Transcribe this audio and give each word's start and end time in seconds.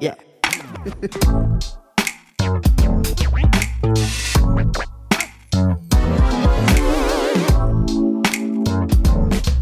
Yeah. 0.00 0.14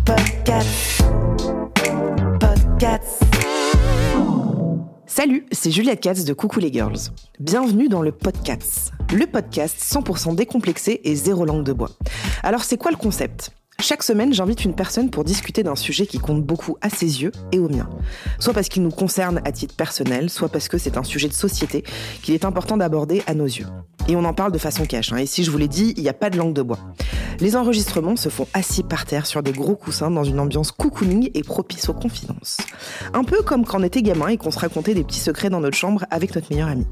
Podcast. 0.05 1.03
Podcast. 2.41 3.23
Salut, 5.07 5.47
c'est 5.53 5.71
Juliette 5.71 6.01
Katz 6.01 6.25
de 6.25 6.33
Coucou 6.33 6.59
les 6.59 6.73
Girls. 6.73 6.97
Bienvenue 7.39 7.89
dans 7.89 8.03
le 8.03 8.11
podcast. 8.13 8.93
Le 9.15 9.27
podcast 9.27 9.79
100% 9.79 10.35
décomplexé 10.35 11.01
et 11.05 11.15
zéro 11.15 11.45
langue 11.45 11.65
de 11.65 11.73
bois. 11.73 11.91
Alors 12.43 12.65
c'est 12.65 12.77
quoi 12.77 12.91
le 12.91 12.97
concept? 12.97 13.53
Chaque 13.83 14.03
semaine, 14.03 14.33
j'invite 14.33 14.65
une 14.65 14.75
personne 14.75 15.11
pour 15.11 15.25
discuter 15.25 15.63
d'un 15.63 15.77
sujet 15.77 16.07
qui 16.07 16.19
compte 16.19 16.43
beaucoup 16.43 16.77
à 16.81 16.89
ses 16.89 17.23
yeux 17.23 17.33
et 17.51 17.59
aux 17.59 17.69
miens. 17.69 17.91
Soit 18.39 18.55
parce 18.55 18.69
qu'il 18.69 18.83
nous 18.83 18.91
concerne 18.91 19.41
à 19.45 19.53
titre 19.53 19.75
personnel, 19.75 20.31
soit 20.31 20.49
parce 20.49 20.69
que 20.69 20.79
c'est 20.79 20.97
un 20.97 21.03
sujet 21.03 21.29
de 21.29 21.33
société 21.33 21.83
qu'il 22.23 22.35
est 22.35 22.45
important 22.45 22.77
d'aborder 22.77 23.23
à 23.27 23.35
nos 23.35 23.45
yeux. 23.45 23.67
Et 24.09 24.17
on 24.17 24.25
en 24.25 24.35
parle 24.35 24.53
de 24.53 24.59
façon 24.59 24.85
cash. 24.85 25.13
Hein. 25.13 25.19
Et 25.19 25.27
si 25.27 25.45
je 25.45 25.51
vous 25.51 25.59
l'ai 25.59 25.69
dit, 25.69 25.95
il 25.97 26.03
n'y 26.03 26.09
a 26.09 26.15
pas 26.15 26.31
de 26.31 26.39
langue 26.39 26.55
de 26.55 26.63
bois. 26.63 26.79
Les 27.41 27.57
enregistrements 27.57 28.17
se 28.17 28.29
font 28.29 28.47
assis 28.55 28.83
par 28.83 29.05
terre 29.05 29.27
sur 29.27 29.43
des 29.43 29.53
gros 29.53 29.75
coussins 29.75 30.11
dans 30.11 30.25
une 30.25 30.39
ambiance 30.39 30.71
cocooning 30.71 31.31
et 31.35 31.43
propice 31.43 31.89
aux 31.89 31.95
confidences. 31.95 32.59
Un 33.15 33.25
peu 33.25 33.43
comme 33.43 33.65
quand 33.65 33.81
on 33.81 33.83
était 33.83 34.03
gamin 34.03 34.29
et 34.29 34.37
qu'on 34.37 34.51
se 34.51 34.59
racontait 34.59 34.95
des 34.95 35.05
petits 35.05 35.21
secrets 35.21 35.51
dans 35.51 35.61
notre 35.61 35.77
chambre 35.77 36.05
avec 36.11 36.35
notre 36.35 36.53
meilleur 36.53 36.69
ami. 36.69 36.87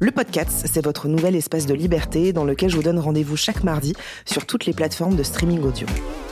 Le 0.00 0.10
podcast, 0.10 0.66
c'est 0.70 0.84
votre 0.84 1.06
nouvel 1.06 1.36
espace 1.36 1.66
de 1.66 1.74
liberté 1.74 2.32
dans 2.32 2.44
lequel 2.44 2.68
je 2.68 2.76
vous 2.76 2.82
donne 2.82 2.98
rendez-vous 2.98 3.36
chaque 3.36 3.62
mardi 3.62 3.94
sur 4.26 4.44
toutes 4.44 4.66
les 4.66 4.72
plateformes 4.72 5.14
de 5.14 5.22
streaming 5.22 5.62
audio. 5.62 5.86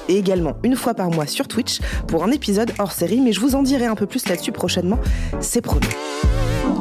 Et 0.08 0.16
également 0.16 0.56
une 0.64 0.74
fois 0.74 0.94
par 0.94 1.10
mois 1.10 1.27
sur 1.27 1.46
Twitch 1.46 1.78
pour 2.08 2.24
un 2.24 2.33
épisode 2.33 2.72
hors 2.80 2.90
série, 2.90 3.20
mais 3.20 3.33
je 3.33 3.38
vous 3.38 3.55
en 3.55 3.62
dirai 3.62 3.86
un 3.86 3.94
peu 3.94 4.06
plus 4.06 4.28
là-dessus 4.28 4.50
prochainement, 4.50 4.98
c'est 5.40 5.60
promis. 5.60 5.86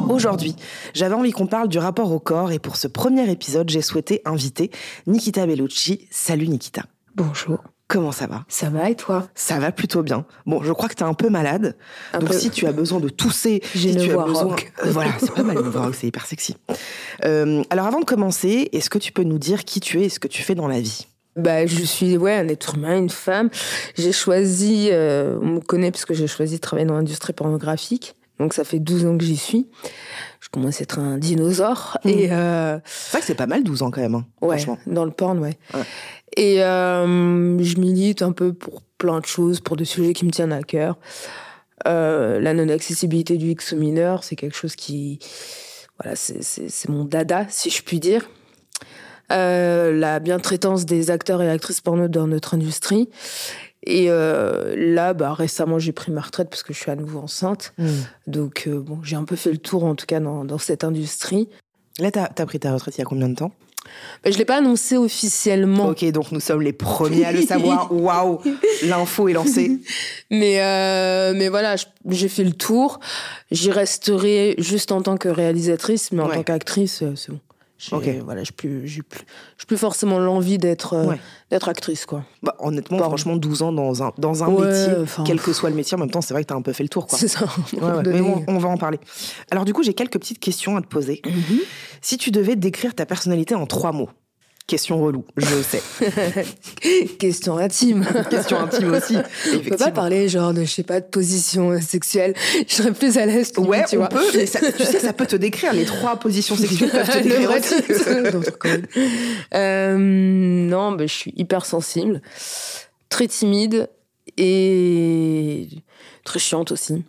Aujourd'hui, 0.08 0.56
j'avais 0.92 1.14
envie 1.14 1.30
qu'on 1.30 1.46
parle 1.46 1.68
du 1.68 1.78
rapport 1.78 2.10
au 2.10 2.18
corps 2.18 2.50
et 2.50 2.58
pour 2.58 2.76
ce 2.76 2.88
premier 2.88 3.30
épisode, 3.30 3.70
j'ai 3.70 3.82
souhaité 3.82 4.20
inviter 4.24 4.72
Nikita 5.06 5.46
Bellucci. 5.46 6.08
Salut 6.10 6.48
Nikita. 6.48 6.82
Bonjour. 7.14 7.62
Comment 7.92 8.10
ça 8.10 8.26
va 8.26 8.46
Ça 8.48 8.70
va 8.70 8.88
et 8.88 8.94
toi? 8.94 9.28
Ça 9.34 9.58
va 9.58 9.70
plutôt 9.70 10.02
bien. 10.02 10.24
Bon, 10.46 10.62
je 10.62 10.72
crois 10.72 10.88
que 10.88 10.94
tu 10.94 11.02
es 11.02 11.06
un 11.06 11.12
peu 11.12 11.28
malade. 11.28 11.76
Un 12.14 12.20
donc 12.20 12.30
peu. 12.30 12.38
si 12.38 12.48
tu 12.48 12.66
as 12.66 12.72
besoin 12.72 13.00
de 13.00 13.10
tousser, 13.10 13.62
si 13.74 13.94
tu 13.94 14.12
as 14.12 14.24
besoin, 14.24 14.44
rock. 14.44 14.72
Euh, 14.82 14.90
voilà, 14.92 15.10
c'est 15.20 15.30
pas 15.30 15.42
mal 15.42 15.58
rock, 15.58 15.94
c'est 15.94 16.06
hyper 16.06 16.24
sexy. 16.24 16.56
Euh, 17.26 17.62
alors 17.68 17.84
avant 17.84 18.00
de 18.00 18.06
commencer, 18.06 18.70
est-ce 18.72 18.88
que 18.88 18.96
tu 18.96 19.12
peux 19.12 19.24
nous 19.24 19.38
dire 19.38 19.66
qui 19.66 19.78
tu 19.80 20.00
es 20.00 20.04
et 20.06 20.08
ce 20.08 20.18
que 20.20 20.26
tu 20.26 20.42
fais 20.42 20.54
dans 20.54 20.68
la 20.68 20.80
vie? 20.80 21.06
Bah, 21.36 21.66
Je 21.66 21.82
suis 21.82 22.16
ouais, 22.16 22.32
un 22.32 22.48
être 22.48 22.76
humain, 22.76 22.96
une 22.96 23.10
femme. 23.10 23.50
J'ai 23.98 24.12
choisi, 24.12 24.88
euh, 24.90 25.38
on 25.42 25.48
me 25.48 25.60
connaît 25.60 25.90
parce 25.90 26.06
que 26.06 26.14
j'ai 26.14 26.26
choisi 26.26 26.54
de 26.56 26.60
travailler 26.62 26.88
dans 26.88 26.94
l'industrie 26.94 27.34
pornographique. 27.34 28.14
Donc 28.42 28.54
ça 28.54 28.64
fait 28.64 28.80
12 28.80 29.06
ans 29.06 29.16
que 29.16 29.24
j'y 29.24 29.36
suis. 29.36 29.68
Je 30.40 30.48
commence 30.48 30.80
à 30.80 30.82
être 30.82 30.98
un 30.98 31.16
dinosaure. 31.16 31.96
Et 32.04 32.32
euh, 32.32 32.78
C'est 32.84 33.10
vrai 33.12 33.20
que 33.20 33.26
c'est 33.26 33.34
pas 33.36 33.46
mal 33.46 33.62
12 33.62 33.82
ans 33.82 33.90
quand 33.92 34.00
même, 34.00 34.16
hein, 34.16 34.26
ouais, 34.40 34.58
franchement. 34.58 34.78
dans 34.86 35.04
le 35.04 35.12
porn, 35.12 35.38
ouais. 35.38 35.56
Ouais. 35.72 35.80
Et 36.36 36.62
euh, 36.64 37.62
je 37.62 37.78
milite 37.78 38.20
un 38.22 38.32
peu 38.32 38.52
pour 38.52 38.82
plein 38.98 39.20
de 39.20 39.26
choses, 39.26 39.60
pour 39.60 39.76
des 39.76 39.84
sujets 39.84 40.12
qui 40.12 40.24
me 40.24 40.30
tiennent 40.32 40.52
à 40.52 40.62
cœur. 40.62 40.98
Euh, 41.86 42.40
la 42.40 42.52
non-accessibilité 42.54 43.36
du 43.36 43.50
X 43.50 43.72
aux 43.74 43.76
mineurs, 43.76 44.24
c'est 44.24 44.34
quelque 44.36 44.56
chose 44.56 44.74
qui. 44.74 45.20
Voilà, 46.00 46.16
c'est- 46.16 46.88
mon 46.88 47.04
dada, 47.04 47.46
si 47.48 47.70
je 47.70 47.82
puis 47.82 48.00
dire. 48.00 48.28
La 49.30 50.18
bientraitance 50.20 50.84
des 50.84 51.10
acteurs 51.10 51.40
et 51.42 51.48
actrices 51.48 51.80
porno 51.80 52.08
dans 52.08 52.26
notre 52.26 52.54
industrie. 52.54 53.08
Et 53.84 54.06
euh, 54.10 54.74
là, 54.76 55.12
bah, 55.12 55.34
récemment, 55.34 55.78
j'ai 55.78 55.92
pris 55.92 56.12
ma 56.12 56.20
retraite 56.20 56.48
parce 56.48 56.62
que 56.62 56.72
je 56.72 56.78
suis 56.78 56.90
à 56.90 56.96
nouveau 56.96 57.18
enceinte. 57.20 57.72
Hmm. 57.78 57.88
Donc, 58.26 58.64
euh, 58.66 58.78
bon, 58.80 58.98
j'ai 59.02 59.16
un 59.16 59.24
peu 59.24 59.36
fait 59.36 59.50
le 59.50 59.58
tour, 59.58 59.84
en 59.84 59.94
tout 59.94 60.06
cas, 60.06 60.20
dans, 60.20 60.44
dans 60.44 60.58
cette 60.58 60.84
industrie. 60.84 61.48
Là, 61.98 62.10
t'as 62.10 62.28
as 62.36 62.46
pris 62.46 62.60
ta 62.60 62.72
retraite 62.72 62.96
il 62.96 62.98
y 63.00 63.02
a 63.02 63.04
combien 63.06 63.28
de 63.28 63.34
temps? 63.34 63.52
Bah, 64.22 64.30
je 64.30 64.34
ne 64.34 64.38
l'ai 64.38 64.44
pas 64.44 64.58
annoncé 64.58 64.96
officiellement. 64.96 65.88
Ok, 65.88 66.04
donc 66.12 66.30
nous 66.30 66.38
sommes 66.38 66.62
les 66.62 66.72
premiers 66.72 67.24
à 67.24 67.32
le 67.32 67.42
savoir. 67.42 67.92
Waouh 67.92 68.38
L'info 68.84 69.26
est 69.28 69.32
lancée. 69.32 69.80
Mais, 70.30 70.62
euh, 70.62 71.32
mais 71.34 71.48
voilà, 71.48 71.74
j'ai 72.08 72.28
fait 72.28 72.44
le 72.44 72.52
tour. 72.52 73.00
J'y 73.50 73.72
resterai 73.72 74.54
juste 74.58 74.92
en 74.92 75.02
tant 75.02 75.16
que 75.16 75.28
réalisatrice, 75.28 76.12
mais 76.12 76.22
en 76.22 76.28
Ouais. 76.28 76.36
tant 76.36 76.42
qu'actrice, 76.44 77.02
c'est 77.16 77.30
bon. 77.32 77.40
J'ai 77.84 77.96
Ok. 77.96 78.08
voilà, 78.24 78.42
plus, 78.56 78.86
j'ai 78.86 79.02
plus, 79.02 79.22
plus 79.66 79.76
forcément 79.76 80.20
l'envie 80.20 80.56
d'être 80.56 80.92
euh, 80.92 81.04
Ouais. 81.06 81.18
d'être 81.50 81.68
actrice, 81.68 82.06
quoi. 82.06 82.24
Bah, 82.40 82.54
honnêtement, 82.60 82.98
Pardon. 82.98 83.10
franchement, 83.16 83.34
12 83.36 83.62
ans 83.62 83.72
dans 83.72 84.04
un, 84.04 84.12
dans 84.18 84.44
un 84.44 84.48
Ouais, 84.48 84.66
métier, 84.66 85.14
quel 85.26 85.40
que 85.40 85.52
soit 85.52 85.68
le 85.68 85.74
métier, 85.74 85.96
en 85.96 85.98
même 86.00 86.10
temps, 86.10 86.20
c'est 86.20 86.32
vrai 86.32 86.44
que 86.44 86.48
t'as 86.48 86.54
un 86.54 86.62
peu 86.62 86.72
fait 86.72 86.84
le 86.84 86.88
tour. 86.88 87.08
Quoi. 87.08 87.18
C'est 87.18 87.26
ça. 87.28 87.40
Ouais, 87.72 88.02
mais 88.06 88.20
bon, 88.22 88.44
on 88.46 88.58
va 88.58 88.68
en 88.68 88.76
parler. 88.76 89.00
Alors 89.50 89.64
du 89.64 89.72
coup, 89.72 89.82
j'ai 89.82 89.94
quelques 89.94 90.18
petites 90.20 90.38
questions 90.38 90.76
à 90.76 90.80
te 90.80 90.86
poser. 90.86 91.22
Mhm. 91.26 91.58
Si 92.00 92.18
tu 92.18 92.30
devais 92.30 92.54
décrire 92.54 92.94
ta 92.94 93.04
personnalité 93.04 93.56
en 93.56 93.66
trois 93.66 93.90
mots, 93.90 94.10
question 94.66 95.02
relou, 95.02 95.24
je 95.36 95.54
le 95.54 95.62
sais. 95.62 95.82
Question 97.18 97.58
intime. 97.58 98.06
question 98.30 98.58
intime 98.58 98.92
aussi. 98.92 99.16
On 99.54 99.58
peut 99.58 99.76
pas 99.76 99.90
parler 99.90 100.28
genre 100.28 100.54
de, 100.54 100.64
je 100.64 100.70
sais 100.70 100.82
pas, 100.82 101.00
de 101.00 101.06
position 101.06 101.70
euh, 101.72 101.80
sexuelle. 101.80 102.34
Je 102.66 102.74
serais 102.74 102.92
plus 102.92 103.18
à 103.18 103.26
l'aise. 103.26 103.52
Ouais, 103.58 103.84
tu 103.88 103.96
on 103.96 104.00
vois. 104.00 104.08
peut. 104.08 104.24
mais 104.34 104.46
ça- 104.46 104.60
tu 104.60 104.84
sais, 104.84 104.98
ça 105.00 105.12
peut 105.12 105.26
te 105.26 105.36
décrire. 105.36 105.72
Les 105.72 105.84
trois 105.84 106.16
positions 106.16 106.56
sexuelles 106.56 106.90
peuvent 106.90 107.08
te 107.08 107.18
décrire 107.22 107.50
aussi. 107.50 107.74
Euh, 109.54 109.96
non, 109.98 110.92
bah, 110.92 111.06
je 111.06 111.12
suis 111.14 111.34
hyper 111.36 111.66
sensible, 111.66 112.22
très 113.08 113.28
timide 113.28 113.88
et 114.38 115.68
très 116.24 116.38
chiante 116.38 116.72
aussi. 116.72 117.04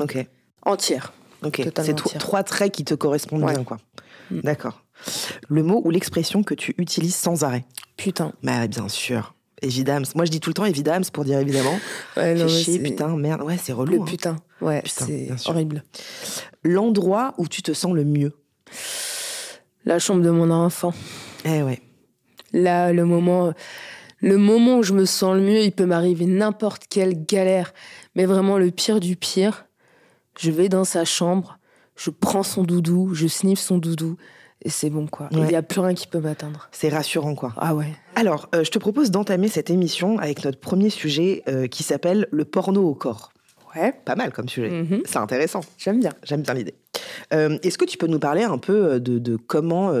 ok, 0.00 0.26
Entière. 0.62 1.12
ok. 1.44 1.62
C'est 1.84 2.18
trois 2.18 2.42
traits 2.42 2.72
qui 2.72 2.84
te 2.84 2.94
correspondent 2.94 3.44
Ouais. 3.44 3.54
bien, 3.54 3.64
quoi. 3.64 3.78
Mm. 4.30 4.40
D'accord. 4.40 4.82
Le 5.48 5.62
mot 5.62 5.80
ou 5.84 5.90
l'expression 5.90 6.42
que 6.42 6.54
tu 6.54 6.74
utilises 6.78 7.14
sans 7.14 7.44
arrêt. 7.44 7.64
Putain. 7.96 8.32
Bah 8.42 8.66
bien 8.66 8.88
sûr. 8.88 9.34
Évidemment. 9.62 10.06
Moi, 10.14 10.26
je 10.26 10.30
dis 10.30 10.40
tout 10.40 10.50
le 10.50 10.54
temps 10.54 10.66
évidemment 10.66 11.06
pour 11.12 11.24
dire 11.24 11.38
évidemment. 11.38 11.78
Ouais, 12.16 12.34
non, 12.34 12.46
putain, 12.46 13.16
merde. 13.16 13.42
Ouais, 13.42 13.56
c'est 13.56 13.72
relou. 13.72 13.94
Le 13.94 14.00
hein. 14.02 14.04
putain. 14.04 14.36
Ouais, 14.60 14.82
Putain, 14.82 15.06
c'est 15.06 15.48
horrible. 15.48 15.82
L'endroit 16.62 17.34
où 17.38 17.48
tu 17.48 17.62
te 17.62 17.72
sens 17.72 17.92
le 17.94 18.04
mieux. 18.04 18.32
La 19.84 19.98
chambre 19.98 20.22
de 20.22 20.30
mon 20.30 20.50
enfant. 20.50 20.92
Eh 21.44 21.62
ouais. 21.62 21.80
Là, 22.52 22.92
le 22.92 23.04
moment, 23.04 23.54
le 24.20 24.36
moment 24.36 24.78
où 24.78 24.82
je 24.82 24.92
me 24.92 25.04
sens 25.04 25.34
le 25.34 25.42
mieux, 25.42 25.60
il 25.60 25.72
peut 25.72 25.86
m'arriver 25.86 26.26
n'importe 26.26 26.84
quelle 26.88 27.24
galère, 27.24 27.72
mais 28.14 28.26
vraiment 28.26 28.58
le 28.58 28.70
pire 28.70 29.00
du 29.00 29.16
pire. 29.16 29.66
Je 30.38 30.50
vais 30.50 30.68
dans 30.68 30.84
sa 30.84 31.04
chambre, 31.04 31.58
je 31.96 32.10
prends 32.10 32.42
son 32.42 32.62
doudou, 32.62 33.14
je 33.14 33.26
sniffe 33.26 33.60
son 33.60 33.78
doudou, 33.78 34.16
et 34.62 34.70
c'est 34.70 34.90
bon 34.90 35.06
quoi. 35.06 35.28
Il 35.32 35.38
Ouais. 35.40 35.48
n'y 35.48 35.54
a 35.54 35.62
plus 35.62 35.80
rien 35.80 35.94
qui 35.94 36.06
peut 36.06 36.18
m'atteindre. 36.20 36.68
C'est 36.72 36.88
rassurant, 36.88 37.34
quoi. 37.34 37.52
Ah 37.56 37.74
ouais. 37.74 37.92
Alors, 38.14 38.48
euh, 38.54 38.64
je 38.64 38.70
te 38.70 38.78
propose 38.78 39.10
d'entamer 39.10 39.48
cette 39.48 39.70
émission 39.70 40.18
avec 40.18 40.44
notre 40.44 40.58
premier 40.58 40.90
sujet 40.90 41.42
euh, 41.48 41.66
qui 41.66 41.82
s'appelle 41.82 42.26
le 42.30 42.44
porno 42.44 42.82
au 42.88 42.94
corps. 42.94 43.30
Ouais. 43.74 43.92
Pas 44.04 44.14
mal 44.16 44.32
comme 44.32 44.48
sujet. 44.48 44.70
Mhm. 44.70 45.02
C'est 45.04 45.18
intéressant. 45.18 45.60
J'aime 45.76 46.00
bien. 46.00 46.12
J'aime 46.24 46.42
bien 46.42 46.54
l'idée. 46.54 46.74
Euh, 47.34 47.58
Est-ce 47.62 47.76
que 47.78 47.84
tu 47.84 47.98
peux 47.98 48.06
nous 48.06 48.18
parler 48.18 48.42
un 48.42 48.58
peu 48.58 48.98
de, 48.98 49.18
de 49.18 49.36
comment 49.36 49.92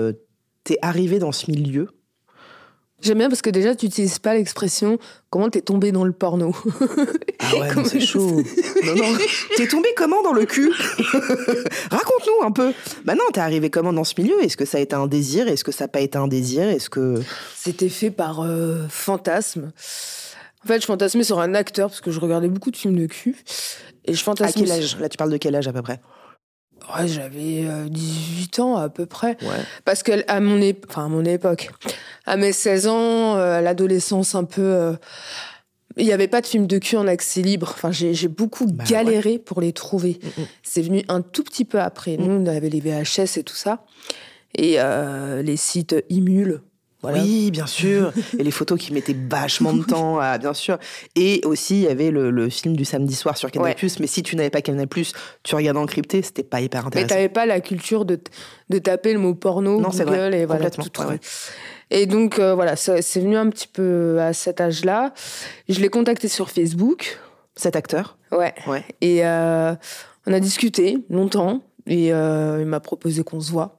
t'es 0.64 0.78
arrivé 0.82 1.18
dans 1.18 1.32
ce 1.32 1.50
milieu? 1.50 1.88
J'aime 3.02 3.18
bien 3.18 3.28
parce 3.28 3.42
que 3.42 3.50
déjà, 3.50 3.74
tu 3.74 3.86
n'utilises 3.86 4.18
pas 4.18 4.34
l'expression 4.34 4.98
comment 5.30 5.50
t'es 5.50 5.60
tombé 5.60 5.92
dans 5.92 6.04
le 6.04 6.12
porno? 6.12 6.54
Ah 7.48 7.56
ouais, 7.58 7.68
Comment- 7.72 7.86
c'est 7.86 8.00
chaud. 8.00 8.42
non, 8.84 8.94
non. 8.96 9.16
T'es 9.56 9.68
tombé 9.68 9.88
comment 9.96 10.20
dans 10.24 10.32
le 10.32 10.46
cul 10.46 10.72
Raconte-nous 11.90 12.44
un 12.44 12.50
peu. 12.50 12.72
Bah 13.04 13.14
non, 13.14 13.22
t'es 13.32 13.38
arrivé 13.40 13.70
comment 13.70 13.92
dans 13.92 14.02
ce 14.02 14.14
milieu? 14.20 14.42
Est-ce 14.42 14.56
que 14.56 14.64
ça 14.64 14.78
a 14.78 14.80
été 14.80 14.96
un 14.96 15.06
désir? 15.06 15.46
Est-ce 15.46 15.62
que 15.62 15.70
ça 15.70 15.84
n'a 15.84 15.88
pas 15.88 16.00
été 16.00 16.18
un 16.18 16.26
désir? 16.26 16.64
Est-ce 16.64 16.90
que... 16.90 17.22
C'était 17.54 17.88
fait 17.88 18.10
par 18.10 18.40
euh, 18.40 18.86
fantasme. 18.88 19.70
En 20.64 20.66
fait, 20.66 20.80
je 20.80 20.86
fantasmais 20.86 21.22
sur 21.22 21.38
un 21.38 21.54
acteur 21.54 21.88
parce 21.90 22.00
que 22.00 22.10
je 22.10 22.18
regardais 22.18 22.48
beaucoup 22.48 22.72
de 22.72 22.76
films 22.76 22.96
de 22.98 23.06
cul. 23.06 23.36
Et 24.06 24.14
je 24.14 24.20
À 24.20 24.24
fantasmais. 24.24 24.62
quel 24.64 24.72
âge? 24.72 24.96
Là, 24.98 25.08
tu 25.08 25.16
parles 25.16 25.30
de 25.30 25.36
quel 25.36 25.54
âge 25.54 25.68
à 25.68 25.72
peu 25.72 25.82
près? 25.82 26.00
Ouais, 26.96 27.08
j'avais 27.08 27.64
euh, 27.66 27.88
18 27.88 28.60
ans 28.60 28.76
à 28.76 28.88
peu 28.88 29.06
près. 29.06 29.36
Ouais. 29.42 29.48
Parce 29.84 30.02
que 30.02 30.12
à 30.28 30.40
mon, 30.40 30.58
ép- 30.60 30.84
enfin, 30.88 31.06
à 31.06 31.08
mon 31.08 31.24
époque, 31.24 31.68
à 32.26 32.36
mes 32.36 32.52
16 32.52 32.86
ans, 32.86 33.36
euh, 33.36 33.58
à 33.58 33.60
l'adolescence 33.60 34.34
un 34.34 34.44
peu, 34.44 34.62
euh, 34.62 34.92
Il 35.96 36.04
n'y 36.04 36.12
avait 36.12 36.28
pas 36.28 36.40
de 36.42 36.46
films 36.46 36.66
de 36.66 36.78
cul 36.78 36.96
en 36.96 37.06
accès 37.06 37.40
libre. 37.42 37.70
Enfin, 37.72 37.90
j'ai 37.90 38.28
beaucoup 38.28 38.66
Bah 38.66 38.84
galéré 38.84 39.38
pour 39.38 39.60
les 39.62 39.72
trouver. 39.72 40.20
Mm, 40.22 40.42
mm. 40.42 40.46
C'est 40.62 40.82
venu 40.82 41.02
un 41.08 41.22
tout 41.22 41.42
petit 41.42 41.64
peu 41.64 41.80
après. 41.80 42.16
Nous, 42.18 42.30
on 42.30 42.46
avait 42.46 42.68
les 42.68 42.80
VHS 42.80 43.38
et 43.38 43.42
tout 43.42 43.54
ça. 43.56 43.84
Et 44.56 44.74
euh, 44.78 45.42
les 45.42 45.56
sites 45.56 45.96
Imul. 46.10 46.60
Voilà. 47.02 47.22
Oui, 47.22 47.50
bien 47.50 47.66
sûr. 47.66 48.12
Et 48.38 48.42
les 48.42 48.50
photos 48.50 48.80
qui 48.80 48.92
mettaient 48.92 49.16
vachement 49.30 49.72
de 49.72 49.84
temps, 49.84 50.18
à, 50.18 50.38
bien 50.38 50.54
sûr. 50.54 50.78
Et 51.14 51.40
aussi, 51.44 51.76
il 51.76 51.82
y 51.82 51.88
avait 51.88 52.10
le, 52.10 52.30
le 52.30 52.48
film 52.48 52.74
du 52.76 52.84
samedi 52.84 53.14
soir 53.14 53.36
sur 53.36 53.50
Canal+. 53.50 53.76
Ouais. 53.80 53.88
Mais 54.00 54.06
si 54.06 54.22
tu 54.22 54.34
n'avais 54.34 54.50
pas 54.50 54.62
Canal+, 54.62 54.86
tu 55.42 55.54
regardais 55.54 55.78
encrypté, 55.78 56.22
c'était 56.22 56.42
pas 56.42 56.60
hyper 56.60 56.82
Mais 56.82 56.86
intéressant. 56.88 57.08
t'avais 57.08 57.28
pas 57.28 57.46
la 57.46 57.60
culture 57.60 58.04
de, 58.06 58.18
de 58.70 58.78
taper 58.78 59.12
le 59.12 59.18
mot 59.18 59.34
porno, 59.34 59.80
Non, 59.80 59.90
Google 59.90 60.04
vrai. 60.04 60.40
et 60.40 60.46
voilà, 60.46 60.70
Complètement. 60.70 60.84
tout 61.06 61.10
Ouais. 61.12 61.20
Et 61.90 62.06
donc 62.06 62.38
euh, 62.40 62.54
voilà, 62.54 62.74
c'est 62.74 63.20
venu 63.20 63.36
un 63.36 63.48
petit 63.50 63.68
peu 63.68 64.18
à 64.20 64.32
cet 64.32 64.60
âge-là. 64.60 65.12
Je 65.68 65.78
l'ai 65.80 65.88
contacté 65.90 66.26
sur 66.28 66.50
Facebook. 66.50 67.18
Cet 67.58 67.74
acteur 67.76 68.18
Ouais. 68.32 68.52
Ouais. 68.66 68.84
Et 69.00 69.24
euh, 69.24 69.74
on 70.26 70.32
a 70.32 70.40
discuté 70.40 70.98
longtemps 71.08 71.62
et 71.86 72.12
euh, 72.12 72.58
il 72.60 72.66
m'a 72.66 72.80
proposé 72.80 73.22
qu'on 73.22 73.40
se 73.40 73.50
voit. 73.52 73.75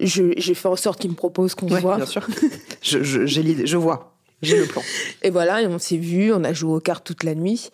J'ai 0.00 0.54
fait 0.54 0.68
en 0.68 0.76
sorte 0.76 1.00
qu'il 1.00 1.10
me 1.10 1.16
propose 1.16 1.54
qu'on 1.54 1.68
Ouais, 1.68 1.76
se 1.76 1.82
voit. 1.82 1.96
bien 1.96 2.06
sûr. 2.06 2.26
je, 2.82 3.02
je, 3.02 3.26
j'ai 3.26 3.42
l'idée, 3.42 3.66
je 3.66 3.76
vois. 3.76 4.10
J'ai 4.42 4.58
le 4.58 4.66
plan. 4.66 4.82
Et 5.22 5.30
voilà, 5.30 5.62
et 5.62 5.66
on 5.66 5.78
s'est 5.78 5.96
vu, 5.96 6.30
on 6.34 6.44
a 6.44 6.52
joué 6.52 6.74
aux 6.74 6.80
cartes 6.80 7.06
toute 7.06 7.22
la 7.24 7.34
nuit. 7.34 7.70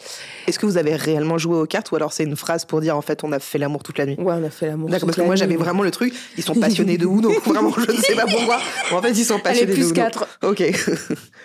Est-ce 0.47 0.57
que 0.61 0.67
vous 0.67 0.77
avez 0.77 0.95
réellement 0.95 1.37
joué 1.37 1.57
aux 1.57 1.67
cartes 1.67 1.91
ou 1.91 1.97
alors 1.97 2.13
c'est 2.13 2.23
une 2.23 2.37
phrase 2.37 2.65
pour 2.65 2.81
dire 2.81 2.97
en 2.97 3.01
fait 3.03 3.25
on 3.25 3.33
a 3.33 3.41
fait 3.41 3.59
l'amour 3.59 3.83
toute 3.83 3.99
la 3.99 4.07
nuit? 4.07 4.15
Ouais, 4.19 4.35
on 4.39 4.45
a 4.45 4.51
fait 4.51 4.67
l'amour. 4.69 4.89
D'accord, 4.89 5.07
parce 5.09 5.17
que 5.17 5.23
moi 5.23 5.35
j'avais 5.35 5.57
vraiment 5.57 5.83
le 5.83 5.91
truc, 5.91 6.15
ils 6.37 6.45
sont 6.45 6.55
passionnés 6.61 6.97
de 6.97 7.07
où, 7.07 7.21
donc 7.23 7.43
vraiment 7.45 7.73
je 7.77 7.91
ne 7.91 7.97
sais 7.97 8.15
pas 8.15 8.27
pourquoi. 8.27 8.61
En 8.93 9.03
fait 9.03 9.11
ils 9.11 9.25
sont 9.25 9.35
Allez, 9.35 9.43
passionnés 9.43 9.73
de 9.73 9.79
plus 9.79 9.91
où. 9.91 9.95
4. 9.95 10.29
Ok. 10.45 10.63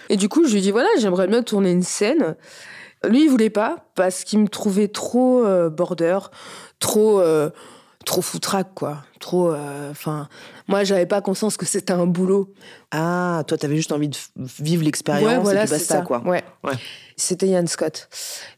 Et 0.09 0.17
du 0.17 0.29
coup, 0.29 0.45
je 0.47 0.53
lui 0.53 0.61
dis 0.61 0.69
voilà, 0.71 0.89
j'aimerais 0.99 1.27
bien 1.27 1.41
tourner 1.41 1.71
une 1.71 1.81
scène. 1.83 2.35
Lui, 3.07 3.23
il 3.23 3.29
voulait 3.29 3.49
pas 3.49 3.87
parce 3.95 4.23
qu'il 4.25 4.37
me 4.39 4.47
trouvait 4.47 4.89
trop 4.89 5.43
euh, 5.43 5.69
border, 5.71 6.19
trop 6.79 7.19
euh, 7.19 7.49
trop 8.05 8.21
foutraque 8.21 8.75
quoi, 8.75 8.99
trop. 9.19 9.51
euh, 9.51 9.89
Enfin, 9.89 10.27
moi, 10.67 10.83
j'avais 10.83 11.05
pas 11.05 11.21
conscience 11.21 11.57
que 11.57 11.65
c'était 11.65 11.93
un 11.93 12.05
boulot. 12.07 12.53
Ah, 12.91 13.43
toi 13.47 13.57
t'avais 13.57 13.75
juste 13.75 13.91
envie 13.91 14.09
de 14.09 14.17
vivre 14.59 14.83
l'expérience 14.83 15.29
ouais, 15.29 15.37
voilà, 15.39 15.61
et 15.63 15.65
puis 15.65 15.71
basta 15.73 15.95
ça. 15.97 16.01
quoi. 16.01 16.21
Ouais. 16.25 16.43
Ouais. 16.63 16.73
C'était 17.17 17.47
Yann 17.47 17.67
Scott. 17.67 18.09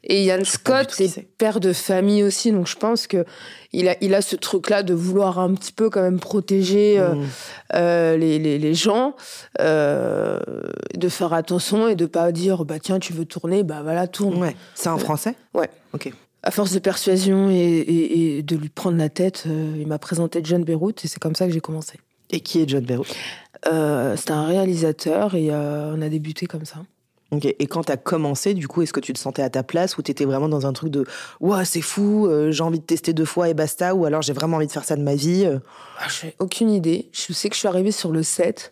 Et 0.03 0.23
pas 0.25 0.45
Scott 0.45 0.99
est 0.99 1.27
père 1.37 1.59
de 1.59 1.73
famille 1.73 2.23
aussi, 2.23 2.51
donc 2.51 2.67
je 2.67 2.75
pense 2.75 3.07
que 3.07 3.25
il 3.73 3.87
a, 3.89 3.95
il 4.01 4.13
a 4.15 4.21
ce 4.21 4.35
truc-là 4.35 4.83
de 4.83 4.93
vouloir 4.93 5.37
un 5.39 5.53
petit 5.53 5.71
peu 5.71 5.89
quand 5.89 6.01
même 6.01 6.19
protéger 6.19 6.99
euh, 6.99 7.13
Mm. 7.15 7.25
euh, 7.75 8.17
les, 8.17 8.39
les, 8.39 8.57
les 8.59 8.73
gens, 8.73 9.15
euh, 9.59 10.39
de 10.95 11.09
faire 11.09 11.33
attention 11.33 11.87
et 11.87 11.95
de 11.95 12.05
pas 12.05 12.31
dire 12.31 12.63
bah 12.65 12.79
tiens 12.79 12.99
tu 12.99 13.13
veux 13.13 13.25
tourner, 13.25 13.63
bah 13.63 13.81
voilà 13.83 14.07
tourne. 14.07 14.41
Ouais. 14.41 14.55
C'est 14.75 14.89
un 14.89 14.97
français? 14.97 15.35
Ouais. 15.53 15.69
Ok. 15.93 16.11
À 16.43 16.51
force 16.51 16.71
de 16.71 16.79
persuasion 16.79 17.49
et, 17.49 17.55
et- 17.55 18.37
et 18.37 18.43
de 18.43 18.55
lui 18.55 18.69
prendre 18.69 18.97
la 18.97 19.09
tête, 19.09 19.43
euh, 19.47 19.75
il 19.79 19.87
m'a 19.87 19.99
présenté 19.99 20.39
John 20.43 20.63
Beyrouth 20.63 21.03
et 21.03 21.07
c'est 21.07 21.19
comme 21.19 21.35
ça 21.35 21.47
que 21.47 21.53
j'ai 21.53 21.59
commencé. 21.61 21.99
Et 22.29 22.39
qui 22.41 22.61
est 22.61 22.69
John 22.69 22.83
Beyrouth 22.85 23.13
Euh, 23.65 24.15
C'était 24.15 24.31
un 24.31 24.45
réalisateur 24.45 25.33
et 25.35 25.49
euh, 25.51 25.93
on 25.95 26.01
a 26.01 26.09
débuté 26.09 26.45
comme 26.45 26.65
ça. 26.65 26.77
Et 27.43 27.67
quand 27.67 27.83
t'as 27.83 27.97
commencé, 27.97 28.53
du 28.53 28.69
coup, 28.69 28.83
est-ce 28.83 28.93
que 28.93 29.01
tu 29.01 29.11
te 29.11 29.19
sentais 29.19 29.41
à 29.41 29.49
ta 29.49 29.61
place 29.61 29.97
ou 29.97 30.01
t'étais 30.01 30.23
vraiment 30.23 30.47
dans 30.47 30.65
un 30.65 30.71
truc 30.71 30.91
de 30.91 31.05
Ouah, 31.41 31.65
c'est 31.65 31.81
fou, 31.81 32.29
j'ai 32.51 32.63
envie 32.63 32.79
de 32.79 32.85
tester 32.85 33.11
deux 33.11 33.25
fois 33.25 33.49
et 33.49 33.53
basta 33.53 33.93
ou 33.95 34.05
alors 34.05 34.21
j'ai 34.21 34.31
vraiment 34.31 34.55
envie 34.57 34.67
de 34.67 34.71
faire 34.71 34.85
ça 34.85 34.95
de 34.95 35.01
ma 35.01 35.15
vie 35.15 35.45
Ah, 35.99 36.07
J'ai 36.21 36.35
aucune 36.39 36.69
idée. 36.69 37.09
Je 37.11 37.33
sais 37.33 37.49
que 37.49 37.55
je 37.55 37.59
suis 37.59 37.67
arrivée 37.67 37.91
sur 37.91 38.13
le 38.13 38.23
set. 38.23 38.71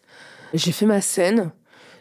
J'ai 0.54 0.72
fait 0.72 0.86
ma 0.86 1.02
scène. 1.02 1.52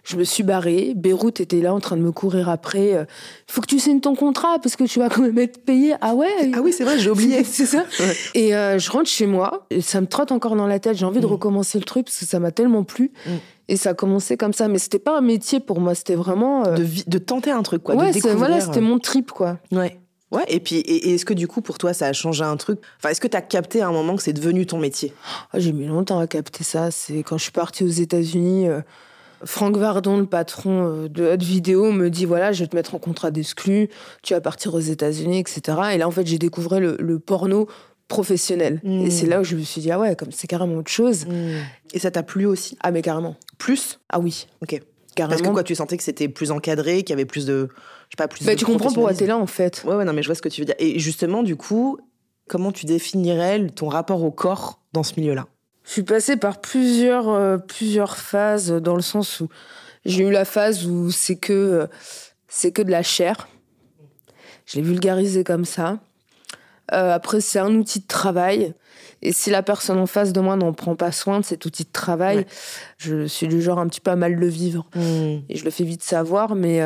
Je 0.05 0.17
me 0.17 0.25
suis 0.25 0.43
barrée. 0.43 0.93
Beyrouth 0.95 1.41
était 1.41 1.61
là 1.61 1.73
en 1.75 1.81
train 1.81 1.97
de 1.97 2.03
me 2.03 2.12
courir 2.12 2.49
après. 2.51 2.91
Il 2.91 3.06
faut 3.53 3.61
que 3.62 3.67
tu 3.67 3.79
signes 3.79 4.01
ton 4.01 4.15
contrat 4.15 4.59
parce 4.62 4.77
que 4.77 4.85
tu 4.85 4.99
vas 4.99 5.09
quand 5.09 5.23
même 5.23 5.39
être 5.39 5.65
payé. 5.65 5.95
Ah 6.03 6.15
ouais? 6.15 6.29
Ah 6.55 6.61
oui, 6.62 6.73
c'est 6.73 6.85
vrai, 6.85 6.99
j'ai 6.99 7.11
oublié. 7.11 7.43
c'est 7.45 7.67
ça. 7.67 7.85
Ouais. 8.01 8.15
Et 8.35 8.55
euh, 8.55 8.79
je 8.79 8.91
rentre 8.91 9.09
chez 9.09 9.27
moi. 9.27 9.67
Et 9.71 9.81
ça 9.81 10.01
me 10.01 10.06
trotte 10.06 10.31
encore 10.31 10.56
dans 10.56 10.67
la 10.67 10.79
tête. 10.79 10.97
J'ai 10.97 11.06
envie 11.06 11.21
de 11.21 11.27
Mm. 11.27 11.31
recommencer 11.33 11.79
le 11.79 11.85
truc 11.85 12.05
parce 12.06 12.19
que 12.19 12.27
ça 12.27 12.39
m'a 12.39 12.51
tellement 12.51 12.85
plu. 12.85 13.12
Mm. 13.27 13.31
Et 13.69 13.77
ça 13.77 13.91
a 13.91 13.95
commencé 13.95 14.37
comme 14.37 14.53
ça. 14.53 14.69
Mais 14.69 14.79
c'était 14.79 14.99
pas 14.99 15.17
un 15.17 15.23
métier 15.23 15.59
pour 15.59 15.81
moi. 15.81 15.95
C'était 15.95 16.17
vraiment. 16.17 16.67
euh, 16.67 16.77
De, 17.06 17.19
tenter 17.19 17.51
un 17.51 17.62
truc, 17.62 17.83
quoi. 17.83 17.95
ouais, 17.95 18.09
de 18.09 18.12
découvrir. 18.12 18.37
voilà, 18.39 18.61
c'était 18.61 18.79
euh, 18.79 18.83
mon 18.83 18.99
trip, 18.99 19.31
quoi. 19.33 19.59
Ouais. 19.73 19.99
Ouais, 20.33 20.45
et 20.49 20.59
puis, 20.59 20.77
et, 20.77 21.11
et 21.11 21.15
est-ce 21.15 21.25
que 21.25 21.33
du 21.35 21.47
coup, 21.47 21.61
pour 21.62 21.79
toi, 21.79 21.95
ça 21.95 22.06
a 22.09 22.12
changé 22.12 22.43
un 22.43 22.56
truc? 22.56 22.81
Enfin, 22.99 23.11
est-ce 23.11 23.21
que 23.21 23.29
t'as 23.29 23.41
capté 23.41 23.81
à 23.83 23.89
un 23.89 23.93
moment 23.93 24.17
que 24.17 24.23
c'est 24.23 24.33
devenu 24.33 24.67
ton 24.67 24.79
métier? 24.79 25.15
Ah, 25.53 25.61
J'ai 25.61 25.73
mis 25.73 25.87
longtemps 25.87 26.19
à 26.19 26.27
capter 26.27 26.65
ça. 26.65 26.91
C'est 26.91 27.23
quand 27.23 27.39
je 27.39 27.45
suis 27.45 27.53
partie 27.53 27.85
aux 27.85 27.89
États-Unis. 27.89 28.69
euh, 28.69 28.81
Franck 29.44 29.76
Vardon, 29.76 30.17
le 30.19 30.26
patron 30.26 30.87
euh, 31.05 31.08
de 31.08 31.25
Hot 31.25 31.43
Vidéo, 31.43 31.93
me 31.93 32.11
dit 32.11 32.25
voilà, 32.25 32.52
je 32.52 32.61
vais 32.64 32.69
te 32.69 32.76
mettre 32.76 32.94
en 32.94 32.99
contrat 32.99 33.31
d'exclus, 33.31 33.88
tu 34.23 34.35
vas 34.35 34.41
partir 34.41 34.75
aux 34.75 34.81
États-Unis, 34.81 35.38
etc. 35.38 35.61
Et 35.94 35.99
là, 35.99 36.06
en 36.08 36.11
fait, 36.11 36.26
j'ai 36.26 36.38
découvert 36.38 36.81
le, 36.81 36.96
le 36.99 37.19
porno 37.19 37.69
professionnel. 38.08 38.81
Mm. 38.85 39.06
Et 39.06 39.11
c'est 39.11 39.26
là 39.26 39.41
où 39.41 39.44
je 39.44 39.56
me 39.56 39.62
suis 39.62 39.81
dit 39.81 39.91
ah 39.91 39.99
ouais, 39.99 40.14
comme 40.17 40.31
c'est 40.31 40.46
carrément 40.46 40.76
autre 40.76 40.91
chose. 40.91 41.26
Et 41.93 41.99
ça 41.99 42.11
t'a 42.11 42.23
plu 42.23 42.46
aussi? 42.46 42.76
Ah 42.82 42.91
mais 42.91 43.02
carrément. 43.02 43.37
Plus? 43.58 43.99
Ah 44.11 44.19
oui, 44.20 44.46
Ok. 44.62 44.81
carrément. 45.14 45.31
Parce 45.31 45.43
que 45.43 45.52
quoi, 45.52 45.62
tu 45.64 45.75
sentais 45.75 45.96
que 45.96 46.02
c'était 46.02 46.29
plus 46.29 46.50
encadré, 46.50 46.99
qu'il 47.02 47.11
y 47.11 47.12
avait 47.14 47.25
plus 47.25 47.46
de. 47.46 47.69
Je 47.70 48.11
sais 48.11 48.17
pas, 48.19 48.29
plus 48.29 48.44
Bah, 48.44 48.52
de 48.55 48.58
tu 48.58 48.64
comprends 48.67 48.93
pourquoi 48.93 49.14
t'es 49.14 49.26
là 49.26 49.38
en 49.38 49.46
fait. 49.46 49.82
Ouais, 49.87 49.94
ouais, 49.94 50.05
non, 50.05 50.12
mais 50.12 50.23
je 50.23 50.29
vois 50.29 50.35
ce 50.35 50.43
que 50.43 50.49
tu 50.49 50.61
veux 50.61 50.67
dire. 50.67 50.75
Et 50.79 50.99
justement, 50.99 51.43
du 51.43 51.56
coup, 51.56 51.99
comment 52.49 52.73
tu 52.73 52.85
définirais 52.87 53.67
ton 53.69 53.88
rapport 53.88 54.23
au 54.23 54.31
corps 54.31 54.81
dans 54.93 55.02
ce 55.02 55.19
milieu-là? 55.19 55.46
Je 55.84 55.90
suis 55.90 56.02
passée 56.02 56.36
par 56.36 56.60
plusieurs, 56.60 57.28
euh, 57.28 57.58
plusieurs 57.58 58.16
phases 58.16 58.70
dans 58.72 58.96
le 58.96 59.02
sens 59.02 59.40
où 59.40 59.48
j'ai 60.04 60.25
eu 60.25 60.31
la 60.31 60.44
phase 60.44 60.86
où 60.86 61.10
c'est 61.10 61.36
que, 61.36 61.52
euh, 61.52 61.86
c'est 62.48 62.72
que 62.72 62.82
de 62.82 62.90
la 62.90 63.02
chair. 63.02 63.48
Je 64.66 64.76
l'ai 64.76 64.82
vulgarisé 64.82 65.44
comme 65.44 65.64
ça. 65.64 65.98
Euh, 66.92 67.12
après, 67.14 67.40
c'est 67.40 67.58
un 67.58 67.75
outil 67.75 68.00
de 68.00 68.06
travail. 68.06 68.75
Et 69.22 69.32
si 69.32 69.50
la 69.50 69.62
personne 69.62 69.98
en 69.98 70.06
face 70.06 70.32
de 70.32 70.40
moi 70.40 70.56
n'en 70.56 70.72
prend 70.72 70.96
pas 70.96 71.12
soin 71.12 71.40
de 71.40 71.44
cet 71.44 71.64
outil 71.64 71.84
de 71.84 71.92
travail, 71.92 72.38
Ouais. 72.38 72.46
je 72.98 73.26
suis 73.26 73.48
du 73.48 73.60
genre 73.62 73.78
un 73.78 73.88
petit 73.88 74.00
peu 74.00 74.10
à 74.10 74.16
mal 74.16 74.34
le 74.34 74.46
vivre. 74.48 74.86
Et 74.96 75.56
je 75.56 75.64
le 75.64 75.70
fais 75.70 75.84
vite 75.84 76.02
savoir, 76.02 76.54
mais 76.54 76.81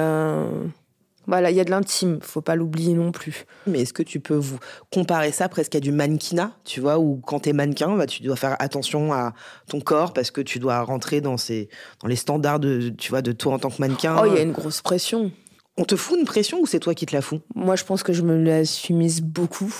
voilà, 1.28 1.50
il 1.50 1.56
y 1.56 1.60
a 1.60 1.64
de 1.64 1.70
l'intime, 1.70 2.18
faut 2.22 2.40
pas 2.40 2.56
l'oublier 2.56 2.94
non 2.94 3.12
plus. 3.12 3.44
Mais 3.66 3.82
est-ce 3.82 3.92
que 3.92 4.02
tu 4.02 4.18
peux 4.18 4.34
vous 4.34 4.58
comparer 4.90 5.30
ça 5.30 5.50
presque 5.50 5.74
à 5.74 5.80
du 5.80 5.92
mannequinat, 5.92 6.52
tu 6.64 6.80
vois, 6.80 6.98
où 6.98 7.20
quand 7.24 7.40
t'es 7.40 7.52
mannequin, 7.52 7.94
bah, 7.96 8.06
tu 8.06 8.22
dois 8.22 8.36
faire 8.36 8.56
attention 8.60 9.12
à 9.12 9.34
ton 9.68 9.80
corps 9.80 10.14
parce 10.14 10.30
que 10.30 10.40
tu 10.40 10.58
dois 10.58 10.80
rentrer 10.80 11.20
dans, 11.20 11.36
ces, 11.36 11.68
dans 12.00 12.08
les 12.08 12.16
standards 12.16 12.60
de, 12.60 12.88
tu 12.88 13.10
vois, 13.10 13.20
de 13.20 13.32
toi 13.32 13.52
en 13.52 13.58
tant 13.58 13.68
que 13.68 13.78
mannequin. 13.78 14.16
Oh, 14.18 14.24
il 14.26 14.34
y 14.34 14.38
a 14.38 14.42
une 14.42 14.52
grosse 14.52 14.80
pression. 14.80 15.30
On 15.76 15.84
te 15.84 15.96
fout 15.96 16.18
une 16.18 16.24
pression 16.24 16.60
ou 16.60 16.66
c'est 16.66 16.80
toi 16.80 16.94
qui 16.94 17.04
te 17.04 17.14
la 17.14 17.20
fous? 17.20 17.40
Moi, 17.54 17.76
je 17.76 17.84
pense 17.84 18.02
que 18.02 18.14
je 18.14 18.22
me 18.22 18.42
la 18.42 18.64
suis 18.64 18.94
mise 18.94 19.20
beaucoup. 19.20 19.72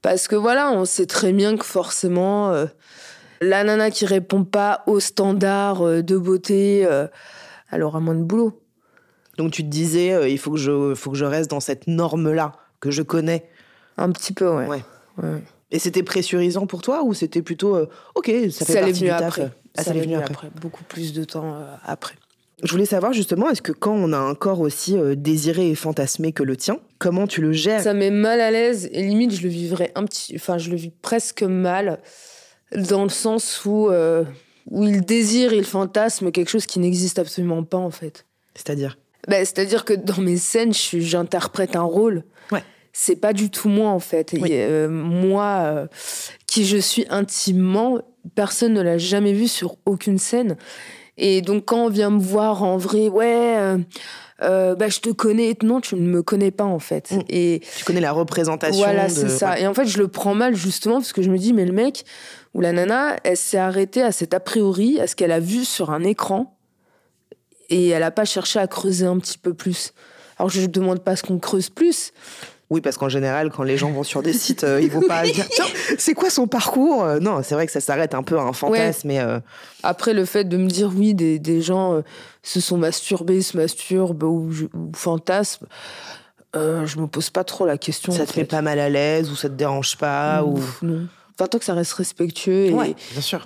Parce 0.00 0.28
que 0.28 0.34
voilà, 0.34 0.72
on 0.72 0.86
sait 0.86 1.06
très 1.06 1.34
bien 1.34 1.58
que 1.58 1.64
forcément, 1.66 2.52
euh, 2.52 2.64
la 3.42 3.64
nana 3.64 3.90
qui 3.90 4.06
répond 4.06 4.44
pas 4.44 4.82
aux 4.86 4.98
standards 4.98 5.82
euh, 5.82 6.02
de 6.02 6.16
beauté, 6.16 6.86
euh, 6.86 7.06
elle 7.70 7.82
aura 7.82 8.00
moins 8.00 8.14
de 8.14 8.24
boulot. 8.24 8.61
Donc 9.38 9.52
tu 9.52 9.62
te 9.62 9.68
disais, 9.68 10.12
euh, 10.12 10.28
il 10.28 10.38
faut 10.38 10.52
que, 10.52 10.58
je, 10.58 10.94
faut 10.94 11.10
que 11.10 11.16
je 11.16 11.24
reste 11.24 11.50
dans 11.50 11.60
cette 11.60 11.86
norme-là 11.86 12.52
que 12.80 12.90
je 12.90 13.02
connais. 13.02 13.48
Un 13.96 14.10
petit 14.10 14.32
peu, 14.32 14.48
ouais. 14.48 14.66
Ouais. 14.66 14.84
Ouais. 15.22 15.42
Et 15.70 15.78
c'était 15.78 16.02
pressurisant 16.02 16.66
pour 16.66 16.82
toi 16.82 17.02
ou 17.02 17.14
c'était 17.14 17.42
plutôt, 17.42 17.76
euh, 17.76 17.88
ok, 18.14 18.30
ça 18.50 18.66
fait 18.66 18.72
Ça 18.74 18.80
partie 18.80 19.00
du 19.00 19.08
taf 19.08 19.22
après. 19.22 19.50
Ah, 19.76 19.82
ça 19.82 19.94
l'est 19.94 20.00
venu 20.00 20.16
après. 20.16 20.50
Beaucoup 20.60 20.84
plus 20.84 21.12
de 21.14 21.24
temps 21.24 21.54
euh, 21.54 21.74
après. 21.84 22.14
Je 22.62 22.70
voulais 22.70 22.86
savoir 22.86 23.12
justement, 23.12 23.50
est-ce 23.50 23.62
que 23.62 23.72
quand 23.72 23.94
on 23.94 24.12
a 24.12 24.18
un 24.18 24.34
corps 24.34 24.60
aussi 24.60 24.96
euh, 24.96 25.16
désiré 25.16 25.70
et 25.70 25.74
fantasmé 25.74 26.32
que 26.32 26.42
le 26.42 26.56
tien, 26.56 26.78
comment 26.98 27.26
tu 27.26 27.40
le 27.40 27.52
gères? 27.52 27.82
Ça 27.82 27.94
met 27.94 28.10
mal 28.10 28.40
à 28.40 28.50
l'aise 28.50 28.88
et 28.92 29.02
limite, 29.02 29.34
je 29.34 29.42
le 29.42 29.48
vivrais 29.48 29.90
un 29.96 30.04
petit. 30.04 30.34
Enfin, 30.36 30.58
je 30.58 30.70
le 30.70 30.76
vis 30.76 30.92
presque 31.02 31.42
mal 31.42 31.98
dans 32.76 33.02
le 33.02 33.08
sens 33.08 33.64
où, 33.64 33.88
euh, 33.88 34.24
où 34.70 34.84
il 34.84 35.00
désire, 35.00 35.52
il 35.52 35.64
fantasme 35.64 36.30
quelque 36.30 36.50
chose 36.50 36.66
qui 36.66 36.78
n'existe 36.78 37.18
absolument 37.18 37.64
pas 37.64 37.78
en 37.78 37.90
fait. 37.90 38.26
C'est-à-dire? 38.54 38.96
Bah, 39.28 39.36
C'est-à-dire 39.38 39.84
que 39.84 39.94
dans 39.94 40.20
mes 40.20 40.36
scènes, 40.36 40.72
j'interprète 40.72 41.76
un 41.76 41.82
rôle. 41.82 42.24
Ouais. 42.50 42.62
C'est 42.92 43.16
pas 43.16 43.32
du 43.32 43.50
tout 43.50 43.68
moi, 43.68 43.90
en 43.90 44.00
fait. 44.00 44.34
Et, 44.34 44.40
Oui. 44.40 44.50
euh, 44.52 44.88
moi, 44.88 45.62
euh, 45.64 45.86
qui 46.46 46.64
je 46.66 46.76
suis 46.76 47.06
intimement, 47.08 47.98
personne 48.34 48.74
ne 48.74 48.82
l'a 48.82 48.98
jamais 48.98 49.32
vu 49.32 49.48
sur 49.48 49.76
aucune 49.86 50.18
scène. 50.18 50.56
Et 51.16 51.42
donc, 51.42 51.66
quand 51.66 51.84
on 51.84 51.88
vient 51.88 52.10
me 52.10 52.20
voir 52.20 52.62
en 52.62 52.76
vrai, 52.78 53.08
ouais, 53.08 53.56
euh, 53.58 53.78
euh, 54.42 54.74
bah, 54.74 54.88
je 54.88 54.98
te 55.00 55.10
connais. 55.10 55.54
Non, 55.62 55.80
tu 55.80 55.94
ne 55.94 56.00
me 56.00 56.22
connais 56.22 56.50
pas, 56.50 56.64
en 56.64 56.78
fait. 56.78 57.12
Mm. 57.12 57.20
Et 57.28 57.60
Tu 57.76 57.84
connais 57.84 58.00
la 58.00 58.12
représentation 58.12 58.82
voilà, 58.82 59.06
de... 59.06 59.12
c'est 59.12 59.28
ça. 59.28 59.50
ouais. 59.50 59.62
Et 59.62 59.66
en 59.66 59.74
fait, 59.74 59.86
je 59.86 59.98
le 59.98 60.08
prends 60.08 60.34
mal, 60.34 60.54
justement, 60.54 60.96
parce 60.96 61.12
que 61.12 61.22
je 61.22 61.30
me 61.30 61.38
dis, 61.38 61.52
mais 61.52 61.64
le 61.64 61.72
mec 61.72 62.04
ou 62.54 62.60
la 62.60 62.72
nana, 62.72 63.16
elle 63.24 63.36
s'est 63.36 63.58
arrêtée 63.58 64.02
à 64.02 64.10
cet 64.12 64.34
a 64.34 64.40
priori, 64.40 65.00
à 65.00 65.06
ce 65.06 65.14
qu'elle 65.16 65.32
a 65.32 65.40
vu 65.40 65.64
sur 65.64 65.90
un 65.90 66.02
écran, 66.02 66.58
et 67.72 67.88
elle 67.88 68.00
n'a 68.00 68.10
pas 68.10 68.24
cherché 68.24 68.58
à 68.58 68.66
creuser 68.66 69.06
un 69.06 69.18
petit 69.18 69.38
peu 69.38 69.54
plus. 69.54 69.92
Alors, 70.38 70.50
je 70.50 70.60
ne 70.60 70.66
demande 70.66 71.00
pas 71.00 71.16
ce 71.16 71.22
qu'on 71.22 71.38
creuse 71.38 71.70
plus, 71.70 72.12
Oui, 72.70 72.80
parce 72.80 72.96
qu'en 72.96 73.08
général, 73.08 73.50
quand 73.50 73.62
les 73.64 73.76
gens 73.76 73.90
vont 73.90 74.02
sur 74.02 74.22
des 74.22 74.32
sites, 74.32 74.64
euh, 74.64 74.80
ils 74.80 74.90
vont 74.90 75.02
pas 75.06 75.22
dire 75.24 75.46
tiens, 75.50 75.66
c'est 75.98 76.14
quoi 76.14 76.30
son 76.30 76.46
parcours? 76.46 77.04
Euh, 77.04 77.18
Non, 77.20 77.42
c'est 77.42 77.54
vrai 77.54 77.66
que 77.66 77.72
ça 77.72 77.80
s'arrête 77.80 78.14
un 78.14 78.22
peu 78.22 78.38
à 78.38 78.42
un 78.42 78.52
fantasme, 78.54 79.08
mais 79.08 79.20
euh, 79.20 79.40
Après, 79.82 80.14
le 80.14 80.24
fait 80.24 80.44
de 80.44 80.56
me 80.56 80.68
dire 80.68 80.90
oui, 80.94 81.12
des, 81.14 81.38
des 81.38 81.60
gens 81.60 81.94
euh, 81.94 82.00
se 82.42 82.60
sont 82.60 82.78
masturbés, 82.78 83.42
se 83.42 83.56
masturbent 83.58 84.22
ou, 84.22 84.50
ou 84.74 84.92
fantasment, 84.94 85.68
je 86.54 86.98
me 87.00 87.06
pose 87.06 87.30
pas 87.30 87.44
trop 87.44 87.64
la 87.66 87.78
question. 87.78 88.12
ça 88.12 88.26
te 88.26 88.32
fait 88.32 88.40
fait. 88.40 88.46
pas 88.46 88.62
mal 88.62 88.78
à 88.78 88.88
l'aise 88.88 89.30
ou 89.30 89.36
ça 89.36 89.48
te 89.48 89.54
dérange 89.54 89.96
pas 89.96 90.42
ou 90.44 90.58
Non. 90.82 91.06
Enfin, 91.38 91.46
tant 91.48 91.58
que 91.58 91.64
ça 91.64 91.74
reste 91.74 91.92
respectueux 91.94 92.66
et 92.66 92.72
Ouais, 92.72 92.94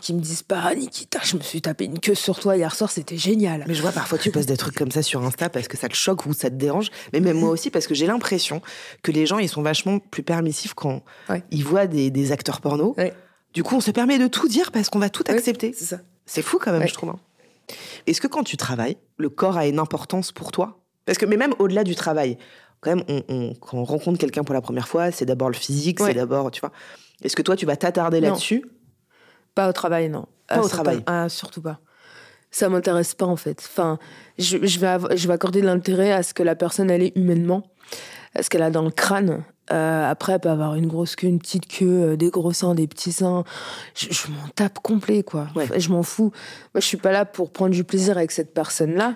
qu'ils 0.00 0.16
me 0.16 0.20
disent 0.20 0.42
pas, 0.42 0.60
ah, 0.64 0.74
Nikita, 0.74 1.20
je 1.22 1.36
me 1.36 1.42
suis 1.42 1.62
tapé 1.62 1.84
une 1.84 2.00
queue 2.00 2.14
sur 2.16 2.38
toi 2.40 2.56
hier 2.56 2.74
soir, 2.74 2.90
c'était 2.90 3.16
génial. 3.16 3.64
Mais 3.68 3.74
je 3.74 3.82
vois 3.82 3.92
parfois 3.92 4.18
tu 4.18 4.30
postes 4.32 4.48
des 4.48 4.56
trucs 4.56 4.74
comme 4.74 4.90
ça 4.90 5.02
sur 5.02 5.22
Insta 5.24 5.48
parce 5.48 5.68
que 5.68 5.76
ça 5.76 5.88
te 5.88 5.94
choque 5.94 6.26
ou 6.26 6.32
ça 6.34 6.50
te 6.50 6.56
dérange. 6.56 6.88
Mais 7.12 7.20
même 7.20 7.38
moi 7.38 7.50
aussi 7.50 7.70
parce 7.70 7.86
que 7.86 7.94
j'ai 7.94 8.06
l'impression 8.06 8.60
que 9.02 9.12
les 9.12 9.24
gens 9.26 9.38
ils 9.38 9.48
sont 9.48 9.62
vachement 9.62 9.98
plus 10.00 10.22
permissifs 10.22 10.74
quand 10.74 11.02
Ouais. 11.28 11.42
ils 11.50 11.64
voient 11.64 11.86
des, 11.86 12.10
des 12.10 12.32
acteurs 12.32 12.60
porno. 12.60 12.94
Ouais. 12.98 13.14
Du 13.54 13.62
coup, 13.62 13.76
on 13.76 13.80
se 13.80 13.90
permet 13.90 14.18
de 14.18 14.26
tout 14.26 14.48
dire 14.48 14.70
parce 14.72 14.88
qu'on 14.90 14.98
va 14.98 15.08
tout 15.08 15.24
accepter. 15.28 15.72
C'est 15.76 15.84
ça. 15.86 16.00
C'est 16.26 16.42
fou 16.42 16.58
quand 16.60 16.72
même, 16.72 16.86
je 16.86 16.92
trouve. 16.92 17.10
hein. 17.10 17.18
Est-ce 18.06 18.20
que 18.20 18.26
quand 18.26 18.42
tu 18.44 18.56
travailles, 18.56 18.96
le 19.16 19.28
corps 19.28 19.56
a 19.56 19.66
une 19.66 19.78
importance 19.78 20.30
pour 20.32 20.52
toi? 20.52 20.80
Parce 21.04 21.18
que, 21.18 21.24
mais 21.26 21.36
même 21.36 21.54
au-delà 21.58 21.82
du 21.84 21.94
travail, 21.94 22.36
quand 22.80 22.94
même, 22.94 23.04
on, 23.08 23.22
on- 23.28 23.54
quand 23.54 23.78
on 23.78 23.84
rencontre 23.84 24.18
quelqu'un 24.18 24.44
pour 24.44 24.54
la 24.54 24.60
première 24.60 24.88
fois, 24.88 25.10
c'est 25.10 25.24
d'abord 25.24 25.48
le 25.48 25.54
physique, 25.56 26.00
c'est 26.00 26.14
d'abord, 26.14 26.50
tu 26.50 26.60
vois. 26.60 26.72
Est-ce 27.22 27.36
que 27.36 27.42
toi, 27.42 27.56
tu 27.56 27.66
vas 27.66 27.76
t'attarder 27.76 28.20
là-dessus? 28.20 28.64
Pas 29.54 29.68
au 29.68 29.72
travail, 29.72 30.08
non. 30.08 30.26
Pas 30.46 30.60
au 30.60 30.68
travail. 30.68 31.02
Ah, 31.06 31.28
surtout 31.28 31.62
pas. 31.62 31.80
Ça 32.50 32.68
m'intéresse 32.68 33.14
pas, 33.14 33.26
en 33.26 33.36
fait. 33.36 33.58
Enfin, 33.58 33.98
je, 34.38 34.58
je 34.64 34.78
vais, 34.78 35.16
je 35.16 35.26
vais 35.26 35.34
accorder 35.34 35.60
de 35.60 35.66
l'intérêt 35.66 36.12
à 36.12 36.22
ce 36.22 36.34
que 36.34 36.42
la 36.42 36.54
personne, 36.54 36.90
elle 36.90 37.02
est 37.02 37.16
humainement, 37.16 37.70
à 38.34 38.42
ce 38.42 38.50
qu'elle 38.50 38.62
a 38.62 38.70
dans 38.70 38.82
le 38.82 38.90
crâne. 38.90 39.44
Euh, 39.72 40.08
après, 40.10 40.34
elle 40.34 40.40
peut 40.40 40.48
avoir 40.48 40.74
une 40.76 40.86
grosse 40.86 41.16
queue, 41.16 41.26
une 41.26 41.38
petite 41.40 41.66
queue, 41.66 42.12
euh, 42.12 42.16
des 42.16 42.30
gros 42.30 42.52
seins, 42.52 42.74
des 42.74 42.86
petits 42.86 43.12
seins. 43.12 43.42
Je, 43.94 44.06
je 44.10 44.28
m'en 44.28 44.48
tape 44.54 44.78
complet, 44.80 45.22
quoi. 45.24 45.48
Ouais. 45.56 45.64
Enfin, 45.64 45.78
je 45.78 45.88
m'en 45.88 46.02
fous. 46.02 46.30
Moi, 46.74 46.80
je 46.80 46.86
suis 46.86 46.96
pas 46.96 47.10
là 47.10 47.24
pour 47.24 47.50
prendre 47.50 47.72
du 47.72 47.82
plaisir 47.82 48.16
avec 48.16 48.30
cette 48.30 48.54
personne-là. 48.54 49.14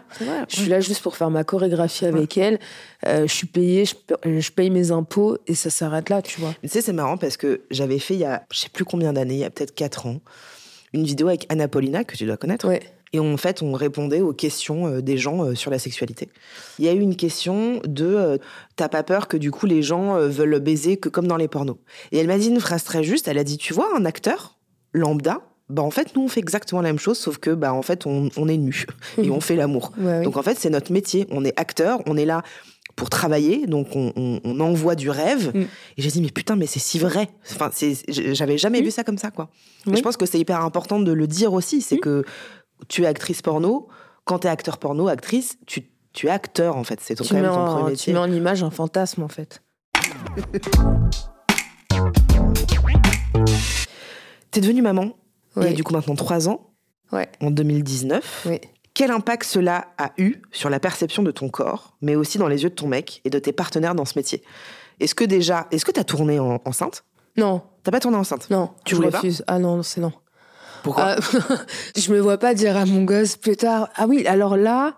Je 0.48 0.56
suis 0.56 0.68
là 0.68 0.80
juste 0.80 1.02
pour 1.02 1.16
faire 1.16 1.30
ma 1.30 1.44
chorégraphie 1.44 2.06
avec 2.06 2.36
elle. 2.36 2.58
Euh, 3.06 3.26
je 3.28 3.32
suis 3.32 3.46
payée, 3.46 3.84
je, 3.84 3.94
pa- 3.94 4.16
je 4.24 4.50
paye 4.50 4.70
mes 4.70 4.90
impôts 4.90 5.38
et 5.46 5.54
ça 5.54 5.70
s'arrête 5.70 6.08
là, 6.08 6.20
tu 6.22 6.40
vois. 6.40 6.54
Tu 6.62 6.68
sais, 6.68 6.80
c'est 6.82 6.92
marrant 6.92 7.16
parce 7.16 7.36
que 7.36 7.62
j'avais 7.70 7.98
fait 7.98 8.14
il 8.14 8.20
y 8.20 8.24
a, 8.24 8.44
je 8.52 8.58
sais 8.58 8.68
plus 8.68 8.84
combien 8.84 9.12
d'années, 9.12 9.34
il 9.34 9.40
y 9.40 9.44
a 9.44 9.50
peut-être 9.50 9.74
4 9.74 10.06
ans, 10.06 10.20
une 10.92 11.04
vidéo 11.04 11.28
avec 11.28 11.46
Anna 11.48 11.68
Paulina, 11.68 12.02
que 12.04 12.16
tu 12.16 12.26
dois 12.26 12.36
connaître. 12.36 12.66
Ouais. 12.66 12.80
Et 13.12 13.18
en 13.18 13.36
fait, 13.36 13.60
on 13.62 13.72
répondait 13.72 14.20
aux 14.20 14.32
questions 14.32 14.86
euh, 14.86 15.00
des 15.02 15.18
gens 15.18 15.44
euh, 15.44 15.54
sur 15.56 15.70
la 15.70 15.78
sexualité. 15.80 16.28
Il 16.78 16.84
y 16.84 16.88
a 16.88 16.92
eu 16.92 17.00
une 17.00 17.16
question 17.16 17.80
de 17.84 18.04
euh, 18.06 18.38
T'as 18.76 18.88
pas 18.88 19.02
peur 19.02 19.26
que 19.28 19.36
du 19.36 19.50
coup 19.50 19.66
les 19.66 19.82
gens 19.82 20.16
veulent 20.28 20.58
baiser 20.60 20.96
que 20.96 21.08
comme 21.08 21.26
dans 21.26 21.36
les 21.36 21.48
pornos? 21.48 21.76
Et 22.12 22.18
elle 22.18 22.28
m'a 22.28 22.38
dit 22.38 22.48
une 22.48 22.60
phrase 22.60 22.84
très 22.84 23.02
juste. 23.02 23.26
Elle 23.28 23.38
a 23.38 23.44
dit 23.44 23.58
Tu 23.58 23.74
vois, 23.74 23.88
un 23.96 24.04
acteur 24.04 24.58
lambda, 24.92 25.40
bah 25.68 25.82
en 25.82 25.90
fait, 25.90 26.14
nous 26.16 26.22
on 26.22 26.28
fait 26.28 26.40
exactement 26.40 26.80
la 26.82 26.88
même 26.88 26.98
chose, 26.98 27.18
sauf 27.18 27.38
que 27.38 27.50
bah 27.50 27.72
en 27.74 27.82
fait, 27.82 28.06
on, 28.06 28.28
on 28.36 28.48
est 28.48 28.56
nus 28.56 28.86
et 29.22 29.30
on 29.30 29.40
fait 29.40 29.54
l'amour. 29.56 29.92
Ouais, 29.98 30.18
oui. 30.18 30.24
Donc 30.24 30.36
en 30.36 30.42
fait, 30.42 30.58
c'est 30.58 30.70
notre 30.70 30.92
métier. 30.92 31.26
On 31.30 31.44
est 31.44 31.52
acteur, 31.60 32.00
on 32.06 32.16
est 32.16 32.24
là 32.24 32.42
pour 32.96 33.08
travailler, 33.10 33.66
donc 33.66 33.94
on, 33.94 34.12
on- 34.16 34.40
on 34.44 34.60
envoie 34.60 34.94
du 34.94 35.10
rêve. 35.10 35.52
Mm. 35.54 35.60
Et 35.62 35.68
j'ai 36.02 36.10
dit 36.10 36.22
mais 36.22 36.30
putain, 36.30 36.56
mais 36.56 36.66
c'est 36.66 36.80
si 36.80 36.98
vrai. 36.98 37.28
Enfin, 37.52 37.70
c'est, 37.72 37.94
j'avais 38.08 38.56
jamais 38.58 38.80
Mm. 38.80 38.84
vu 38.84 38.90
ça 38.90 39.04
comme 39.04 39.18
ça, 39.18 39.30
quoi. 39.30 39.48
Et 39.90 39.96
je 39.96 40.02
pense 40.02 40.16
que 40.16 40.26
c'est 40.26 40.38
hyper 40.38 40.60
important 40.64 41.00
de 41.00 41.12
le 41.12 41.26
dire 41.26 41.52
aussi, 41.52 41.82
c'est 41.82 41.98
que 41.98 42.24
tu 42.88 43.02
es 43.04 43.06
actrice 43.06 43.42
porno. 43.42 43.88
Quand 44.24 44.40
tu 44.40 44.46
es 44.46 44.50
acteur 44.50 44.78
porno, 44.78 45.08
actrice, 45.08 45.56
tu, 45.66 45.90
tu 46.12 46.26
es 46.26 46.30
acteur 46.30 46.76
en 46.76 46.84
fait. 46.84 47.00
C'est 47.00 47.14
ton, 47.16 47.24
tu, 47.24 47.30
quand 47.30 47.36
mets 47.36 47.42
même 47.42 47.52
ton 47.52 47.60
en, 47.60 47.66
premier 47.72 47.84
tu 47.86 47.90
métier. 47.92 48.12
mets 48.12 48.18
en 48.18 48.30
image 48.30 48.62
un 48.62 48.70
fantasme, 48.70 49.22
en 49.22 49.28
fait. 49.28 49.62
T'es 54.50 54.60
devenue 54.60 54.82
maman 54.82 55.10
il 55.56 55.64
y 55.64 55.66
a 55.66 55.72
du 55.72 55.82
coup 55.82 55.92
maintenant 55.92 56.14
trois 56.14 56.48
ans, 56.48 56.70
Ouais. 57.12 57.28
en 57.40 57.50
2019. 57.50 58.46
Oui. 58.48 58.60
Quel 58.94 59.10
impact 59.10 59.42
cela 59.44 59.88
a 59.98 60.12
eu 60.16 60.36
sur 60.52 60.70
la 60.70 60.78
perception 60.78 61.24
de 61.24 61.32
ton 61.32 61.48
corps, 61.48 61.96
mais 62.02 62.14
aussi 62.14 62.38
dans 62.38 62.46
les 62.46 62.62
yeux 62.62 62.70
de 62.70 62.74
ton 62.74 62.86
mec 62.86 63.20
et 63.24 63.30
de 63.30 63.38
tes 63.40 63.52
partenaires 63.52 63.94
dans 63.96 64.04
ce 64.04 64.16
métier? 64.16 64.42
Est-ce 65.00 65.14
que 65.16 65.24
déjà, 65.24 65.66
est-ce 65.72 65.84
que 65.84 65.90
t'as 65.90 66.04
tourné 66.04 66.38
en- 66.38 66.60
enceinte? 66.64 67.04
Non, 67.36 67.62
T'as 67.82 67.90
pas 67.90 67.98
tourné 68.00 68.16
enceinte? 68.16 68.48
Non. 68.50 68.70
Tu 68.84 68.90
je 68.94 68.96
voulais 68.96 69.10
pas. 69.10 69.22
Ah 69.48 69.58
non, 69.58 69.82
c'est 69.82 70.00
non. 70.00 70.12
Pourquoi 70.82 71.16
Ah, 71.16 71.20
je 71.96 72.12
me 72.12 72.20
vois 72.20 72.38
pas 72.38 72.54
dire 72.54 72.76
à 72.76 72.84
mon 72.86 73.02
gosse 73.04 73.36
plus 73.36 73.56
tard. 73.56 73.88
Ah 73.96 74.06
oui, 74.06 74.26
alors 74.26 74.56
là, 74.56 74.94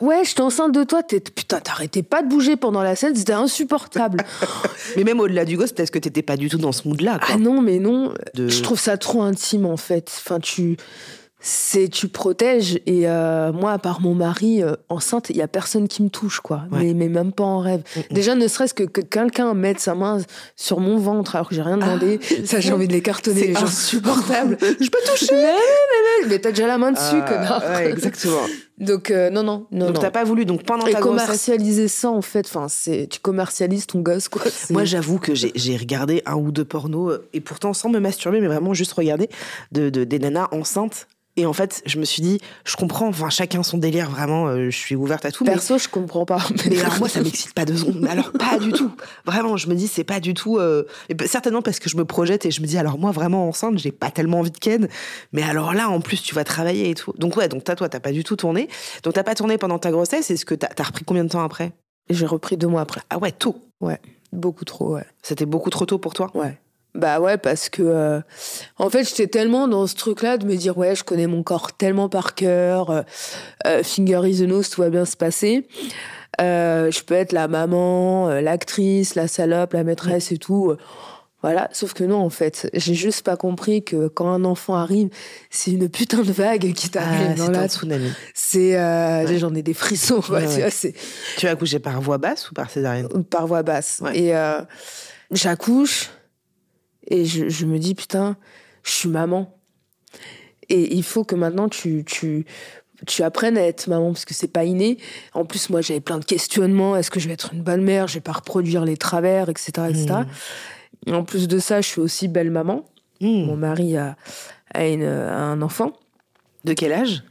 ouais, 0.00 0.20
je 0.24 0.30
suis 0.30 0.40
enceinte 0.40 0.72
de 0.72 0.84
toi. 0.84 1.02
T'es, 1.02 1.20
putain, 1.20 1.60
t'arrêtais 1.60 2.02
pas 2.02 2.22
de 2.22 2.28
bouger 2.28 2.56
pendant 2.56 2.82
la 2.82 2.96
scène, 2.96 3.14
c'était 3.14 3.32
insupportable. 3.32 4.18
Mais 4.96 5.04
même 5.04 5.20
au-delà 5.20 5.44
du 5.44 5.56
gosse, 5.56 5.72
peut-être 5.72 5.90
que 5.90 5.98
t'étais 5.98 6.22
pas 6.22 6.36
du 6.36 6.48
tout 6.48 6.58
dans 6.58 6.72
ce 6.72 6.86
mood-là. 6.88 7.18
quoi. 7.18 7.28
ah 7.34 7.38
non, 7.38 7.60
mais 7.60 7.78
non. 7.78 8.12
De- 8.34 8.48
Je 8.48 8.62
trouve 8.62 8.78
ça 8.80 8.96
trop 8.96 9.22
intime 9.22 9.66
en 9.66 9.76
fait. 9.76 10.10
Enfin, 10.24 10.38
tu, 10.40 10.76
c'est, 11.48 11.88
tu 11.88 12.08
protèges. 12.08 12.80
Et 12.86 13.08
euh, 13.08 13.52
moi, 13.52 13.70
à 13.70 13.78
part 13.78 14.00
mon 14.00 14.14
mari 14.14 14.64
euh, 14.64 14.74
enceinte, 14.88 15.30
il 15.30 15.36
y 15.36 15.42
a 15.42 15.46
personne 15.46 15.86
qui 15.86 16.02
me 16.02 16.08
touche, 16.08 16.40
quoi. 16.40 16.62
Ouais. 16.72 16.78
Mais, 16.82 16.94
mais 16.94 17.08
même 17.08 17.30
pas 17.32 17.44
en 17.44 17.60
rêve. 17.60 17.82
Mm, 17.94 18.00
mm. 18.00 18.02
Déjà, 18.14 18.34
ne 18.34 18.48
serait-ce 18.48 18.74
que, 18.74 18.82
que 18.82 19.00
quelqu'un 19.00 19.54
mette 19.54 19.78
sa 19.78 19.94
main 19.94 20.18
sur 20.56 20.80
mon 20.80 20.98
ventre 20.98 21.36
alors 21.36 21.48
que 21.48 21.54
j'ai 21.54 21.62
rien 21.62 21.76
demandé, 21.76 22.18
ça 22.44 22.58
j'ai 22.58 22.72
envie 22.72 22.88
de 22.88 22.92
les 22.92 23.00
cartonner. 23.00 23.54
C'est 23.54 23.62
insupportable. 23.62 24.58
Je 24.80 24.90
peux 24.90 24.98
toucher 25.06 25.26
Mais, 25.32 26.28
mais, 26.28 26.38
t'as 26.40 26.50
déjà 26.50 26.66
la 26.66 26.78
main 26.78 26.90
dessus, 26.90 27.02
Ah, 27.22 27.28
connard. 27.28 27.62
ouais, 27.76 27.90
exactement. 27.90 28.40
Donc 28.78 29.10
euh, 29.10 29.30
non, 29.30 29.42
non, 29.42 29.66
non, 29.70 29.86
Donc 29.86 30.00
t'as 30.00 30.10
pas 30.10 30.24
voulu. 30.24 30.44
Donc 30.44 30.64
pendant 30.64 30.84
Et 30.86 30.92
ta 30.92 31.00
grossesse, 31.00 31.22
commercialiser 31.24 31.88
ça 31.88 32.10
en 32.10 32.20
fait, 32.20 32.44
enfin 32.46 32.66
c'est 32.68 33.06
tu 33.10 33.20
commercialises 33.20 33.86
ton 33.86 34.00
gosse 34.00 34.28
quoi. 34.28 34.42
Moi, 34.70 34.84
j'avoue 34.84 35.18
que 35.18 35.32
j'ai 35.34 35.76
regardé 35.76 36.22
un 36.26 36.34
ou 36.34 36.50
deux 36.50 36.64
pornos, 36.66 37.20
et 37.32 37.40
pourtant 37.40 37.72
sans 37.72 37.88
me 37.88 38.00
masturber, 38.00 38.40
mais 38.40 38.48
vraiment 38.48 38.74
juste 38.74 38.92
regarder 38.92 39.30
de, 39.72 39.88
de- 39.88 40.04
des 40.04 40.18
nanas 40.18 40.48
enceintes. 40.52 41.06
Et 41.38 41.44
en 41.44 41.52
fait, 41.52 41.82
je 41.84 41.98
me 41.98 42.04
suis 42.06 42.22
dit, 42.22 42.40
je 42.64 42.76
comprends, 42.76 43.08
enfin, 43.08 43.28
chacun 43.28 43.62
son 43.62 43.76
délire, 43.76 44.08
vraiment, 44.10 44.46
euh, 44.46 44.70
je 44.70 44.76
suis 44.76 44.96
ouverte 44.96 45.26
à 45.26 45.30
tout. 45.32 45.44
Mais, 45.44 45.50
Perso, 45.52 45.76
je 45.76 45.88
comprends 45.88 46.24
pas. 46.24 46.38
mais 46.70 46.80
alors, 46.80 46.98
moi, 46.98 47.08
ça 47.10 47.20
m'excite 47.20 47.52
pas 47.52 47.66
deux 47.66 47.76
secondes. 47.76 47.98
Mais 48.00 48.08
alors, 48.08 48.32
pas 48.32 48.58
du 48.58 48.72
tout. 48.72 48.90
Vraiment, 49.26 49.58
je 49.58 49.68
me 49.68 49.74
dis, 49.74 49.86
c'est 49.86 50.04
pas 50.04 50.18
du 50.18 50.32
tout. 50.32 50.56
euh, 50.56 50.84
ben, 51.14 51.28
certainement 51.28 51.60
parce 51.60 51.78
que 51.78 51.90
je 51.90 51.96
me 51.98 52.06
projette 52.06 52.46
et 52.46 52.50
je 52.50 52.62
me 52.62 52.66
dis, 52.66 52.78
alors, 52.78 52.98
moi, 52.98 53.10
vraiment 53.10 53.46
enceinte, 53.48 53.78
j'ai 53.78 53.92
pas 53.92 54.10
tellement 54.10 54.38
envie 54.40 54.50
de 54.50 54.56
ken. 54.58 54.88
Mais 55.32 55.42
alors 55.42 55.74
là, 55.74 55.90
en 55.90 56.00
plus, 56.00 56.22
tu 56.22 56.34
vas 56.34 56.44
travailler 56.44 56.88
et 56.88 56.94
tout. 56.94 57.12
Donc, 57.18 57.36
ouais, 57.36 57.48
donc, 57.48 57.64
t'as, 57.64 57.76
toi, 57.76 57.88
t'as 57.90 58.00
pas 58.00 58.12
du 58.12 58.24
tout 58.24 58.36
tourné. 58.36 58.68
Donc, 59.02 59.12
t'as 59.12 59.22
pas 59.24 59.34
tourné 59.34 59.58
pendant 59.58 59.78
ta 59.78 59.90
grossesse. 59.90 60.30
Est-ce 60.30 60.46
que 60.46 60.54
t'as, 60.54 60.68
t'as 60.68 60.84
repris 60.84 61.04
combien 61.04 61.24
de 61.24 61.28
temps 61.28 61.44
après? 61.44 61.72
J'ai 62.08 62.24
repris 62.26 62.56
deux 62.56 62.68
mois 62.68 62.80
après. 62.80 63.02
Ah 63.10 63.18
ouais, 63.18 63.32
tôt? 63.32 63.56
Ouais, 63.82 64.00
beaucoup 64.32 64.64
trop. 64.64 64.94
Ouais. 64.94 65.04
C'était 65.22 65.44
beaucoup 65.46 65.68
trop 65.70 65.84
tôt 65.84 65.98
pour 65.98 66.14
toi? 66.14 66.30
Ouais. 66.34 66.58
Bah 66.96 67.20
ouais, 67.20 67.36
parce 67.38 67.68
que 67.68 67.82
euh, 67.82 68.20
en 68.78 68.90
fait, 68.90 69.04
j'étais 69.08 69.26
tellement 69.26 69.68
dans 69.68 69.86
ce 69.86 69.94
truc-là 69.94 70.38
de 70.38 70.46
me 70.46 70.56
dire 70.56 70.76
ouais, 70.78 70.94
je 70.94 71.04
connais 71.04 71.26
mon 71.26 71.42
corps 71.42 71.72
tellement 71.76 72.08
par 72.08 72.34
cœur, 72.34 72.90
euh, 72.90 73.02
euh, 73.66 73.82
finger 73.82 74.20
is 74.24 74.38
the 74.40 74.48
nose, 74.48 74.70
tout 74.70 74.80
va 74.80 74.90
bien 74.90 75.04
se 75.04 75.16
passer. 75.16 75.66
Euh, 76.40 76.90
je 76.90 77.02
peux 77.02 77.14
être 77.14 77.32
la 77.32 77.48
maman, 77.48 78.28
l'actrice, 78.40 79.14
la 79.14 79.28
salope, 79.28 79.72
la 79.72 79.84
maîtresse 79.84 80.32
et 80.32 80.38
tout. 80.38 80.74
Voilà, 81.42 81.68
sauf 81.72 81.92
que 81.92 82.02
non, 82.02 82.16
en 82.18 82.30
fait, 82.30 82.68
j'ai 82.74 82.94
juste 82.94 83.22
pas 83.22 83.36
compris 83.36 83.84
que 83.84 84.08
quand 84.08 84.28
un 84.28 84.44
enfant 84.44 84.74
arrive, 84.74 85.10
c'est 85.48 85.70
une 85.70 85.88
putain 85.88 86.22
de 86.22 86.32
vague 86.32 86.72
qui 86.72 86.88
t'arrive 86.88 87.28
Ah, 87.32 87.34
dans 87.36 87.50
la 87.50 87.60
un 87.60 87.68
tsunami. 87.68 88.10
C'est, 88.34 88.76
euh, 88.76 89.24
Ouais. 89.26 89.38
j'en 89.38 89.54
ai 89.54 89.62
des 89.62 89.74
frissons, 89.74 90.20
quoi, 90.22 90.38
Ouais, 90.38 90.46
tu 90.46 90.60
ouais. 90.62 90.68
vois, 90.70 90.90
Tu 91.36 91.46
as 91.46 91.50
accouché 91.52 91.78
par 91.78 92.00
voix 92.00 92.18
basse 92.18 92.50
ou 92.50 92.54
par 92.54 92.68
césarienne? 92.70 93.06
Par 93.30 93.46
voix 93.46 93.62
basse. 93.62 94.02
Et 94.14 94.34
euh, 94.34 94.60
j'accouche 95.30 96.10
et 97.08 97.24
je, 97.24 97.48
je 97.48 97.66
me 97.66 97.78
dis, 97.78 97.94
putain, 97.94 98.36
je 98.82 98.90
suis 98.92 99.08
maman. 99.08 99.52
Et 100.68 100.94
il 100.96 101.02
faut 101.02 101.24
que 101.24 101.34
maintenant 101.34 101.68
tu, 101.68 102.04
tu, 102.04 102.44
tu 103.06 103.22
apprennes 103.22 103.56
à 103.56 103.62
être 103.62 103.86
maman 103.88 104.12
parce 104.12 104.24
que 104.24 104.34
c'est 104.34 104.48
pas 104.52 104.64
inné. 104.64 104.98
En 105.32 105.44
plus, 105.44 105.70
moi, 105.70 105.80
j'avais 105.80 106.00
plein 106.00 106.18
de 106.18 106.24
questionnements. 106.24 106.96
Est-ce 106.96 107.10
que 107.10 107.20
je 107.20 107.28
vais 107.28 107.34
être 107.34 107.52
une 107.54 107.62
bonne 107.62 107.82
mère? 107.82 108.08
Je 108.08 108.14
vais 108.14 108.20
pas 108.20 108.32
reproduire 108.32 108.84
les 108.84 108.96
travers, 108.96 109.48
etc. 109.48 109.70
etc. 109.90 110.06
Et 111.06 111.12
en 111.12 111.22
plus 111.24 111.46
de 111.46 111.58
ça, 111.58 111.80
je 111.80 111.86
suis 111.88 112.00
aussi 112.00 112.26
belle 112.26 112.50
maman. 112.50 112.84
Hmm. 113.20 113.44
Mon 113.46 113.56
mari 113.56 113.96
a, 113.96 114.16
a, 114.74 114.86
une- 114.86 115.04
a 115.04 115.36
un 115.38 115.62
enfant, 115.62 115.92
De 116.64 116.72
quel 116.72 116.92
âge? 116.92 117.22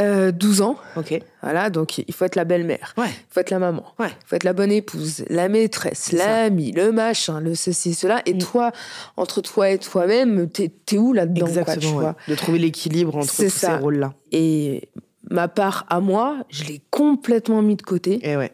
Euh, 0.00 0.32
12 0.32 0.62
ans. 0.62 0.76
Ok. 0.96 1.20
Voilà, 1.42 1.70
donc 1.70 1.98
il 1.98 2.12
faut 2.14 2.24
être 2.24 2.34
la 2.36 2.44
belle-mère. 2.44 2.94
Ouais. 2.96 3.08
Il 3.08 3.32
faut 3.32 3.40
être 3.40 3.50
la 3.50 3.58
maman. 3.60 3.84
Ouais. 3.98 4.08
Il 4.08 4.26
faut 4.26 4.36
être 4.36 4.44
la 4.44 4.52
bonne 4.52 4.72
épouse, 4.72 5.24
la 5.30 5.48
maîtresse, 5.48 6.10
l'amie, 6.12 6.72
le 6.72 6.90
machin, 6.92 7.40
le 7.40 7.54
ceci, 7.54 7.94
cela. 7.94 8.20
Et 8.26 8.34
Mm. 8.34 8.38
toi, 8.38 8.72
entre 9.16 9.40
toi 9.40 9.70
et 9.70 9.78
toi-même, 9.78 10.48
t'es 10.48 10.72
es 10.92 10.98
où 10.98 11.12
là-dedans 11.12 11.46
quoi, 11.46 11.52
tu 11.52 11.58
Exactement. 11.60 11.96
ouais. 11.96 12.02
vois 12.02 12.16
De 12.28 12.34
trouver 12.34 12.58
l'équilibre 12.58 13.16
entre 13.16 13.28
tous 13.34 13.48
ça. 13.50 13.68
ces 13.68 13.74
rôles-là. 13.76 14.14
Et 14.32 14.88
ma 15.30 15.48
part 15.48 15.86
à 15.88 16.00
moi, 16.00 16.38
je 16.50 16.64
l'ai 16.64 16.82
complètement 16.90 17.62
mis 17.62 17.76
de 17.76 17.82
côté. 17.82 18.18
Et 18.28 18.36
ouais. 18.36 18.52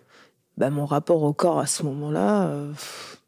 Bah, 0.59 0.69
mon 0.69 0.85
rapport 0.85 1.23
au 1.23 1.33
corps 1.33 1.59
à 1.59 1.65
ce 1.67 1.83
moment-là, 1.85 2.49
euh, 2.49 2.71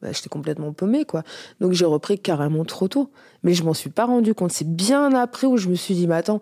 bah, 0.03 0.09
j'étais 0.13 0.29
complètement 0.29 0.73
paumée, 0.75 1.07
quoi. 1.07 1.23
Donc 1.61 1.73
j'ai 1.73 1.87
repris 1.87 2.19
carrément 2.19 2.65
trop 2.67 2.89
tôt. 2.89 3.11
Mais 3.45 3.55
je 3.55 3.65
m'en 3.65 3.75
suis 3.75 3.91
pas 3.91 4.05
rendu 4.05 4.35
compte. 4.35 4.53
C'est 4.53 4.69
bien 4.69 5.15
après 5.15 5.47
où 5.47 5.57
je 5.57 5.69
me 5.69 5.75
suis 5.75 5.95
dit, 5.95 6.07
mais 6.07 6.15
attends, 6.15 6.41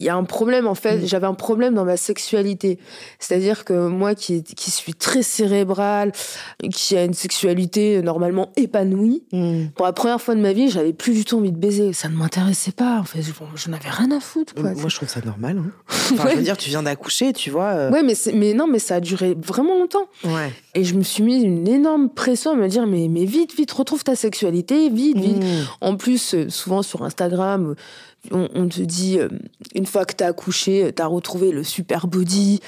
il 0.00 0.06
y 0.06 0.08
a 0.08 0.16
un 0.16 0.24
problème, 0.24 0.66
en 0.66 0.74
fait. 0.74 0.98
Mm. 0.98 1.06
J'avais 1.06 1.26
un 1.26 1.34
problème 1.34 1.74
dans 1.74 1.84
ma 1.84 1.96
sexualité. 1.96 2.78
C'est-à-dire 3.18 3.64
que 3.64 3.88
moi, 3.88 4.14
qui, 4.14 4.42
qui 4.42 4.70
suis 4.70 4.94
très 4.94 5.22
cérébrale, 5.22 6.12
qui 6.72 6.96
a 6.96 7.04
une 7.04 7.14
sexualité 7.14 8.02
normalement 8.02 8.50
épanouie, 8.56 9.24
mm. 9.32 9.68
pour 9.76 9.86
la 9.86 9.92
première 9.92 10.20
fois 10.20 10.34
de 10.34 10.40
ma 10.40 10.52
vie, 10.52 10.68
j'avais 10.68 10.92
plus 10.92 11.12
du 11.12 11.24
tout 11.24 11.38
envie 11.38 11.52
de 11.52 11.58
baiser. 11.58 11.92
Ça 11.92 12.08
ne 12.08 12.16
m'intéressait 12.16 12.72
pas, 12.72 12.98
en 12.98 13.04
fait. 13.04 13.20
Je, 13.54 13.70
n'avais 13.70 13.90
rien 13.90 14.10
à 14.10 14.20
foutre, 14.20 14.54
quoi. 14.54 14.72
Moi, 14.72 14.88
je 14.88 14.96
trouve 14.96 15.08
ça 15.08 15.20
normal. 15.24 15.58
Hein. 15.58 15.70
Enfin, 16.12 16.30
je 16.30 16.36
veux 16.36 16.42
dire, 16.42 16.56
tu 16.56 16.70
viens 16.70 16.82
d'accoucher, 16.82 17.32
tu 17.32 17.50
vois. 17.50 17.68
Euh. 17.68 17.90
Ouais, 17.90 18.02
mais, 18.02 18.14
mais 18.34 18.52
non, 18.52 18.66
mais 18.66 18.80
ça 18.80 18.96
a 18.96 19.00
duré 19.00 19.36
vraiment 19.36 19.78
longtemps. 19.78 20.08
Ouais. 20.24 20.52
Et 20.74 20.82
je 20.82 20.94
me 20.94 21.02
suis 21.02 21.22
mis 21.22 21.42
une 21.42 21.68
énorme 21.68 22.08
pression 22.08 22.50
à 22.50 22.56
me 22.56 22.66
dire, 22.66 22.86
mais, 22.86 23.06
mais 23.08 23.24
vite, 23.24 23.54
vite, 23.54 23.70
retrouve 23.70 24.02
ta 24.02 24.16
sexualité, 24.16 24.88
vite, 24.88 25.18
vite. 25.18 25.42
Mmh. 25.42 25.68
En 25.80 25.96
plus, 25.96 26.34
euh, 26.46 26.48
souvent 26.48 26.82
sur 26.82 27.02
Instagram, 27.02 27.74
on, 28.30 28.68
te 28.68 28.80
dit, 28.82 29.18
euh, 29.18 29.28
une 29.74 29.86
fois 29.86 30.04
que 30.04 30.14
t'as 30.14 30.26
accouché, 30.26 30.92
t'as 30.94 31.06
retrouvé 31.06 31.52
le 31.52 31.64
super 31.64 32.06
body, 32.06 32.60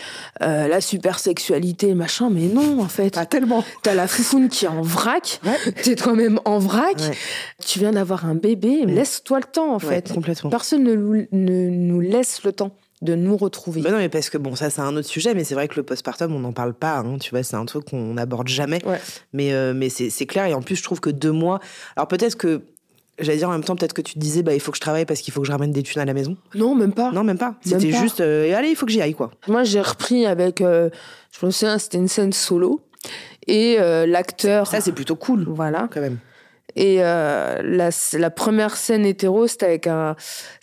euh, 0.42 0.66
la 0.66 0.80
super 0.80 1.18
sexualité, 1.18 1.94
machin. 1.94 2.30
Mais 2.30 2.46
non, 2.46 2.80
en 2.80 2.88
fait. 2.88 3.14
Pas 3.14 3.26
tellement. 3.26 3.62
T'as 3.82 3.94
la 3.94 4.08
foufoune 4.08 4.48
qui 4.48 4.64
est 4.64 4.68
en 4.68 4.82
vrac. 4.82 5.40
T'es 5.82 5.94
toi-même 5.94 6.40
en 6.44 6.58
vrac. 6.58 6.96
Tu 7.64 7.78
viens 7.78 7.92
d'avoir 7.92 8.24
un 8.24 8.34
bébé. 8.34 8.86
Laisse-toi 8.86 9.40
le 9.40 9.44
temps, 9.44 9.74
en 9.74 9.78
fait. 9.78 10.12
Complètement. 10.12 10.50
Personne 10.50 10.84
ne, 10.84 11.26
ne 11.32 11.68
nous 11.68 12.00
laisse 12.00 12.42
le 12.44 12.52
temps 12.52 12.72
de 13.02 13.16
nous 13.16 13.36
retrouver. 13.36 13.82
Ben 13.82 13.90
non, 13.90 13.98
mais 13.98 14.08
parce 14.08 14.30
que 14.30 14.38
bon, 14.38 14.54
ça 14.54 14.70
c'est 14.70 14.80
un 14.80 14.96
autre 14.96 15.08
sujet, 15.08 15.34
mais 15.34 15.42
c'est 15.44 15.54
vrai 15.54 15.66
que 15.66 15.74
le 15.74 15.82
postpartum, 15.82 16.32
on 16.34 16.38
n'en 16.38 16.52
parle 16.52 16.72
pas, 16.72 16.98
hein, 16.98 17.18
tu 17.20 17.30
vois, 17.30 17.42
c'est 17.42 17.56
un 17.56 17.66
truc 17.66 17.90
qu'on 17.90 18.14
n'aborde 18.14 18.48
jamais. 18.48 18.80
Mais, 19.32 19.52
euh, 19.52 19.74
mais 19.74 19.88
c'est 19.90 20.26
clair, 20.26 20.46
et 20.46 20.54
en 20.54 20.62
plus, 20.62 20.76
je 20.76 20.82
trouve 20.82 21.00
que 21.00 21.10
deux 21.10 21.32
mois. 21.32 21.60
Alors 21.96 22.08
peut-être 22.08 22.36
que. 22.36 22.62
J'allais 23.22 23.38
dire 23.38 23.48
en 23.48 23.52
même 23.52 23.64
temps, 23.64 23.76
peut-être 23.76 23.92
que 23.92 24.02
tu 24.02 24.14
te 24.14 24.18
disais, 24.18 24.42
bah, 24.42 24.54
il 24.54 24.60
faut 24.60 24.70
que 24.70 24.76
je 24.76 24.82
travaille 24.82 25.04
parce 25.04 25.20
qu'il 25.20 25.32
faut 25.32 25.40
que 25.40 25.46
je 25.46 25.52
ramène 25.52 25.72
des 25.72 25.82
thunes 25.82 26.02
à 26.02 26.04
la 26.04 26.14
maison. 26.14 26.36
Non, 26.54 26.74
même 26.74 26.92
pas. 26.92 27.10
Non, 27.12 27.24
même 27.24 27.38
pas. 27.38 27.54
C'était 27.64 27.92
juste, 27.92 28.20
euh, 28.20 28.54
allez, 28.56 28.68
il 28.68 28.76
faut 28.76 28.86
que 28.86 28.92
j'y 28.92 29.00
aille, 29.00 29.14
quoi. 29.14 29.30
Moi, 29.48 29.64
j'ai 29.64 29.80
repris 29.80 30.26
avec, 30.26 30.60
euh, 30.60 30.90
je 31.38 31.46
me 31.46 31.50
souviens, 31.50 31.78
c'était 31.78 31.98
une 31.98 32.08
scène 32.08 32.32
solo. 32.32 32.80
Et 33.46 33.76
l'acteur. 34.06 34.68
Ça, 34.68 34.80
c'est 34.80 34.92
plutôt 34.92 35.16
cool. 35.16 35.44
Voilà. 35.48 35.88
Quand 35.92 36.00
même. 36.00 36.18
Et 36.76 36.98
euh, 37.00 37.60
la, 37.62 37.90
la, 38.18 38.30
première 38.30 38.76
scène 38.76 39.04
hétéro, 39.04 39.46
c'était 39.46 39.66
avec 39.66 39.86
un, 39.86 40.16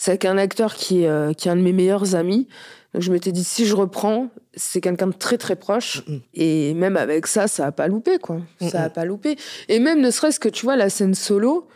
avec 0.07 0.25
un 0.25 0.37
acteur 0.37 0.73
qui, 0.73 1.05
euh, 1.05 1.33
qui 1.33 1.47
est 1.47 1.51
un 1.51 1.55
de 1.55 1.61
mes 1.61 1.73
meilleurs 1.73 2.15
amis. 2.15 2.47
Donc 2.93 3.03
je 3.03 3.11
m'étais 3.11 3.31
dit, 3.31 3.43
si 3.43 3.65
je 3.65 3.75
reprends, 3.75 4.29
c'est 4.55 4.81
quelqu'un 4.81 5.07
de 5.07 5.13
très 5.13 5.37
très 5.37 5.55
proche. 5.55 6.03
Et 6.33 6.73
même 6.73 6.97
avec 6.97 7.27
ça, 7.27 7.47
ça 7.47 7.67
a 7.67 7.71
pas 7.71 7.87
loupé, 7.87 8.17
quoi. 8.17 8.39
Ça 8.59 8.83
a 8.83 8.89
pas 8.89 9.05
loupé. 9.05 9.37
Et 9.67 9.79
même 9.79 10.01
ne 10.01 10.09
serait-ce 10.09 10.39
que, 10.39 10.49
tu 10.49 10.65
vois, 10.65 10.75
la 10.75 10.89
scène 10.89 11.13
solo, 11.13 11.67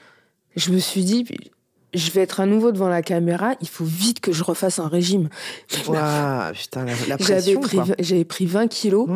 je 0.55 0.71
me 0.71 0.77
suis 0.77 1.03
dit, 1.03 1.25
je 1.93 2.11
vais 2.11 2.21
être 2.21 2.39
à 2.39 2.45
nouveau 2.45 2.71
devant 2.71 2.87
la 2.87 3.01
caméra, 3.01 3.53
il 3.61 3.67
faut 3.67 3.85
vite 3.85 4.19
que 4.19 4.31
je 4.31 4.43
refasse 4.43 4.79
un 4.79 4.87
régime. 4.87 5.29
putain, 5.67 6.85
la, 7.07 7.17
pression, 7.17 7.61
J'avais 7.99 8.25
pris, 8.25 8.45
20 8.45 8.67
kilos. 8.67 9.09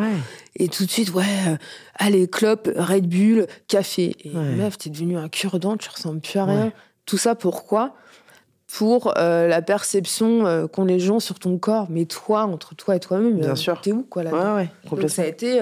Et 0.56 0.68
tout 0.68 0.86
de 0.86 0.90
suite, 0.90 1.14
ouais, 1.14 1.24
euh, 1.48 1.58
allez, 1.96 2.28
clope, 2.28 2.70
Red 2.76 3.08
Bull, 3.08 3.48
café. 3.68 4.16
Et 4.24 4.30
meuf, 4.30 4.78
t'es 4.78 4.90
devenu 4.90 5.18
un 5.18 5.30
cure-dent, 5.30 5.78
tu 5.78 5.90
ressembles 5.90 6.22
plus 6.22 6.40
à 6.40 6.46
rien. 6.46 6.74
Tout 7.06 7.18
ça 7.18 7.36
pourquoi? 7.36 7.96
Pour 8.68 9.14
euh, 9.18 9.48
la 9.48 9.62
perception 9.62 10.46
euh, 10.46 10.68
qu'ont 10.68 10.84
les 10.84 11.00
gens 11.00 11.22
sur 11.22 11.40
ton 11.40 11.58
corps. 11.58 11.88
Mais 11.90 12.04
toi, 12.04 12.44
entre 12.44 12.76
toi 12.76 12.98
et 12.98 13.00
toi-même, 13.00 13.40
Bien 13.40 13.56
sûr. 13.56 13.80
t'es 13.80 13.94
où, 13.94 14.04
quoi, 14.04 14.24
là 14.24 14.32
Ouais, 14.32 14.64
ouais, 14.64 14.70
complètement. 14.90 15.16
ça 15.16 15.22
a 15.22 15.26
été... 15.26 15.62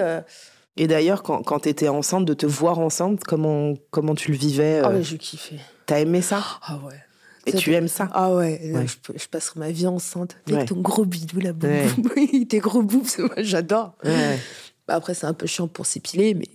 Et 0.76 0.86
d'ailleurs, 0.86 1.22
quand, 1.22 1.42
quand 1.42 1.60
tu 1.60 1.68
étais 1.68 1.88
enceinte, 1.88 2.24
de 2.24 2.34
te 2.34 2.46
voir 2.46 2.78
enceinte, 2.78 3.24
comment, 3.24 3.74
comment 3.90 4.14
tu 4.14 4.30
le 4.30 4.36
vivais 4.36 4.80
Ah 4.84 4.90
ouais, 4.90 5.02
j'ai 5.02 5.18
kiffé. 5.18 5.56
T'as 5.86 6.00
aimé 6.00 6.20
ça? 6.20 6.42
Ah 6.62 6.78
ouais. 6.84 7.00
Et 7.46 7.52
tu 7.52 7.72
aimes 7.72 7.88
ça? 7.88 8.08
Ah 8.12 8.34
ouais, 8.34 8.60
Je, 8.86 9.18
je, 9.18 9.28
passerai 9.28 9.60
ma 9.60 9.70
vie 9.70 9.86
enceinte 9.86 10.36
avec 10.50 10.66
ton 10.66 10.80
gros 10.80 11.04
bidou 11.04 11.38
là, 11.40 11.52
Oui, 12.16 12.46
tes 12.48 12.58
gros 12.60 12.82
boubs, 12.82 13.06
moi 13.18 13.36
j'adore. 13.38 13.94
Bah, 14.02 14.94
après, 14.94 15.14
c'est 15.14 15.26
un 15.26 15.34
peu 15.34 15.46
chiant 15.46 15.68
pour 15.68 15.86
s'épiler, 15.86 16.34
mais. 16.34 16.48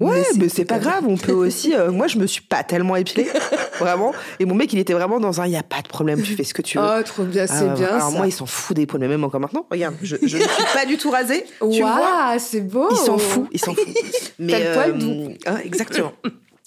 Ouais, 0.00 0.24
mais 0.38 0.48
c'est 0.48 0.64
pas 0.64 0.78
grave. 0.78 1.04
On 1.06 1.16
peut 1.16 1.32
aussi. 1.32 1.74
Euh, 1.74 1.92
moi, 1.92 2.08
je 2.08 2.18
me 2.18 2.26
suis 2.26 2.42
pas 2.42 2.64
tellement 2.64 2.96
épilée, 2.96 3.28
vraiment. 3.78 4.12
Et 4.40 4.44
mon 4.44 4.54
mec, 4.54 4.72
il 4.72 4.78
était 4.78 4.92
vraiment 4.92 5.20
dans 5.20 5.40
un. 5.40 5.46
Il 5.46 5.52
y 5.52 5.56
a 5.56 5.62
pas 5.62 5.82
de 5.82 5.88
problème. 5.88 6.20
Tu 6.22 6.34
fais 6.34 6.44
ce 6.44 6.52
que 6.52 6.62
tu 6.62 6.78
veux. 6.78 6.84
Oh, 6.84 7.02
trop 7.04 7.24
bien, 7.24 7.46
c'est 7.46 7.68
ah, 7.68 7.74
bien. 7.74 7.88
Alors 7.88 8.12
moi, 8.12 8.26
il 8.26 8.32
s'en 8.32 8.46
fout 8.46 8.76
des 8.76 8.86
mais 8.98 9.08
même 9.08 9.24
encore 9.24 9.40
maintenant. 9.40 9.66
Regarde, 9.70 9.94
je, 10.02 10.16
je 10.22 10.36
ne 10.36 10.42
suis 10.42 10.64
pas 10.74 10.86
du 10.86 10.96
tout 10.96 11.10
rasée. 11.10 11.44
Vois 11.60 12.38
c'est 12.38 12.60
beau. 12.60 12.88
Il 12.90 12.96
s'en 12.96 13.18
fout. 13.18 13.48
Il 13.52 13.60
s'en 13.60 13.74
fout. 13.74 13.86
Mais 14.38 14.58
le 14.58 14.74
poil 14.74 14.98
doux. 14.98 15.28
Hein, 15.46 15.58
exactement. 15.64 16.12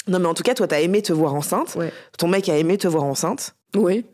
Non, 0.08 0.20
mais 0.20 0.28
en 0.28 0.34
tout 0.34 0.44
cas, 0.44 0.54
toi, 0.54 0.68
t'as 0.68 0.80
aimé 0.80 1.02
te 1.02 1.12
voir 1.12 1.34
enceinte. 1.34 1.78
Ton 2.18 2.28
mec 2.30 2.48
a 2.48 2.58
aimé 2.58 2.78
te 2.78 2.88
voir 2.88 3.04
enceinte. 3.04 3.56
Oui. 3.76 4.06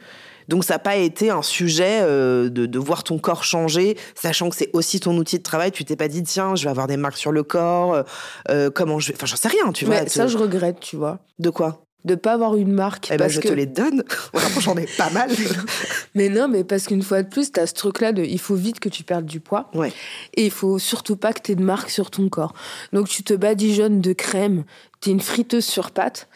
Donc 0.47 0.63
ça 0.63 0.75
n'a 0.75 0.79
pas 0.79 0.95
été 0.95 1.29
un 1.29 1.41
sujet 1.41 1.99
euh, 2.01 2.49
de, 2.49 2.79
voir 2.79 3.03
ton 3.03 3.17
corps 3.17 3.43
changer, 3.43 3.97
sachant 4.15 4.49
que 4.49 4.55
c'est 4.55 4.69
aussi 4.73 4.99
ton 4.99 5.15
outil 5.17 5.37
de 5.37 5.43
travail. 5.43 5.71
Tu 5.71 5.85
t'es 5.85 5.95
pas 5.95 6.07
dit 6.07 6.23
tiens, 6.23 6.55
je 6.55 6.63
vais 6.63 6.69
avoir 6.69 6.87
des 6.87 6.97
marques 6.97 7.17
sur 7.17 7.31
le 7.31 7.43
corps, 7.43 7.93
euh, 7.93 8.03
euh, 8.49 8.69
comment 8.69 8.99
je 8.99 9.09
vais, 9.09 9.15
enfin 9.15 9.25
j'en 9.25 9.35
sais 9.35 9.47
rien, 9.47 9.71
tu 9.71 9.85
vois. 9.85 10.07
Ça 10.07 10.27
je 10.27 10.37
regrette, 10.37 10.79
tu 10.79 10.95
vois. 10.95 11.19
De 11.39 11.49
quoi? 11.49 11.85
De 12.05 12.15
pas 12.15 12.33
avoir 12.33 12.57
une 12.57 12.73
marque. 12.73 13.09
Eh 13.13 13.17
ben, 13.17 13.29
je 13.29 13.39
te 13.39 13.53
les 13.53 13.65
donne. 13.65 14.03
j'en 14.59 14.75
ai 14.75 14.87
pas 14.97 15.09
mal. 15.11 15.31
mais 16.15 16.27
non, 16.27 16.49
mais 16.49 16.65
parce 16.65 16.87
qu'une 16.87 17.01
fois 17.01 17.23
de 17.23 17.29
plus, 17.29 17.53
tu 17.53 17.59
as 17.61 17.67
ce 17.67 17.73
truc-là 17.73 18.11
de 18.11 18.23
il 18.23 18.39
faut 18.39 18.55
vite 18.55 18.81
que 18.81 18.89
tu 18.89 19.05
perdes 19.05 19.25
du 19.25 19.39
poids. 19.39 19.69
Ouais. 19.73 19.93
Et 20.33 20.45
il 20.45 20.51
faut 20.51 20.79
surtout 20.79 21.15
pas 21.15 21.31
que 21.31 21.41
tu 21.41 21.53
aies 21.53 21.55
de 21.55 21.63
marque 21.63 21.89
sur 21.89 22.11
ton 22.11 22.27
corps. 22.27 22.53
Donc 22.91 23.07
tu 23.07 23.23
te 23.23 23.33
badigeonnes 23.33 24.01
de 24.01 24.11
crème, 24.11 24.65
tu 24.99 25.09
es 25.09 25.11
une 25.13 25.21
friteuse 25.21 25.65
sur 25.65 25.91
pâte. 25.91 26.27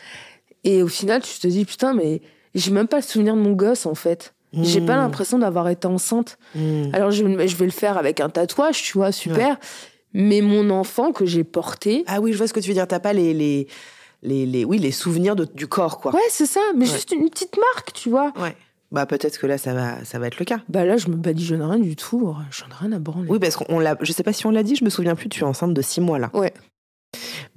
Et 0.64 0.82
au 0.84 0.88
final, 0.88 1.22
tu 1.22 1.38
te 1.38 1.48
dis 1.48 1.66
putain, 1.66 1.94
mais 1.94 2.22
j'ai 2.58 2.72
même 2.72 2.88
pas 2.88 2.98
le 2.98 3.04
souvenir 3.04 3.36
de 3.36 3.42
mon 3.42 3.54
gosse 3.54 3.86
en 3.86 3.96
fait. 3.96 4.34
J'ai 4.54 4.82
pas 4.82 4.96
hmm. 4.96 5.02
l'impression 5.02 5.40
d'avoir 5.40 5.70
été 5.70 5.88
enceinte. 5.88 6.38
Hmm. 6.56 6.90
Alors 6.94 7.12
je, 7.12 7.24
je, 7.24 7.56
vais 7.56 7.66
le 7.66 7.72
faire 7.72 7.98
avec 7.98 8.20
un 8.20 8.30
tatouage, 8.30 8.82
tu 8.82 8.98
vois, 8.98 9.12
super. 9.12 9.58
Mais 10.14 10.42
mon 10.42 10.70
enfant 10.70 11.12
que 11.12 11.26
j'ai 11.26 11.44
porté. 11.44 12.04
Ah 12.08 12.22
oui, 12.22 12.32
je 12.32 12.38
vois 12.38 12.48
ce 12.48 12.54
que 12.54 12.60
tu 12.60 12.70
veux 12.70 12.74
dire. 12.74 12.88
T'as 12.88 13.00
pas 13.00 13.14
les, 13.14 13.34
les, 13.34 13.68
les, 14.24 14.66
oui, 14.66 14.80
les 14.80 14.92
souvenirs 14.92 15.36
du 15.36 15.68
corps, 15.68 16.00
quoi. 16.00 16.16
Ouais, 16.16 16.22
c'est 16.30 16.46
ça. 16.46 16.62
Mais 16.76 16.86
juste 16.86 17.12
une 17.12 17.30
petite 17.30 17.58
marque, 17.58 17.94
tu 17.94 18.10
vois. 18.10 18.34
Ouais. 18.38 18.56
Bah 18.90 19.06
peut-être 19.06 19.38
que 19.38 19.46
là 19.46 19.58
ça 19.58 19.74
va 19.74 20.06
ça 20.06 20.18
va 20.18 20.28
être 20.28 20.40
le 20.40 20.46
cas. 20.46 20.62
Bah 20.70 20.86
là 20.86 20.96
je 20.96 21.10
me 21.10 21.16
badigeonne 21.18 21.62
rien 21.62 21.78
du 21.78 21.98
tout, 21.98 22.34
j'en 22.52 22.68
ai 22.68 22.74
rien 22.80 22.94
à 22.94 23.00
branler. 23.00 23.28
Oui 23.30 23.38
parce 23.38 23.58
qu'on 23.58 23.80
l'a 23.80 23.98
je 24.00 24.14
sais 24.14 24.24
pas 24.24 24.32
si 24.32 24.46
on 24.46 24.52
l'a 24.52 24.64
dit, 24.64 24.78
je 24.78 24.86
me 24.86 24.90
souviens 24.90 25.14
plus, 25.14 25.28
tu 25.28 25.42
es 25.42 25.44
enceinte 25.44 25.74
de 25.74 25.82
six 25.82 26.00
mois 26.00 26.20
là. 26.20 26.32
Ouais. 26.34 26.54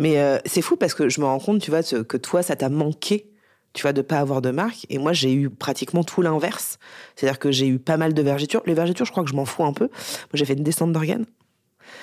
Mais 0.00 0.18
euh, 0.18 0.38
c'est 0.44 0.60
fou 0.60 0.76
parce 0.76 0.92
que 0.92 1.08
je 1.08 1.20
me 1.20 1.26
rends 1.26 1.38
compte, 1.38 1.60
tu 1.60 1.70
vois, 1.70 1.84
que 1.84 2.16
toi 2.16 2.42
ça 2.42 2.56
t'a 2.56 2.68
manqué 2.68 3.29
tu 3.72 3.82
vois, 3.82 3.92
de 3.92 4.02
pas 4.02 4.18
avoir 4.18 4.42
de 4.42 4.50
marque. 4.50 4.86
Et 4.88 4.98
moi, 4.98 5.12
j'ai 5.12 5.32
eu 5.32 5.50
pratiquement 5.50 6.02
tout 6.02 6.22
l'inverse. 6.22 6.78
C'est-à-dire 7.14 7.38
que 7.38 7.52
j'ai 7.52 7.68
eu 7.68 7.78
pas 7.78 7.96
mal 7.96 8.14
de 8.14 8.22
vergetures. 8.22 8.62
Les 8.66 8.74
vergetures, 8.74 9.06
je 9.06 9.12
crois 9.12 9.24
que 9.24 9.30
je 9.30 9.36
m'en 9.36 9.44
fous 9.44 9.64
un 9.64 9.72
peu. 9.72 9.84
Moi, 9.84 10.34
j'ai 10.34 10.44
fait 10.44 10.54
une 10.54 10.64
descente 10.64 10.92
d'organes. 10.92 11.26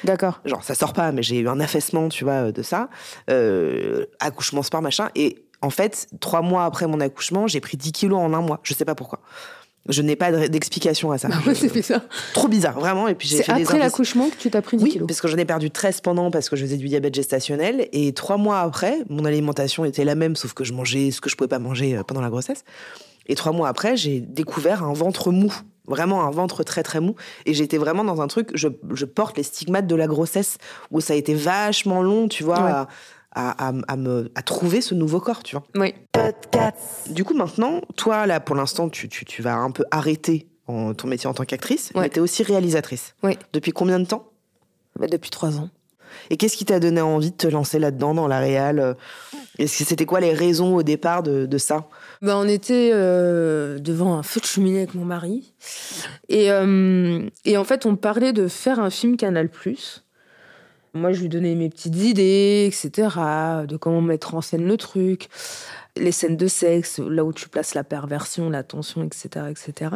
D'accord. 0.04 0.42
Genre, 0.46 0.64
ça 0.64 0.76
sort 0.76 0.94
pas, 0.94 1.12
mais 1.12 1.24
j'ai 1.24 1.40
eu 1.40 1.48
un 1.48 1.60
affaissement, 1.60 2.10
tu 2.10 2.24
vois, 2.24 2.52
de 2.52 2.62
ça. 2.62 2.90
Euh, 3.30 4.06
accouchement 4.20 4.64
sport, 4.64 4.82
machin. 4.82 5.10
Et 5.16 5.44
en 5.62 5.70
fait, 5.70 6.08
trois 6.20 6.42
mois 6.42 6.66
après 6.66 6.88
mon 6.88 7.00
accouchement, 7.00 7.48
j'ai 7.48 7.60
pris 7.60 7.78
10 7.78 7.92
kilos 7.92 8.20
en 8.20 8.34
un 8.34 8.42
mois. 8.42 8.60
Je 8.64 8.74
sais 8.74 8.86
pas 8.86 8.96
pourquoi. 8.96 9.20
Je 9.90 10.02
n'ai 10.02 10.16
pas 10.16 10.32
d'explication 10.48 11.12
à 11.12 11.18
ça. 11.18 11.30
Bah 11.46 11.54
c'est 11.54 11.72
bizarre. 11.72 12.02
Trop 12.34 12.48
bizarre, 12.48 12.80
vraiment. 12.80 13.08
Et 13.08 13.16
puis 13.16 13.28
j'ai 13.28 13.42
après 13.50 13.80
l'accouchement 13.80 14.30
que 14.30 14.36
tu 14.36 14.50
t'as 14.50 14.62
pris 14.62 14.78
10 14.78 14.84
oui, 14.84 15.02
parce 15.08 15.22
que 15.22 15.28
j'en 15.28 15.38
ai 15.38 15.46
perdu 15.46 15.72
13 15.72 16.02
pendant 16.02 16.30
parce 16.32 16.50
que 16.50 16.56
je 16.56 16.66
faisais 16.66 16.78
du 16.78 16.88
diabète 16.88 17.16
gestationnel. 17.16 17.88
Et 17.94 18.14
trois 18.14 18.38
mois 18.38 18.60
après, 18.60 18.98
mon 19.10 19.24
alimentation 19.26 19.86
était 19.86 20.04
la 20.04 20.16
même, 20.16 20.36
sauf 20.36 20.54
que 20.54 20.64
je 20.64 20.74
mangeais 20.74 21.12
ce 21.12 21.22
que 21.22 21.30
je 21.30 21.36
pouvais 21.36 21.48
pas 21.48 21.60
manger 21.60 21.98
euh, 21.98 22.04
pendant 22.04 22.22
la 22.22 22.30
grossesse. 22.30 22.64
Et 23.28 23.36
trois 23.36 23.52
mois 23.52 23.70
après, 23.70 23.96
j'ai 23.98 24.20
découvert 24.20 24.84
un 24.84 24.94
ventre 24.94 25.32
mou. 25.32 25.54
Vraiment 25.86 26.26
un 26.26 26.32
ventre 26.32 26.64
très 26.64 26.84
très 26.84 27.00
mou. 27.00 27.16
Et 27.46 27.54
j'étais 27.54 27.78
vraiment 27.78 28.04
dans 28.04 28.22
un 28.22 28.28
truc, 28.28 28.50
je, 28.56 28.68
je, 28.94 29.06
porte 29.06 29.38
les 29.38 29.44
stigmates 29.44 29.88
de 29.88 29.96
la 29.96 30.08
grossesse, 30.08 30.58
où 30.92 31.00
ça 31.00 31.14
a 31.14 31.16
été 31.16 31.34
vachement 31.34 32.02
long, 32.02 32.28
tu 32.28 32.44
vois 32.44 32.88
à, 33.38 33.98
me, 33.98 34.32
à 34.36 34.42
trouver 34.42 34.82
ce 34.82 34.96
nouveau 34.96 35.20
corps, 35.20 35.44
tu 35.44 35.56
vois. 35.56 35.66
Oui. 35.76 35.94
Du 37.10 37.24
coup, 37.24 37.34
maintenant, 37.34 37.82
toi, 37.96 38.26
là, 38.26 38.40
pour 38.40 38.56
l'instant, 38.56 38.90
tu, 38.90 39.08
tu, 39.10 39.26
tu, 39.26 39.42
vas 39.42 39.56
un 39.56 39.72
peu 39.72 39.86
arrêter 39.92 40.48
en, 40.68 40.94
ton 40.94 41.08
métier 41.08 41.30
en 41.30 41.34
tant 41.34 41.46
qu'actrice, 41.46 41.92
mais 41.96 42.10
tu 42.10 42.18
es 42.18 42.20
aussi 42.20 42.44
réalisatrice. 42.44 43.16
Oui. 43.24 43.38
Depuis 43.54 43.72
combien 43.72 44.00
de 44.00 44.06
temps? 44.06 44.32
Bah, 45.00 45.08
Depuis 45.08 45.30
trois 45.30 45.58
ans. 45.58 45.70
Et 46.30 46.38
qu'est-ce 46.38 46.58
qui 46.58 46.66
t'a 46.66 46.80
donné 46.80 47.02
envie 47.02 47.32
de 47.32 47.36
te 47.36 47.48
lancer 47.48 47.80
là-dedans, 47.80 48.14
dans 48.14 48.28
la 48.28 48.40
réal? 48.40 48.96
Est-ce 49.60 49.80
que 49.80 49.84
c'était 49.86 50.06
quoi 50.06 50.20
les 50.20 50.34
raisons 50.34 50.76
au 50.76 50.84
départ 50.84 51.24
de, 51.24 51.46
de 51.46 51.58
ça? 51.58 51.88
Bah, 52.22 52.38
On 52.38 52.48
était 52.48 52.92
euh, 52.94 53.80
devant 53.80 54.16
un 54.16 54.24
feu 54.24 54.40
de 54.40 54.46
cheminée 54.46 54.80
avec 54.80 54.94
mon 54.94 55.06
mari. 55.06 55.54
Et, 56.30 56.52
euh, 56.52 57.22
et 57.46 57.58
en 57.58 57.64
fait, 57.64 57.86
on 57.86 57.96
parlait 57.96 58.34
de 58.34 58.48
faire 58.48 58.80
un 58.80 58.90
film 58.90 59.18
Canal+. 59.18 59.50
Moi, 60.94 61.12
je 61.12 61.22
lui 61.22 61.30
donnais 61.30 61.56
mes 61.56 61.70
petites 61.70 61.96
idées, 61.96 62.66
etc., 62.68 63.10
de 63.68 63.78
comment 63.78 64.02
mettre 64.02 64.36
en 64.36 64.42
scène 64.42 64.66
le 64.66 64.78
truc, 64.78 65.30
les 65.96 66.12
scènes 66.12 66.38
de 66.38 66.48
sexe, 66.48 67.00
là 67.00 67.24
où 67.24 67.34
tu 67.34 67.50
places 67.50 67.74
la 67.74 67.84
perversion, 67.84 68.50
la 68.50 68.64
tension, 68.64 69.04
etc., 69.04 69.46
etc. 69.50 69.92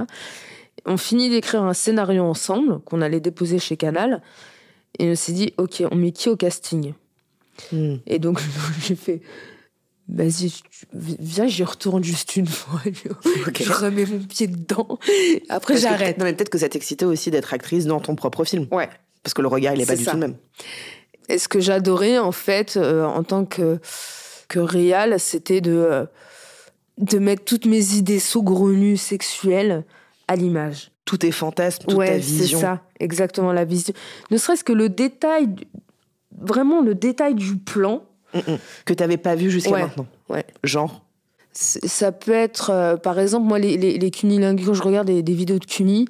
On 0.85 0.97
finit 0.97 1.29
d'écrire 1.29 1.63
un 1.63 1.73
scénario 1.73 2.23
ensemble 2.23 2.79
qu'on 2.81 3.01
allait 3.01 3.19
déposer 3.19 3.59
chez 3.59 3.77
Canal 3.77 4.21
et 4.99 5.09
on 5.09 5.15
s'est 5.15 5.33
dit, 5.33 5.53
ok, 5.57 5.83
on 5.91 5.95
met 5.95 6.11
qui 6.11 6.29
au 6.29 6.35
casting? 6.35 6.93
Hmm. 7.71 7.95
Et 8.07 8.19
donc, 8.19 8.41
j'ai 8.81 8.95
fait, 8.95 9.21
vas-y, 10.09 10.51
viens, 10.93 11.47
j'y 11.47 11.63
retourne 11.63 12.03
juste 12.03 12.35
une 12.35 12.47
fois. 12.47 12.81
Je 12.85 13.71
remets 13.71 14.05
mon 14.05 14.19
pied 14.19 14.47
dedans. 14.47 14.99
Après, 15.49 15.77
j'arrête. 15.77 16.17
Non, 16.17 16.25
mais 16.25 16.33
peut-être 16.33 16.49
que 16.49 16.57
ça 16.57 16.69
t'excitait 16.69 17.05
aussi 17.05 17.31
d'être 17.31 17.53
actrice 17.53 17.85
dans 17.85 17.99
ton 17.99 18.15
propre 18.15 18.43
film. 18.43 18.67
Ouais. 18.71 18.89
Parce 19.23 19.33
que 19.33 19.41
le 19.41 19.47
regard, 19.47 19.73
il 19.73 19.79
n'est 19.79 19.85
pas 19.85 19.95
du 19.95 20.05
tout 20.05 20.13
le 20.13 20.19
même. 20.19 20.35
Et 21.29 21.37
ce 21.37 21.47
que 21.47 21.59
j'adorais, 21.59 22.17
en 22.17 22.31
fait, 22.31 22.77
euh, 22.77 23.05
en 23.05 23.23
tant 23.23 23.45
que, 23.45 23.79
que 24.47 24.59
réal, 24.59 25.19
c'était 25.19 25.61
de, 25.61 25.71
euh, 25.71 26.05
de 26.97 27.19
mettre 27.19 27.45
toutes 27.45 27.65
mes 27.65 27.93
idées 27.93 28.19
saugrenues 28.19 28.97
sexuelles 28.97 29.85
à 30.27 30.35
l'image. 30.35 30.91
Tout 31.05 31.17
tes 31.17 31.31
fantasmes, 31.31 31.85
toute 31.87 32.05
ta 32.05 32.17
vision. 32.17 32.59
c'est 32.59 32.65
ça, 32.65 32.81
exactement 32.99 33.53
la 33.53 33.65
vision. 33.65 33.93
Ne 34.29 34.37
serait-ce 34.37 34.63
que 34.63 34.73
le 34.73 34.89
détail, 34.89 35.47
vraiment 36.37 36.81
le 36.81 36.95
détail 36.95 37.35
du 37.35 37.57
plan. 37.57 38.03
Mm, 38.33 38.39
mm. 38.53 38.57
que 38.85 38.93
tu 38.93 39.03
n'avais 39.03 39.17
pas 39.17 39.35
vu 39.35 39.51
jusqu'à 39.51 39.71
maintenant. 39.71 40.07
Ouais. 40.29 40.45
Genre 40.63 41.03
ça 41.53 42.11
peut 42.11 42.31
être, 42.31 42.69
euh, 42.69 42.95
par 42.95 43.19
exemple, 43.19 43.47
moi, 43.47 43.59
les, 43.59 43.77
les, 43.77 43.97
les 43.97 44.11
cunilingues, 44.11 44.63
quand 44.65 44.73
je 44.73 44.83
regarde 44.83 45.07
des, 45.07 45.21
des, 45.21 45.33
vidéos 45.33 45.59
de 45.59 45.65
cuni, 45.65 46.07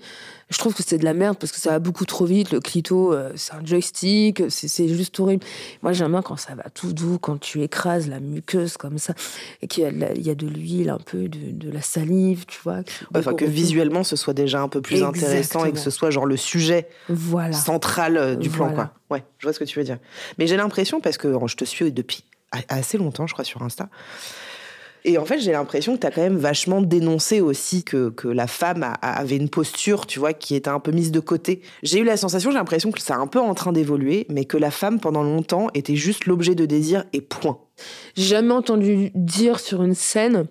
je 0.51 0.58
trouve 0.58 0.75
que 0.75 0.84
c'est 0.84 0.97
de 0.97 1.06
la 1.06 1.13
merde 1.13 1.38
parce 1.39 1.51
que 1.51 1.60
ça 1.60 1.71
va 1.71 1.80
beaucoup 1.80 2.06
trop 2.06 2.25
vite. 2.25 2.51
Le 2.51 2.60
clito, 2.60 3.13
euh, 3.13 3.32
c'est 3.36 3.54
un 3.54 3.65
joystick, 3.65 4.43
c'est 4.49 4.88
juste 4.89 5.19
horrible. 5.19 5.43
Moi, 5.82 5.93
j'aime 5.93 6.12
bien 6.12 6.21
quand 6.21 6.36
ça 6.36 6.54
va 6.56 6.63
tout 6.69 6.93
doux, 6.93 7.17
quand 7.17 7.39
tu 7.39 7.63
écrases 7.63 8.08
la 8.10 8.19
muqueuse 8.19 8.77
comme 8.77 8.97
ça, 8.97 9.13
et 9.62 9.67
qu'il 9.67 9.84
y, 9.84 10.21
y, 10.21 10.30
a 10.30 10.36
de 10.36 10.45
l'huile, 10.45 10.89
un 10.89 10.99
peu 10.99 11.30
de, 11.30 11.51
de, 11.51 11.71
la 11.71 11.82
salive, 11.82 12.45
tu 12.45 12.60
vois. 12.63 12.82
enfin, 13.15 13.34
que 13.34 13.45
visuellement, 13.45 14.04
ce 14.04 14.15
soit 14.15 14.34
déjà 14.34 14.62
un 14.62 14.67
peu 14.67 14.82
plus 14.82 15.04
intéressant 15.04 15.65
et 15.65 15.71
que 15.71 15.80
ce 15.80 15.89
soit 15.89 16.12
genre 16.12 16.25
le 16.25 16.38
sujet 16.38 16.89
voilà. 17.08 17.54
central 17.54 18.17
euh, 18.17 18.36
du 18.36 18.49
plan, 18.49 18.73
quoi. 18.73 18.91
Ouais, 19.10 19.23
je 19.39 19.45
vois 19.45 19.54
ce 19.54 19.60
que 19.60 19.65
tu 19.65 19.80
veux 19.80 19.86
dire. 19.86 19.97
Mais 20.38 20.47
j'ai 20.47 20.58
l'impression, 20.58 20.99
parce 21.01 21.17
que 21.17 21.34
je 21.47 21.56
te 21.56 21.65
suis 21.65 21.91
depuis 21.91 22.25
assez 22.67 22.97
longtemps, 22.97 23.27
je 23.27 23.34
crois, 23.34 23.45
sur 23.45 23.62
Insta, 23.62 23.89
et 25.03 25.17
en 25.17 25.25
fait, 25.25 25.39
j'ai 25.39 25.51
l'impression 25.51 25.95
que 25.95 26.01
tu 26.01 26.07
as 26.07 26.11
quand 26.11 26.21
même 26.21 26.37
vachement 26.37 26.81
dénoncé 26.81 27.41
aussi 27.41 27.83
que, 27.83 28.09
que 28.09 28.27
la 28.27 28.47
femme 28.47 28.93
avait 29.01 29.37
une 29.37 29.49
posture, 29.49 30.05
tu 30.05 30.19
vois, 30.19 30.33
qui 30.33 30.55
était 30.55 30.69
un 30.69 30.79
peu 30.79 30.91
mise 30.91 31.11
de 31.11 31.19
côté. 31.19 31.61
J'ai 31.81 31.99
eu 31.99 32.03
la 32.03 32.17
sensation, 32.17 32.51
j'ai 32.51 32.57
l'impression 32.57 32.91
que 32.91 33.01
c'est 33.01 33.13
un 33.13 33.27
peu 33.27 33.39
en 33.39 33.53
train 33.53 33.71
d'évoluer, 33.71 34.27
mais 34.29 34.45
que 34.45 34.57
la 34.57 34.69
femme, 34.71 34.99
pendant 34.99 35.23
longtemps, 35.23 35.67
était 35.73 35.95
juste 35.95 36.25
l'objet 36.25 36.53
de 36.53 36.65
désir 36.65 37.05
et 37.13 37.21
point. 37.21 37.59
J'ai 38.15 38.25
jamais 38.25 38.53
entendu 38.53 39.11
dire 39.15 39.59
sur 39.59 39.81
une 39.81 39.95
scène, 39.95 40.45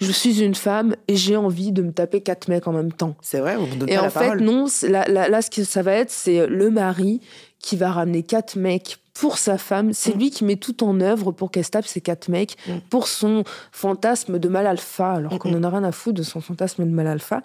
je 0.00 0.10
suis 0.10 0.42
une 0.42 0.56
femme 0.56 0.96
et 1.06 1.14
j'ai 1.14 1.36
envie 1.36 1.70
de 1.70 1.82
me 1.82 1.92
taper 1.92 2.22
quatre 2.22 2.48
mecs 2.48 2.66
en 2.66 2.72
même 2.72 2.92
temps. 2.92 3.14
C'est 3.20 3.38
vrai, 3.38 3.56
on 3.56 3.76
donne 3.76 3.88
Et 3.88 3.98
en 3.98 4.10
fait, 4.10 4.36
non, 4.36 4.66
là, 4.82 5.06
là, 5.06 5.42
ce 5.42 5.50
que 5.50 5.62
ça 5.62 5.82
va 5.82 5.92
être, 5.92 6.10
c'est 6.10 6.46
le 6.46 6.70
mari 6.70 7.20
qui 7.60 7.76
va 7.76 7.92
ramener 7.92 8.24
quatre 8.24 8.56
mecs 8.56 8.98
pour 9.14 9.38
sa 9.38 9.58
femme. 9.58 9.92
C'est 9.92 10.14
mm. 10.14 10.18
lui 10.18 10.30
qui 10.30 10.44
met 10.44 10.56
tout 10.56 10.84
en 10.84 11.00
œuvre 11.00 11.32
pour 11.32 11.50
qu'elle 11.50 11.68
tape 11.68 11.86
ces 11.86 12.00
quatre 12.00 12.28
mecs, 12.28 12.56
mm. 12.66 12.78
pour 12.90 13.08
son 13.08 13.44
fantasme 13.70 14.38
de 14.38 14.48
mal 14.48 14.66
alpha, 14.66 15.12
alors 15.12 15.38
qu'on 15.38 15.54
en 15.54 15.62
a 15.62 15.70
rien 15.70 15.84
à 15.84 15.92
foutre 15.92 16.18
de 16.18 16.22
son 16.22 16.40
fantasme 16.40 16.84
de 16.84 16.90
mal 16.90 17.06
alpha. 17.06 17.42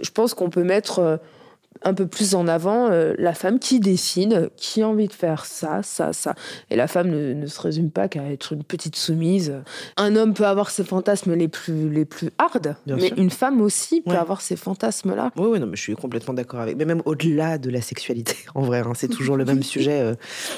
Je 0.00 0.10
pense 0.10 0.34
qu'on 0.34 0.50
peut 0.50 0.64
mettre 0.64 0.98
euh, 0.98 1.16
un 1.82 1.94
peu 1.94 2.06
plus 2.06 2.34
en 2.34 2.46
avant 2.48 2.90
euh, 2.90 3.14
la 3.18 3.34
femme 3.34 3.58
qui 3.58 3.80
décide, 3.80 4.50
qui 4.56 4.82
a 4.82 4.88
envie 4.88 5.08
de 5.08 5.12
faire 5.12 5.46
ça, 5.46 5.82
ça, 5.82 6.12
ça. 6.12 6.34
Et 6.70 6.76
la 6.76 6.86
femme 6.86 7.08
ne, 7.08 7.46
se 7.46 7.60
résume 7.60 7.90
pas 7.90 8.08
qu'à 8.08 8.30
être 8.30 8.52
une 8.52 8.64
petite 8.64 8.96
soumise. 8.96 9.54
Un 9.96 10.16
homme 10.16 10.34
peut 10.34 10.46
avoir 10.46 10.70
ses 10.70 10.84
fantasmes 10.84 11.34
les 11.34 11.48
plus, 11.48 11.90
les 11.90 12.04
plus 12.04 12.30
hard, 12.38 12.76
mais 12.86 13.12
une 13.16 13.30
femme 13.30 13.60
aussi 13.60 14.00
peut 14.00 14.16
avoir 14.16 14.40
ces 14.40 14.56
fantasmes-là. 14.56 15.32
Oui, 15.36 15.46
oui, 15.52 15.60
non, 15.60 15.66
mais 15.66 15.76
je 15.76 15.82
suis 15.82 15.96
complètement 15.96 16.34
d'accord 16.34 16.60
avec. 16.60 16.76
Mais 16.76 16.84
même 16.84 17.02
au-delà 17.04 17.58
de 17.58 17.70
la 17.70 17.80
sexualité, 17.80 18.36
en 18.54 18.62
vrai, 18.62 18.80
hein, 18.80 18.92
c'est 18.94 19.08
toujours 19.08 19.36
le 19.36 19.44
même 19.44 19.62
sujet. 19.62 20.00
Euh, 20.00 20.14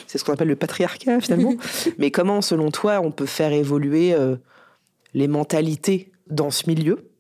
c'est 0.07 0.19
ce 0.19 0.25
qu'on 0.25 0.33
appelle 0.33 0.49
le 0.49 0.57
patriarcat, 0.57 1.21
finalement. 1.21 1.55
mais 1.99 2.11
comment, 2.11 2.43
selon 2.43 2.71
toi, 2.71 3.01
on 3.01 3.11
peut 3.11 3.27
faire 3.27 3.53
évoluer 3.53 4.15
euh, 4.15 4.37
les 5.15 5.29
mentalités 5.29 6.13
dans 6.29 6.51
ce 6.51 6.69
milieu? 6.69 7.14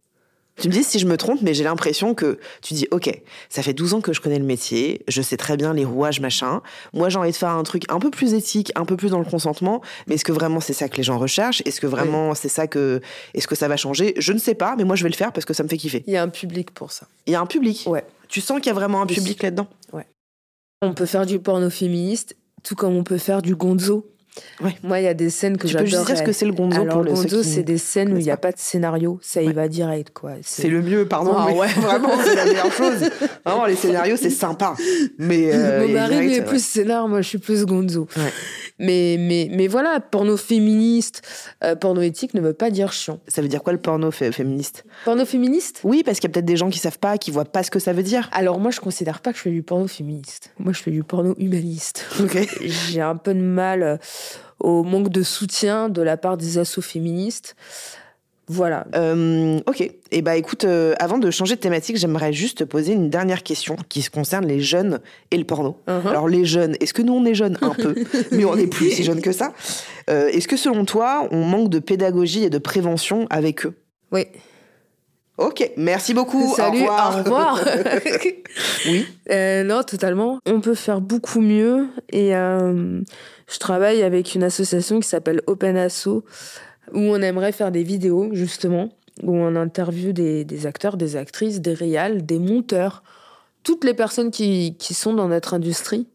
Tu 0.60 0.68
me 0.68 0.72
dis 0.72 0.84
si 0.84 0.98
je 0.98 1.06
me 1.06 1.16
trompe, 1.16 1.42
mais 1.42 1.52
j'ai 1.52 1.64
l'impression 1.64 2.14
que 2.14 2.38
tu 2.62 2.74
dis, 2.74 2.86
OK, 2.90 3.10
ça 3.48 3.62
fait 3.62 3.72
12 3.72 3.94
ans 3.94 4.00
que 4.00 4.12
je 4.12 4.20
connais 4.20 4.38
le 4.38 4.44
métier, 4.44 5.02
je 5.08 5.20
sais 5.20 5.36
très 5.36 5.56
bien 5.56 5.74
les 5.74 5.84
rouages, 5.84 6.20
machin. 6.20 6.62
Moi, 6.92 7.08
j'ai 7.08 7.18
envie 7.18 7.32
de 7.32 7.36
faire 7.36 7.50
un 7.50 7.62
truc 7.64 7.84
un 7.88 7.98
peu 7.98 8.10
plus 8.10 8.34
éthique, 8.34 8.70
un 8.76 8.84
peu 8.84 8.96
plus 8.96 9.10
dans 9.10 9.18
le 9.18 9.24
consentement. 9.24 9.82
Mais 10.06 10.14
est-ce 10.14 10.24
que 10.24 10.32
vraiment 10.32 10.60
c'est 10.60 10.72
ça 10.72 10.88
que 10.88 10.96
les 10.96 11.02
gens 11.02 11.18
recherchent? 11.18 11.62
Est-ce 11.64 11.80
que 11.80 11.86
vraiment 11.86 12.34
c'est 12.34 12.48
ça 12.48 12.66
que. 12.66 13.00
Est-ce 13.34 13.48
que 13.48 13.56
ça 13.56 13.68
va 13.68 13.76
changer? 13.76 14.14
Je 14.16 14.32
ne 14.32 14.38
sais 14.38 14.54
pas, 14.54 14.76
mais 14.76 14.84
moi, 14.84 14.96
je 14.96 15.02
vais 15.02 15.10
le 15.10 15.16
faire 15.16 15.32
parce 15.32 15.44
que 15.44 15.54
ça 15.54 15.62
me 15.62 15.68
fait 15.68 15.76
kiffer. 15.76 16.04
Il 16.06 16.12
y 16.12 16.16
a 16.16 16.22
un 16.22 16.28
public 16.28 16.70
pour 16.70 16.92
ça. 16.92 17.06
Il 17.26 17.32
y 17.32 17.36
a 17.36 17.40
un 17.40 17.46
public 17.46 17.84
Ouais. 17.86 18.04
Tu 18.28 18.40
sens 18.40 18.58
qu'il 18.60 18.68
y 18.68 18.70
a 18.70 18.74
vraiment 18.74 19.02
un 19.02 19.06
public 19.06 19.42
là-dedans? 19.42 19.66
Ouais. 19.92 20.06
On 20.82 20.94
peut 20.94 21.06
faire 21.06 21.26
du 21.26 21.38
porno 21.38 21.70
féministe, 21.70 22.36
tout 22.62 22.74
comme 22.74 22.94
on 22.94 23.04
peut 23.04 23.18
faire 23.18 23.42
du 23.42 23.54
gonzo. 23.54 24.06
Moi, 24.82 25.00
il 25.00 25.04
y 25.04 25.08
a 25.08 25.14
des 25.14 25.30
scènes 25.30 25.56
que 25.56 25.68
j'adore. 25.68 25.86
Tu 25.86 25.92
peux 25.92 25.96
juste 25.96 26.06
dire 26.06 26.18
ce 26.18 26.22
que 26.22 26.32
c'est 26.32 26.46
le 26.46 26.52
gonzo 26.52 26.80
Alors, 26.80 26.94
pour 26.94 27.04
le 27.04 27.12
gonzo, 27.12 27.42
c'est 27.42 27.62
des 27.62 27.78
scènes 27.78 28.12
où 28.12 28.18
il 28.18 28.24
n'y 28.24 28.30
a 28.30 28.36
pas 28.36 28.52
de 28.52 28.58
scénario, 28.58 29.18
ça 29.22 29.42
y 29.42 29.52
va 29.52 29.68
direct, 29.68 30.10
quoi. 30.12 30.32
C'est 30.42 30.68
le 30.68 30.82
mieux, 30.82 31.06
pardon. 31.06 31.34
Ah, 31.36 31.52
ouais. 31.52 31.68
vraiment, 31.76 32.10
c'est 32.24 32.34
la 32.34 32.44
meilleure 32.44 32.72
chose. 32.72 33.10
Vraiment, 33.44 33.66
les 33.66 33.76
scénarios, 33.76 34.16
c'est 34.16 34.30
sympa. 34.30 34.74
Mais 35.18 35.50
euh, 35.52 35.86
Mon 35.86 35.92
mari 35.92 36.34
est 36.34 36.42
plus 36.42 36.64
scénar, 36.64 37.08
moi, 37.08 37.22
je 37.22 37.28
suis 37.28 37.38
plus 37.38 37.64
gonzo. 37.64 38.08
Mais, 38.78 39.16
mais, 39.20 39.48
mais 39.52 39.68
voilà, 39.68 40.00
porno 40.00 40.36
féministe, 40.36 41.22
euh, 41.62 41.76
porno 41.76 42.00
éthique 42.00 42.34
ne 42.34 42.40
veut 42.40 42.54
pas 42.54 42.70
dire 42.70 42.92
chiant. 42.92 43.20
Ça 43.28 43.40
veut 43.40 43.46
dire 43.46 43.62
quoi 43.62 43.72
le 43.72 43.78
porno 43.78 44.10
féministe? 44.10 44.84
Porno 45.04 45.24
féministe? 45.24 45.80
Oui, 45.84 46.02
parce 46.04 46.18
qu'il 46.18 46.28
y 46.28 46.32
a 46.32 46.34
peut-être 46.34 46.44
des 46.44 46.56
gens 46.56 46.70
qui 46.70 46.80
savent 46.80 46.98
pas, 46.98 47.16
qui 47.16 47.30
voient 47.30 47.44
pas 47.44 47.62
ce 47.62 47.70
que 47.70 47.78
ça 47.78 47.92
veut 47.92 48.02
dire. 48.02 48.28
Alors 48.32 48.58
moi, 48.58 48.72
je 48.72 48.80
considère 48.80 49.20
pas 49.20 49.30
que 49.30 49.38
je 49.38 49.42
fais 49.42 49.50
du 49.50 49.62
porno 49.62 49.86
féministe. 49.86 50.50
Moi, 50.58 50.72
je 50.72 50.82
fais 50.82 50.90
du 50.90 51.04
porno 51.04 51.34
humaniste. 51.38 52.04
Ok. 52.20 52.36
J'ai 52.62 53.00
un 53.00 53.16
peu 53.16 53.32
de 53.32 53.40
mal 53.40 53.82
euh, 53.82 53.96
au 54.64 54.82
manque 54.82 55.10
de 55.10 55.22
soutien 55.22 55.88
de 55.88 56.02
la 56.02 56.16
part 56.16 56.36
des 56.36 56.58
assos 56.58 56.82
féministes. 56.82 57.54
Voilà. 58.46 58.86
Euh, 58.94 59.60
ok. 59.66 59.80
Et 59.80 60.00
eh 60.10 60.22
bah 60.22 60.36
écoute, 60.36 60.64
euh, 60.64 60.94
avant 60.98 61.18
de 61.18 61.30
changer 61.30 61.54
de 61.54 61.60
thématique, 61.60 61.96
j'aimerais 61.96 62.32
juste 62.32 62.58
te 62.58 62.64
poser 62.64 62.92
une 62.92 63.08
dernière 63.08 63.42
question 63.42 63.76
qui 63.88 64.02
se 64.02 64.10
concerne 64.10 64.46
les 64.46 64.60
jeunes 64.60 65.00
et 65.30 65.38
le 65.38 65.44
porno. 65.44 65.78
Uh-huh. 65.88 66.08
Alors 66.08 66.28
les 66.28 66.44
jeunes, 66.44 66.76
est-ce 66.80 66.92
que 66.92 67.02
nous 67.02 67.14
on 67.14 67.24
est 67.24 67.34
jeunes 67.34 67.56
un 67.62 67.70
peu, 67.70 67.94
mais 68.32 68.44
on 68.44 68.56
n'est 68.56 68.66
plus 68.66 68.90
si 68.90 69.02
jeunes 69.02 69.22
que 69.22 69.32
ça 69.32 69.54
euh, 70.10 70.28
Est-ce 70.28 70.46
que 70.46 70.56
selon 70.56 70.84
toi, 70.84 71.26
on 71.30 71.44
manque 71.44 71.70
de 71.70 71.78
pédagogie 71.78 72.44
et 72.44 72.50
de 72.50 72.58
prévention 72.58 73.26
avec 73.30 73.64
eux? 73.64 73.74
Oui. 74.12 74.26
Ok, 75.36 75.72
merci 75.76 76.14
beaucoup. 76.14 76.54
Salut, 76.54 76.82
au 76.82 76.82
revoir. 76.82 77.14
Au 77.16 77.22
revoir. 77.22 77.60
oui. 78.86 79.06
non, 79.64 79.82
totalement. 79.82 80.38
On 80.46 80.60
peut 80.60 80.74
faire 80.74 81.00
beaucoup 81.00 81.40
mieux 81.40 81.88
et 82.12 82.30
je 82.30 83.58
travaille 83.58 84.02
avec 84.02 84.34
une 84.34 84.42
association 84.42 85.00
qui 85.00 85.08
s'appelle 85.08 85.42
Open 85.46 85.76
Asso, 85.76 86.24
où 86.92 87.00
on 87.00 87.20
aimerait 87.20 87.52
faire 87.52 87.72
des 87.72 87.82
vidéos, 87.82 88.30
justement, 88.32 88.90
où 89.22 89.34
on 89.36 89.56
interviewe 89.56 90.12
des, 90.12 90.44
des 90.44 90.66
acteurs, 90.66 90.96
des 90.96 91.16
actrices, 91.16 91.60
des 91.60 91.74
réals, 91.74 92.24
des 92.24 92.38
monteurs, 92.38 93.02
toutes 93.62 93.84
les 93.84 93.94
personnes 93.94 94.30
qui, 94.30 94.76
qui, 94.78 94.94
sont 94.94 95.14
dans 95.14 95.28
notre 95.28 95.54
industrie, 95.54 96.06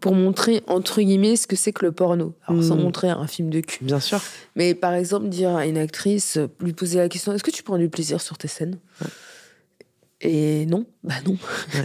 pour 0.00 0.14
montrer, 0.14 0.62
entre 0.66 1.00
guillemets, 1.00 1.36
ce 1.36 1.46
que 1.46 1.56
c'est 1.56 1.72
que 1.72 1.84
le 1.84 1.92
porno. 1.92 2.34
Alors, 2.46 2.62
sans 2.62 2.76
hmm. 2.76 2.80
montrer 2.80 3.08
un 3.10 3.26
film 3.26 3.50
de 3.50 3.60
cul. 3.60 3.84
Bien 3.84 4.00
sûr. 4.00 4.20
Mais 4.56 4.74
par 4.74 4.94
exemple, 4.94 5.28
dire 5.28 5.54
à 5.54 5.66
une 5.66 5.78
actrice, 5.78 6.38
lui 6.60 6.72
poser 6.72 6.98
la 6.98 7.08
question 7.08 7.32
est-ce 7.32 7.44
que 7.44 7.50
tu 7.50 7.62
prends 7.62 7.78
du 7.78 7.88
plaisir 7.88 8.20
sur 8.20 8.38
tes 8.38 8.48
scènes? 8.48 8.78
Et 10.24 10.66
non, 10.66 10.86
bah 11.04 11.14
non. 11.26 11.36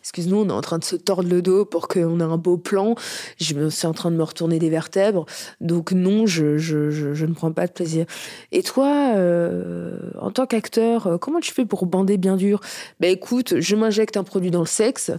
Excuse-nous, 0.00 0.36
on 0.36 0.48
est 0.48 0.52
en 0.52 0.60
train 0.60 0.78
de 0.78 0.84
se 0.84 0.96
tordre 0.96 1.28
le 1.28 1.42
dos 1.42 1.64
pour 1.64 1.88
qu'on 1.88 2.20
ait 2.20 2.24
un 2.24 2.36
beau 2.36 2.58
plan. 2.58 2.94
Je 3.40 3.68
suis 3.70 3.86
en 3.86 3.92
train 3.92 4.10
de 4.10 4.16
me 4.16 4.22
retourner 4.22 4.58
des 4.58 4.70
vertèbres. 4.70 5.26
Donc 5.60 5.92
non, 5.92 6.26
je, 6.26 6.58
je, 6.58 6.90
je, 6.90 7.26
ne 7.26 7.32
prends 7.32 7.52
pas 7.52 7.66
de 7.66 7.72
plaisir. 7.72 8.06
Et 8.52 8.62
toi, 8.62 9.12
euh, 9.16 9.98
en 10.20 10.30
tant 10.30 10.46
qu'acteur, 10.46 11.06
euh, 11.06 11.18
comment 11.18 11.40
tu 11.40 11.52
fais 11.52 11.64
pour 11.64 11.86
bander 11.86 12.18
bien 12.18 12.36
dur? 12.36 12.60
Bah 13.00 13.08
écoute, 13.08 13.60
je 13.60 13.76
m'injecte 13.76 14.16
un 14.16 14.24
produit 14.24 14.50
dans 14.50 14.60
le 14.60 14.66
sexe. 14.66 15.10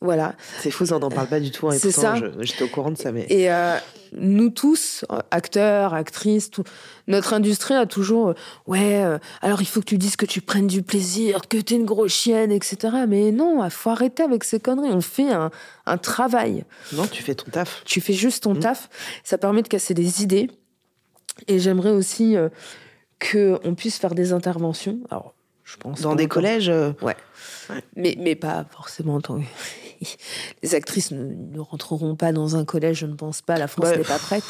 Voilà. 0.00 0.34
C'est 0.60 0.70
fou, 0.70 0.84
on 0.92 0.98
n'en 1.00 1.10
parle 1.10 1.28
pas 1.28 1.40
du 1.40 1.50
tout. 1.50 1.68
Hein, 1.68 1.76
C'est 1.78 1.90
ça. 1.90 2.14
J'étais 2.40 2.62
au 2.62 2.68
courant 2.68 2.92
de 2.92 2.98
ça. 2.98 3.10
Mais... 3.10 3.26
Et 3.28 3.50
euh, 3.50 3.76
nous 4.12 4.50
tous, 4.50 5.04
acteurs, 5.30 5.94
actrices, 5.94 6.50
notre 7.08 7.34
industrie 7.34 7.74
a 7.74 7.86
toujours, 7.86 8.34
ouais, 8.66 9.04
alors 9.42 9.60
il 9.60 9.66
faut 9.66 9.80
que 9.80 9.86
tu 9.86 9.98
dises 9.98 10.16
que 10.16 10.26
tu 10.26 10.40
prennes 10.40 10.68
du 10.68 10.82
plaisir, 10.82 11.40
que 11.48 11.56
tu 11.56 11.74
es 11.74 11.76
une 11.76 11.86
grosse 11.86 12.12
chienne, 12.12 12.52
etc. 12.52 12.98
Mais 13.08 13.32
non, 13.32 13.64
il 13.64 13.70
faut 13.70 13.90
arrêter 13.90 14.22
avec 14.22 14.44
ces 14.44 14.60
conneries. 14.60 14.90
On 14.92 15.00
fait 15.00 15.32
un, 15.32 15.50
un 15.86 15.98
travail. 15.98 16.64
Non, 16.92 17.06
tu 17.06 17.22
fais 17.22 17.34
ton 17.34 17.50
taf. 17.50 17.82
Tu 17.84 18.00
fais 18.00 18.12
juste 18.12 18.44
ton 18.44 18.54
mmh. 18.54 18.60
taf. 18.60 18.88
Ça 19.24 19.38
permet 19.38 19.62
de 19.62 19.68
casser 19.68 19.94
des 19.94 20.22
idées. 20.22 20.50
Et 21.46 21.58
j'aimerais 21.58 21.90
aussi 21.90 22.36
euh, 22.36 22.48
qu'on 23.20 23.74
puisse 23.74 23.98
faire 23.98 24.14
des 24.14 24.32
interventions. 24.32 25.00
Alors, 25.10 25.34
je 25.64 25.76
pense. 25.76 26.00
Dans 26.00 26.14
des 26.14 26.28
collèges 26.28 26.68
euh, 26.68 26.92
ouais. 27.02 27.16
Mais, 27.96 28.16
mais 28.18 28.34
pas 28.34 28.66
forcément 28.70 29.20
tant. 29.20 29.40
Les 30.62 30.74
actrices 30.74 31.10
ne, 31.10 31.58
rentreront 31.60 32.14
pas 32.14 32.32
dans 32.32 32.56
un 32.56 32.64
collège, 32.64 32.98
je 32.98 33.06
ne 33.06 33.14
pense 33.14 33.42
pas. 33.42 33.58
La 33.58 33.66
France 33.66 33.90
n'est 33.90 34.04
pas 34.04 34.18
prête. 34.18 34.44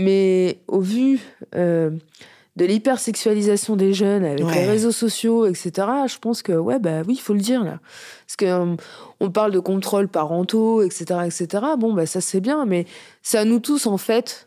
Mais 0.00 0.60
au 0.68 0.80
vu 0.80 1.20
euh, 1.54 1.90
de 2.56 2.64
l'hypersexualisation 2.64 3.76
des 3.76 3.92
jeunes 3.94 4.24
avec 4.24 4.44
Ouais. 4.44 4.54
les 4.54 4.66
réseaux 4.66 4.92
sociaux, 4.92 5.46
etc. 5.46 5.86
Je 6.06 6.18
pense 6.18 6.42
que 6.42 6.52
ouais, 6.52 6.78
bah 6.78 7.02
oui, 7.06 7.14
il 7.14 7.20
faut 7.20 7.34
le 7.34 7.40
dire 7.40 7.62
là, 7.64 7.80
parce 8.26 8.36
que 8.36 8.44
euh, 8.46 8.76
on 9.20 9.30
parle 9.30 9.52
de 9.52 9.60
contrôles 9.60 10.08
parentaux, 10.08 10.82
etc., 10.82 11.04
etc. 11.26 11.46
Bon, 11.78 11.92
bah 11.94 12.06
ça 12.06 12.20
c'est 12.20 12.40
bien, 12.40 12.66
mais 12.66 12.86
c'est 13.22 13.38
à 13.38 13.44
nous 13.44 13.60
tous 13.60 13.86
en 13.86 13.96
fait 13.98 14.46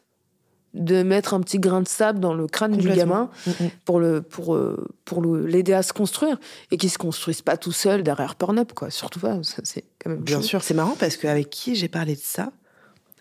de 0.73 1.03
mettre 1.03 1.35
un 1.35 1.39
petit 1.41 1.59
grain 1.59 1.81
de 1.81 1.87
sable 1.87 2.19
dans 2.19 2.33
le 2.33 2.47
crâne 2.47 2.75
du 2.75 2.89
gamin 2.89 3.29
Mm, 3.45 3.49
mm. 3.65 3.69
pour 3.85 3.99
le 3.99 4.21
pour 4.23 4.55
euh, 4.55 4.87
pour 5.05 5.23
l'aider 5.23 5.73
à 5.73 5.83
se 5.83 5.93
construire 5.93 6.39
et 6.71 6.77
qu'il 6.77 6.89
se 6.89 6.97
construise 6.97 7.43
pas 7.43 7.57
tout 7.57 7.71
seul 7.71 8.01
derrière 8.01 8.33
Pornhub 8.35 8.71
quoi. 8.73 8.89
Surtout 8.89 9.19
pas, 9.19 9.37
ça 9.43 9.57
c'est 9.63 9.83
quand 10.03 10.09
même 10.09 10.21
Bien 10.21 10.37
chaud. 10.37 10.47
sûr, 10.47 10.63
c'est 10.63 10.73
marrant 10.73 10.95
parce 10.99 11.15
qu'avec 11.15 11.49
qui 11.51 11.75
j'ai 11.75 11.89
parlé 11.89 12.15
de 12.15 12.21
ça? 12.23 12.51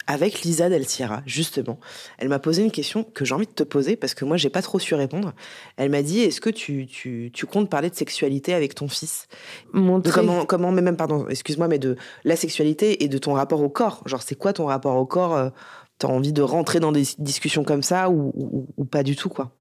Avec 0.06 0.42
Lisa 0.42 0.68
Del 0.68 0.86
Sierra, 0.86 1.22
justement. 1.26 1.78
Elle 2.18 2.28
m'a 2.28 2.38
posé 2.38 2.62
une 2.62 2.70
question 2.70 3.04
que 3.04 3.24
j'ai 3.24 3.34
envie 3.34 3.46
de 3.46 3.52
te 3.52 3.62
poser 3.62 3.96
parce 3.96 4.14
que 4.14 4.24
moi, 4.24 4.36
j'ai 4.36 4.50
pas 4.50 4.62
trop 4.62 4.78
su 4.78 4.94
répondre. 4.94 5.32
Elle 5.76 5.90
m'a 5.90 6.02
dit 6.02 6.20
Est-ce 6.20 6.40
que 6.40 6.50
tu, 6.50 6.86
tu, 6.86 7.30
tu 7.32 7.46
comptes 7.46 7.70
parler 7.70 7.88
de 7.90 7.94
sexualité 7.94 8.52
avec 8.54 8.74
ton 8.74 8.88
fils? 8.88 9.26
Montrer 9.72 10.12
comment, 10.12 10.44
comment, 10.44 10.72
mais 10.72 10.82
même, 10.82 10.96
pardon, 10.96 11.26
excuse-moi, 11.28 11.68
mais 11.68 11.78
de 11.78 11.96
la 12.24 12.36
sexualité 12.36 13.04
et 13.04 13.08
de 13.08 13.18
ton 13.18 13.34
rapport 13.34 13.62
au 13.62 13.68
corps. 13.68 14.02
Genre, 14.06 14.22
c'est 14.22 14.34
quoi 14.34 14.52
ton 14.52 14.66
rapport 14.66 14.96
au 14.96 15.06
corps? 15.06 15.34
Euh, 15.36 15.50
T'as 15.98 16.08
envie 16.08 16.32
de 16.32 16.42
rentrer 16.42 16.80
dans 16.80 16.90
des 16.90 17.04
discussions 17.18 17.62
comme 17.62 17.84
ça 17.84 18.10
ou, 18.10 18.32
ou- 18.34 18.66
ou 18.76 18.84
pas 18.84 19.04
du 19.04 19.14
tout, 19.14 19.28
quoi? 19.28 19.52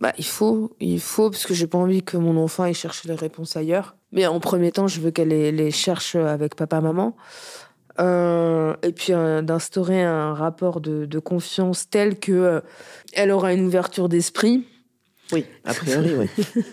Bah, 0.00 0.12
il 0.16 0.24
faut, 0.24 0.74
il 0.80 1.00
faut, 1.00 1.28
parce 1.28 1.44
que 1.44 1.52
j'ai 1.52 1.66
pas 1.66 1.76
envie 1.76 2.02
que 2.02 2.16
mon 2.16 2.36
enfant 2.42 2.64
ait 2.64 2.72
cherché 2.72 3.08
les 3.08 3.14
réponses 3.14 3.56
ailleurs. 3.56 3.94
Mais 4.12 4.26
en 4.26 4.40
premier 4.40 4.72
temps, 4.72 4.88
je 4.88 5.00
veux 5.00 5.10
qu'elle 5.10 5.28
les, 5.28 5.52
les 5.52 5.70
cherche 5.70 6.14
avec 6.16 6.54
papa-maman. 6.54 7.14
Euh, 8.00 8.74
et 8.82 8.92
puis 8.92 9.12
euh, 9.12 9.42
d'instaurer 9.42 10.02
un 10.02 10.34
rapport 10.34 10.80
de, 10.80 11.06
de 11.06 11.18
confiance 11.18 11.88
tel 11.88 12.18
que 12.18 12.32
euh, 12.32 12.60
elle 13.14 13.30
aura 13.30 13.52
une 13.52 13.64
ouverture 13.66 14.08
d'esprit. 14.08 14.66
Oui, 15.32 15.44
a 15.64 15.74
priori, 15.74 16.14
oui. 16.14 16.28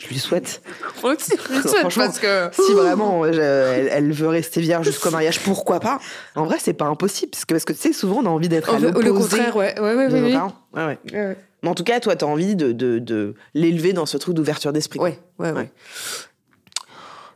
je 0.00 0.08
lui 0.08 0.18
souhaite. 0.18 0.62
Moi 1.02 1.14
aussi, 1.16 1.32
je 1.36 1.54
le 1.54 1.60
souhaite, 1.62 1.76
Franchement, 1.80 2.04
parce 2.04 2.20
que 2.20 2.48
Si 2.52 2.72
vraiment 2.74 3.24
je- 3.24 3.40
elle, 3.40 3.88
elle 3.90 4.12
veut 4.12 4.28
rester 4.28 4.60
vierge 4.60 4.86
jusqu'au 4.86 5.10
mariage, 5.10 5.40
pourquoi 5.40 5.80
pas? 5.80 5.98
En 6.36 6.44
vrai, 6.44 6.58
c'est 6.60 6.72
pas 6.74 6.84
impossible. 6.86 7.30
Parce 7.32 7.44
que, 7.44 7.54
parce 7.54 7.64
que 7.64 7.72
tu 7.72 7.80
sais, 7.80 7.92
souvent, 7.92 8.18
on 8.22 8.26
a 8.26 8.28
envie 8.28 8.48
d'être 8.48 8.72
à 8.72 8.78
le, 8.78 8.86
l'opposé 8.88 9.06
le 9.08 9.12
contraire, 9.12 9.56
ouais, 9.56 9.80
ouais, 9.80 9.94
ouais, 9.96 10.08
de 10.08 10.12
ouais, 10.14 10.20
nos 10.20 10.38
ouais. 10.76 10.98
Ouais, 11.12 11.36
Mais 11.64 11.68
en 11.68 11.74
tout 11.74 11.82
cas, 11.82 11.98
toi, 11.98 12.14
t'as 12.14 12.26
envie 12.26 12.54
de, 12.54 12.70
de, 12.70 13.00
de 13.00 13.34
l'élever 13.54 13.92
dans 13.92 14.06
ce 14.06 14.18
truc 14.18 14.34
d'ouverture 14.36 14.72
d'esprit. 14.72 15.00
ouais, 15.00 15.18
ouais, 15.40 15.50
ouais. 15.50 15.72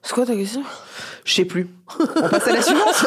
C'est 0.04 0.12
quoi 0.12 0.26
ta 0.26 0.34
question? 0.34 0.62
Je 1.24 1.32
sais 1.34 1.44
plus. 1.46 1.66
On 1.98 2.28
passe 2.28 2.46
à 2.46 2.52
la 2.52 2.62
suivante. 2.62 3.06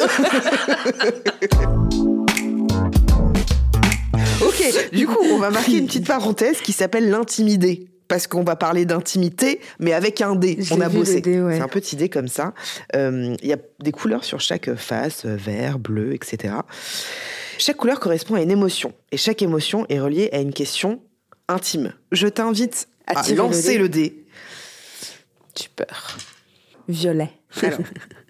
ok, 4.42 4.90
du 4.94 5.08
coup, 5.08 5.18
on 5.32 5.38
va 5.38 5.50
marquer 5.52 5.78
une 5.78 5.86
petite 5.88 6.08
parenthèse 6.08 6.62
qui 6.62 6.72
s'appelle 6.74 7.10
l'intimidé. 7.10 7.88
Parce 8.08 8.26
qu'on 8.26 8.44
va 8.46 8.56
parler 8.56 8.86
d'intimité, 8.86 9.60
mais 9.80 9.92
avec 9.92 10.22
un 10.22 10.36
dé. 10.36 10.58
On 10.72 10.80
a 10.80 10.88
bossé. 10.88 11.22
ouais. 11.26 11.58
C'est 11.58 11.62
un 11.62 11.68
petit 11.68 11.98
dé 11.98 12.08
comme 12.08 12.30
ça. 12.30 12.54
Euh, 12.96 13.36
Il 13.42 13.50
y 13.50 13.54
a 13.54 13.58
des 13.82 13.92
couleurs 13.92 14.24
sur 14.24 14.40
chaque 14.40 14.74
face, 14.76 15.26
euh, 15.26 15.36
vert, 15.36 15.78
bleu, 15.78 16.14
etc. 16.14 16.54
Chaque 17.58 17.76
couleur 17.76 18.00
correspond 18.00 18.36
à 18.36 18.42
une 18.42 18.50
émotion. 18.52 18.94
Et 19.12 19.18
chaque 19.18 19.42
émotion 19.42 19.86
est 19.90 20.00
reliée 20.00 20.30
à 20.32 20.38
une 20.38 20.54
question 20.54 21.02
intime. 21.50 21.92
Je 22.14 22.28
t'invite 22.28 22.88
À 23.08 23.20
à, 23.20 23.24
tirer 23.24 23.36
le 23.36 23.42
lancer 23.42 23.72
dé. 23.74 23.78
le 23.78 23.90
dé. 23.90 24.26
Super. 25.54 26.18
Violet. 26.88 27.32
Alors, 27.62 27.80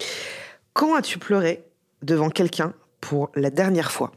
quand 0.73 0.95
as-tu 0.95 1.19
pleuré 1.19 1.63
devant 2.01 2.29
quelqu'un 2.29 2.73
pour 3.01 3.29
la 3.35 3.49
dernière 3.49 3.91
fois? 3.91 4.11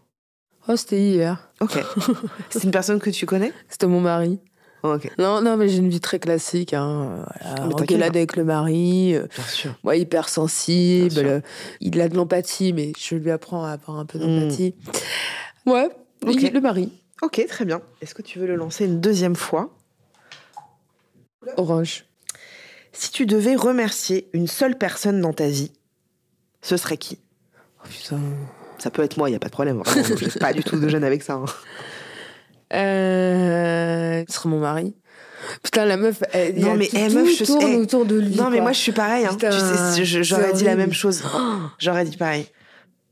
Oh, 0.68 0.76
c'était 0.76 1.00
hier. 1.00 1.50
Ok. 1.60 1.78
C'est 2.50 2.64
une 2.64 2.70
personne 2.70 3.00
que 3.00 3.10
tu 3.10 3.26
connais? 3.26 3.52
C'était 3.68 3.86
mon 3.86 4.00
mari. 4.00 4.38
Oh, 4.82 4.94
Ok. 4.94 5.10
Non, 5.18 5.42
non, 5.42 5.56
mais 5.56 5.68
j'ai 5.68 5.78
une 5.78 5.90
vie 5.90 6.00
très 6.00 6.18
classique. 6.18 6.72
Hein. 6.74 7.24
Voilà, 7.70 7.96
hein. 7.96 8.00
avec 8.02 8.36
le 8.36 8.44
mari, 8.44 9.14
euh, 9.14 9.26
Bien 9.34 9.44
sûr. 9.44 9.74
moi 9.84 9.96
hypersensible. 9.96 11.08
Bien 11.10 11.22
sûr. 11.22 11.30
euh, 11.30 11.40
il 11.80 12.00
a 12.00 12.08
de 12.08 12.16
l'empathie, 12.16 12.72
mais 12.72 12.92
je 12.98 13.14
lui 13.16 13.30
apprends 13.30 13.64
à 13.64 13.72
avoir 13.72 13.98
un 13.98 14.06
peu 14.06 14.18
d'empathie. 14.18 14.74
Ouais, 15.66 15.88
Ok. 16.26 16.40
il- 16.42 16.52
le 16.52 16.60
mari. 16.60 16.92
Ok, 17.22 17.44
très 17.48 17.64
bien. 17.66 17.82
Est-ce 18.00 18.14
que 18.14 18.22
tu 18.22 18.38
veux 18.38 18.46
le 18.46 18.56
lancer 18.56 18.86
une 18.86 19.00
deuxième 19.00 19.36
fois? 19.36 19.70
Orange. 21.56 22.04
Si 22.92 23.10
tu 23.12 23.26
devais 23.26 23.54
remercier 23.54 24.28
une 24.32 24.46
seule 24.46 24.76
personne 24.76 25.20
dans 25.20 25.32
ta 25.32 25.46
vie, 25.48 25.72
ce 26.62 26.76
serait 26.76 26.96
qui? 26.96 27.18
Oh 27.84 27.88
putain. 27.88 28.20
Ça 28.78 28.90
peut 28.90 29.02
être 29.02 29.16
moi, 29.18 29.28
il 29.28 29.32
n'y 29.32 29.36
a 29.36 29.40
pas 29.40 29.48
de 29.48 29.52
problème. 29.52 29.78
Vraiment, 29.84 30.16
j'ai 30.16 30.38
pas 30.38 30.52
du 30.52 30.64
tout 30.64 30.78
de 30.78 30.88
gêne 30.88 31.04
avec 31.04 31.22
ça. 31.22 31.34
hein. 31.34 31.44
Euh, 32.72 34.24
ce 34.28 34.34
serait 34.34 34.48
mon 34.48 34.60
mari. 34.60 34.94
Putain, 35.62 35.84
la 35.86 35.96
meuf, 35.96 36.22
elle, 36.32 36.58
y 36.58 36.60
Non, 36.62 36.72
a 36.72 36.76
mais, 36.76 36.86
tout, 36.88 36.96
eh, 36.98 37.08
meuf, 37.08 37.28
je- 37.38 37.44
tourne 37.44 37.74
autour 37.76 38.04
de 38.06 38.16
lui. 38.16 38.34
Non, 38.36 38.50
mais 38.50 38.60
moi, 38.60 38.72
je 38.72 38.78
suis 38.78 38.92
pareil. 38.92 39.24
hein. 39.26 39.36
Tu 39.38 39.46
sais, 39.50 40.04
je- 40.04 40.22
J'aurais 40.22 40.52
dit 40.52 40.64
la 40.64 40.76
même 40.76 40.92
chose. 40.92 41.22
J'aurais 41.78 42.04
dit 42.04 42.16
pareil. 42.16 42.46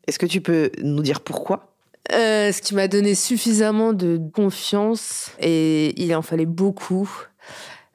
Est-ce 0.07 0.19
que 0.19 0.27
tu 0.27 0.41
peux 0.41 0.71
nous 0.83 1.03
dire 1.03 1.21
pourquoi? 1.21 1.75
Euh, 2.13 2.53
ce 2.53 2.63
qui 2.63 2.75
m'a 2.75 2.89
donné 2.89 3.15
suffisamment 3.15 3.93
de 3.93 4.19
confiance 4.33 5.31
et 5.41 6.01
il 6.03 6.15
en 6.15 6.23
fallait 6.23 6.47
beaucoup 6.47 7.11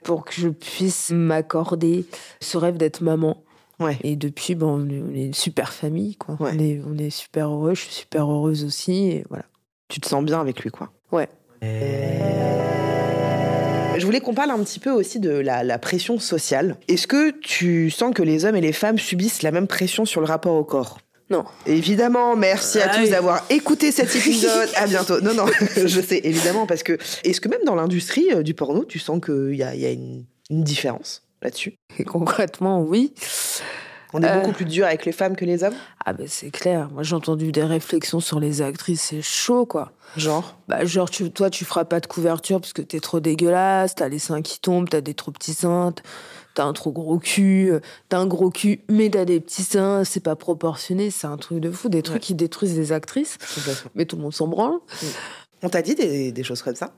pour 0.03 0.25
que 0.25 0.33
je 0.33 0.49
puisse 0.49 1.09
m'accorder 1.11 2.05
ce 2.41 2.57
rêve 2.57 2.77
d'être 2.77 3.01
maman. 3.01 3.43
Ouais. 3.79 3.97
Et 4.03 4.15
depuis, 4.15 4.53
bon, 4.55 4.79
on 4.85 4.89
est- 4.89 5.01
on 5.01 5.13
est 5.15 5.25
une 5.25 5.33
super 5.33 5.73
famille, 5.73 6.15
quoi. 6.15 6.35
Ouais. 6.39 6.51
On, 6.53 6.59
est, 6.59 6.81
on 6.87 6.97
est 6.97 7.09
super 7.09 7.49
heureux, 7.49 7.73
je 7.73 7.81
suis 7.81 7.93
super 7.93 8.29
heureuse 8.29 8.63
aussi, 8.63 9.07
et 9.09 9.25
voilà. 9.29 9.45
Tu 9.89 9.99
te 9.99 10.07
sens 10.07 10.23
bien 10.23 10.39
avec 10.39 10.59
lui, 10.61 10.69
quoi. 10.69 10.91
Ouais. 11.11 11.27
Je 13.95 14.05
voulais 14.05 14.19
qu'on 14.21 14.33
parle 14.33 14.51
un 14.51 14.63
petit 14.63 14.79
peu 14.79 14.89
aussi 14.91 15.19
de 15.19 15.29
la, 15.31 15.63
la 15.63 15.77
pression 15.79 16.19
sociale. 16.19 16.75
Est-ce 16.87 17.07
que 17.07 17.31
tu 17.39 17.89
sens 17.91 18.13
que 18.13 18.23
les 18.23 18.43
hommes 18.45 18.55
et 18.55 18.61
les 18.61 18.73
femmes 18.73 18.97
subissent 18.99 19.43
la 19.43 19.51
même 19.51 19.67
pression 19.67 20.03
sur 20.05 20.19
le 20.19 20.27
rapport 20.27 20.55
au 20.55 20.63
corps? 20.63 20.99
Non. 21.29 21.45
Évidemment, 21.65 22.35
merci 22.35 22.79
à 22.79 22.89
Ah 22.91 22.95
tous 22.95 23.01
oui. 23.03 23.09
d'avoir 23.09 23.43
écouté 23.49 23.91
cet 23.91 24.15
épisode. 24.15 24.69
à 24.75 24.85
bientôt. 24.87 25.21
Non, 25.21 25.33
non, 25.33 25.45
je 25.75 26.01
sais, 26.01 26.21
évidemment, 26.23 26.65
parce 26.67 26.83
que 26.83 26.97
est-ce 27.23 27.41
que 27.41 27.49
même 27.49 27.63
dans 27.65 27.75
l'industrie 27.75 28.27
euh, 28.33 28.43
du 28.43 28.53
porno, 28.53 28.83
tu 28.85 28.99
sens 28.99 29.19
qu'il 29.23 29.55
y 29.55 29.63
a, 29.63 29.73
y 29.75 29.85
a 29.85 29.91
une, 29.91 30.25
une 30.49 30.63
différence 30.63 31.23
là-dessus? 31.41 31.75
Et 31.97 32.03
concrètement, 32.05 32.81
oui. 32.81 33.13
On 34.15 34.21
est 34.21 34.27
Euh. 34.29 34.41
beaucoup 34.41 34.51
plus 34.51 34.65
dur 34.65 34.85
avec 34.85 35.05
les 35.05 35.11
femmes 35.11 35.35
que 35.35 35.43
les 35.43 35.63
hommes? 35.63 35.73
Ah 36.05 36.13
ben 36.13 36.27
c'est 36.29 36.51
clair. 36.51 36.87
Moi 36.93 37.01
j'ai 37.01 37.15
entendu 37.15 37.51
des 37.51 37.63
réflexions 37.63 38.19
sur 38.19 38.39
les 38.39 38.61
actrices, 38.61 39.01
c'est 39.09 39.23
chaud 39.23 39.65
quoi. 39.65 39.91
Genre? 40.17 40.55
Bah 40.67 40.85
genre 40.85 41.09
tu, 41.09 41.31
toi 41.31 41.49
tu 41.49 41.65
feras 41.65 41.83
pas 41.85 41.99
de 41.99 42.05
couverture 42.05 42.61
parce 42.61 42.73
que 42.73 42.83
t'es 42.83 42.99
trop 42.99 43.19
dégueulasse, 43.19 43.95
t'as 43.95 44.09
les 44.09 44.19
seins 44.19 44.43
qui 44.43 44.59
tombent, 44.59 44.87
t'as 44.87 45.01
des 45.01 45.15
trop 45.15 45.31
petits 45.31 45.55
seins, 45.55 45.95
t'as 46.55 46.63
un 46.65 46.73
trop 46.73 46.91
gros 46.91 47.19
cul, 47.19 47.69
euh, 47.71 47.79
t'as 48.09 48.19
un 48.19 48.25
gros 48.27 48.49
cul 48.49 48.81
mais 48.89 49.09
t'as 49.09 49.25
des 49.25 49.39
petits 49.39 49.63
seins, 49.63 50.03
c'est 50.03 50.19
pas 50.23 50.35
proportionné, 50.35 51.09
c'est 51.11 51.27
un 51.27 51.37
truc 51.37 51.59
de 51.59 51.71
fou, 51.71 51.89
des 51.89 52.01
trucs 52.01 52.15
Ouais. 52.15 52.19
qui 52.19 52.35
détruisent 52.35 52.77
les 52.77 52.91
actrices, 52.91 53.37
mais 53.95 54.05
tout 54.05 54.15
le 54.15 54.21
monde 54.21 54.33
s'en 54.33 54.47
branle. 54.47 54.79
On 55.61 55.69
t'a 55.69 55.81
dit 55.81 55.95
des, 55.95 56.31
des 56.31 56.43
choses 56.43 56.61
comme 56.61 56.75
ça? 56.75 56.93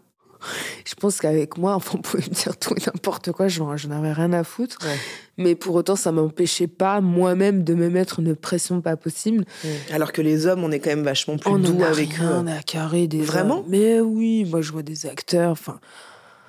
Je 0.86 0.94
pense 0.94 1.20
qu'avec 1.22 1.58
moi, 1.58 1.78
on 1.94 1.98
pouvait 1.98 2.24
me 2.24 2.34
dire 2.34 2.58
tout 2.58 2.74
et 2.76 2.82
n'importe 2.86 3.32
quoi, 3.32 3.48
j'en 3.48 3.76
j'en 3.78 3.90
avais 3.92 4.12
rien 4.12 4.32
à 4.34 4.44
foutre. 4.44 4.78
Ouais. 4.84 4.96
Mais 5.38 5.56
pour 5.56 5.74
autant, 5.76 5.96
ça 5.96 6.12
m'empêchait 6.12 6.68
pas 6.68 7.02
moi-même 7.02 7.64
de 7.64 7.74
me 7.74 7.90
mettre 7.90 8.20
une 8.20 8.36
pression 8.36 8.80
pas 8.82 8.96
possible. 8.96 9.46
Alors 9.92 10.12
que 10.12 10.22
les 10.22 10.46
hommes, 10.46 10.64
on 10.64 10.72
est 10.72 10.80
quand 10.80 10.92
même 10.92 11.04
vachement 11.04 11.38
plus 11.38 11.50
on 11.50 11.58
doux 11.58 11.78
en 11.78 11.82
a 11.82 11.88
avec 11.88 12.10
eux. 12.22 12.28
rien 12.28 12.46
à 12.48 12.62
carrer 12.62 13.08
des 13.08 13.22
Vraiment? 13.22 13.60
hommes. 13.60 13.66
Mais 13.70 14.00
oui, 14.02 14.46
moi 14.46 14.62
je 14.62 14.72
vois 14.72 14.84
des 14.84 15.06
acteurs. 15.08 15.52
Enfin, 15.52 15.80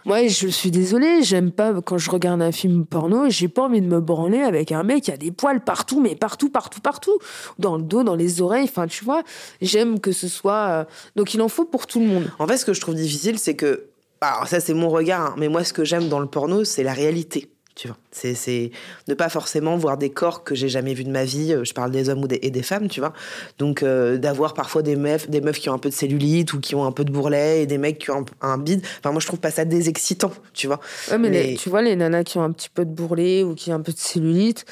moi 0.07 0.27
je 0.29 0.47
suis 0.47 0.71
désolée, 0.71 1.23
j'aime 1.23 1.51
pas 1.51 1.75
quand 1.83 1.99
je 1.99 2.11
regarde 2.11 2.41
un 2.41 2.53
film 2.53 2.87
porno, 2.87 3.29
j'ai 3.29 3.49
pas 3.49 3.63
envie 3.63 3.81
de 3.81 3.87
me 3.87 4.01
branler 4.01 4.41
avec 4.41 4.73
un 4.73 4.83
mec 4.85 5.05
qui 5.05 5.11
a 5.11 5.17
des 5.17 5.33
poils 5.33 5.63
partout, 5.63 6.01
mais 6.01 6.15
partout, 6.15 6.49
partout, 6.49 6.81
partout, 6.81 7.19
dans 7.59 7.77
le 7.77 7.83
dos, 7.83 8.05
dans 8.05 8.15
les 8.15 8.41
oreilles. 8.41 8.65
Enfin, 8.65 8.87
tu 8.87 9.05
vois, 9.05 9.23
j'aime 9.61 10.01
que 10.01 10.13
ce 10.13 10.29
soit. 10.29 10.69
euh, 10.69 10.85
Donc 11.17 11.35
il 11.35 11.43
en 11.43 11.49
faut 11.49 11.65
pour 11.65 11.87
tout 11.87 12.01
le 12.01 12.07
monde. 12.07 12.31
En 12.39 12.47
fait, 12.47 12.57
ce 12.57 12.65
que 12.65 12.73
je 12.73 12.81
trouve 12.81 12.95
difficile, 12.95 13.39
c'est 13.39 13.57
que. 13.57 13.89
Alors, 14.23 14.47
ça, 14.49 14.61
c'est 14.61 14.73
mon 14.75 14.89
regard, 14.89 15.21
hein, 15.21 15.35
mais 15.37 15.49
moi, 15.49 15.63
ce 15.63 15.73
que 15.75 15.85
j'aime 15.85 16.09
dans 16.09 16.21
le 16.21 16.27
porno, 16.27 16.65
c'est 16.65 16.83
la 16.83 16.95
réalité. 16.95 17.51
Tu 17.77 17.89
vois, 17.89 17.97
c'est 18.11 18.33
c'est 18.35 18.71
ne 19.07 19.13
pas 19.13 19.29
forcément 19.29 19.77
voir 19.77 19.99
des 19.99 20.09
corps 20.09 20.45
que 20.45 20.55
j'ai 20.55 20.71
jamais 20.71 20.95
vus 20.95 21.05
de 21.05 21.11
ma 21.11 21.25
vie. 21.25 21.53
euh, 21.53 21.63
Je 21.63 21.75
parle 21.75 21.91
des 21.91 22.09
hommes 22.09 22.23
ou 22.25 22.27
des, 22.27 22.39
et 22.41 22.51
des 22.51 22.63
femmes, 22.63 22.89
tu 22.89 23.01
vois. 23.01 23.13
Donc, 23.59 23.83
euh, 23.83 24.17
d'avoir 24.17 24.55
parfois 24.55 24.81
des 24.81 24.97
meufs, 24.97 25.29
des 25.29 25.43
meufs 25.43 25.59
qui 25.59 25.69
ont 25.69 25.75
un 25.75 25.79
peu 25.79 25.91
de 25.91 25.95
cellulite 25.95 26.55
ou 26.55 26.61
qui 26.61 26.75
ont 26.75 26.87
un 26.87 26.93
peu 26.93 27.05
de 27.05 27.13
bourrelet 27.13 27.61
et 27.63 27.67
des 27.67 27.77
mecs 27.77 27.99
qui 27.99 28.11
ont 28.11 28.25
un, 28.41 28.49
un 28.49 28.57
bide. 28.57 28.81
Enfin, 28.99 29.13
moi, 29.13 29.21
je 29.21 29.27
trouve 29.27 29.41
pas 29.41 29.51
ça 29.51 29.67
désexcitant, 29.67 30.33
tu 30.55 30.69
vois. 30.69 30.81
Ouais, 31.11 31.19
mais, 31.19 31.29
Mais- 31.29 31.43
les- 31.49 31.57
tu 31.57 31.69
vois, 31.69 31.83
les 31.83 31.97
nanas 31.97 32.25
qui 32.25 32.39
ont 32.39 32.43
un 32.43 32.51
petit 32.53 32.71
peu 32.71 32.87
de 32.87 32.91
bourrelet 32.91 33.43
ou 33.43 33.55
qui 33.55 33.71
ont 33.71 33.75
un 33.75 33.83
peu 33.83 33.93
de 33.93 33.99
cellulite, 33.99 34.65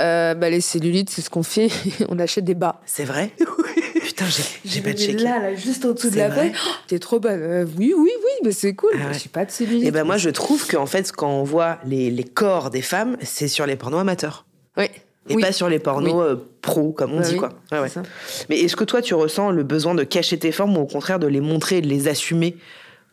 euh, 0.00 0.34
bah, 0.34 0.50
les 0.50 0.60
cellulites, 0.60 1.10
c'est 1.10 1.22
ce 1.22 1.30
qu'on 1.30 1.44
fait, 1.44 1.68
on 2.08 2.18
achète 2.18 2.44
des 2.44 2.54
bas. 2.56 2.80
C'est 2.86 3.04
vrai? 3.04 3.30
Putain, 4.02 4.24
j'ai- 4.64 4.80
pas 4.80 4.88
Mais 4.90 4.96
checké. 4.96 5.22
Là, 5.22 5.38
là, 5.38 5.54
juste 5.54 5.84
en 5.84 5.92
dessous 5.92 6.10
de 6.10 6.16
la 6.16 6.28
veille, 6.28 6.52
oh, 6.54 6.70
t'es 6.88 6.98
trop 6.98 7.20
bonne. 7.20 7.40
Euh, 7.40 7.64
oui, 7.78 7.94
oui, 7.96 8.10
oui, 8.18 8.30
mais 8.44 8.52
c'est 8.52 8.74
cool. 8.74 8.90
Ah 8.94 9.08
ouais. 9.08 9.14
J'ai 9.14 9.28
pas 9.28 9.44
de 9.44 9.50
cellulite. 9.50 9.86
Et 9.86 9.90
ben 9.90 10.04
moi, 10.04 10.16
je 10.16 10.30
trouve 10.30 10.66
qu'en 10.66 10.86
fait, 10.86 11.12
quand 11.12 11.30
on 11.30 11.44
voit 11.44 11.78
les, 11.84 12.10
les 12.10 12.24
corps 12.24 12.70
des 12.70 12.82
femmes, 12.82 13.16
c'est 13.22 13.48
sur 13.48 13.64
les 13.66 13.76
pornos 13.76 14.00
amateurs. 14.00 14.44
Ouais. 14.76 14.90
Et 15.28 15.36
Oui. 15.36 15.42
pas 15.42 15.52
sur 15.52 15.68
les 15.68 15.78
pornos 15.78 16.12
Oui. 16.14 16.20
euh, 16.20 16.36
pros, 16.62 16.92
comme 16.92 17.12
on 17.12 17.18
Bah 17.20 17.22
dit, 17.22 17.32
oui, 17.34 17.38
quoi. 17.38 17.50
Ouais, 17.70 17.88
ça. 17.88 18.02
Mais 18.48 18.58
est-ce 18.60 18.74
que 18.74 18.82
toi, 18.84 19.00
tu 19.02 19.14
ressens 19.14 19.52
le 19.52 19.62
besoin 19.62 19.94
de 19.94 20.02
cacher 20.02 20.36
tes 20.38 20.50
formes 20.50 20.76
ou 20.76 20.80
au 20.80 20.86
contraire 20.86 21.20
de 21.20 21.28
les 21.28 21.40
montrer 21.40 21.78
et 21.78 21.80
de 21.80 21.86
les 21.88 22.08
assumer 22.08 22.56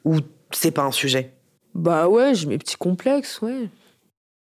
Ou 0.05 0.17
C'est 0.51 0.71
pas 0.71 0.81
un 0.83 0.91
sujet? 0.91 1.33
Bah 1.75 2.07
ouais, 2.09 2.33
j'ai 2.33 2.47
mes 2.47 2.57
petits 2.57 2.77
complexes, 2.77 3.39
ouais. 3.41 3.69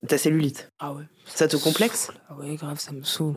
Ta 0.07 0.19
cellulite. 0.19 0.69
Ah 0.79 0.93
ouais. 0.93 1.03
Ça 1.33 1.47
te 1.47 1.57
complexe? 1.57 2.09
Ah 2.29 2.33
ouais, 2.35 2.55
grave, 2.55 2.79
ça 2.79 2.91
me 2.91 3.03
saoule. 3.03 3.35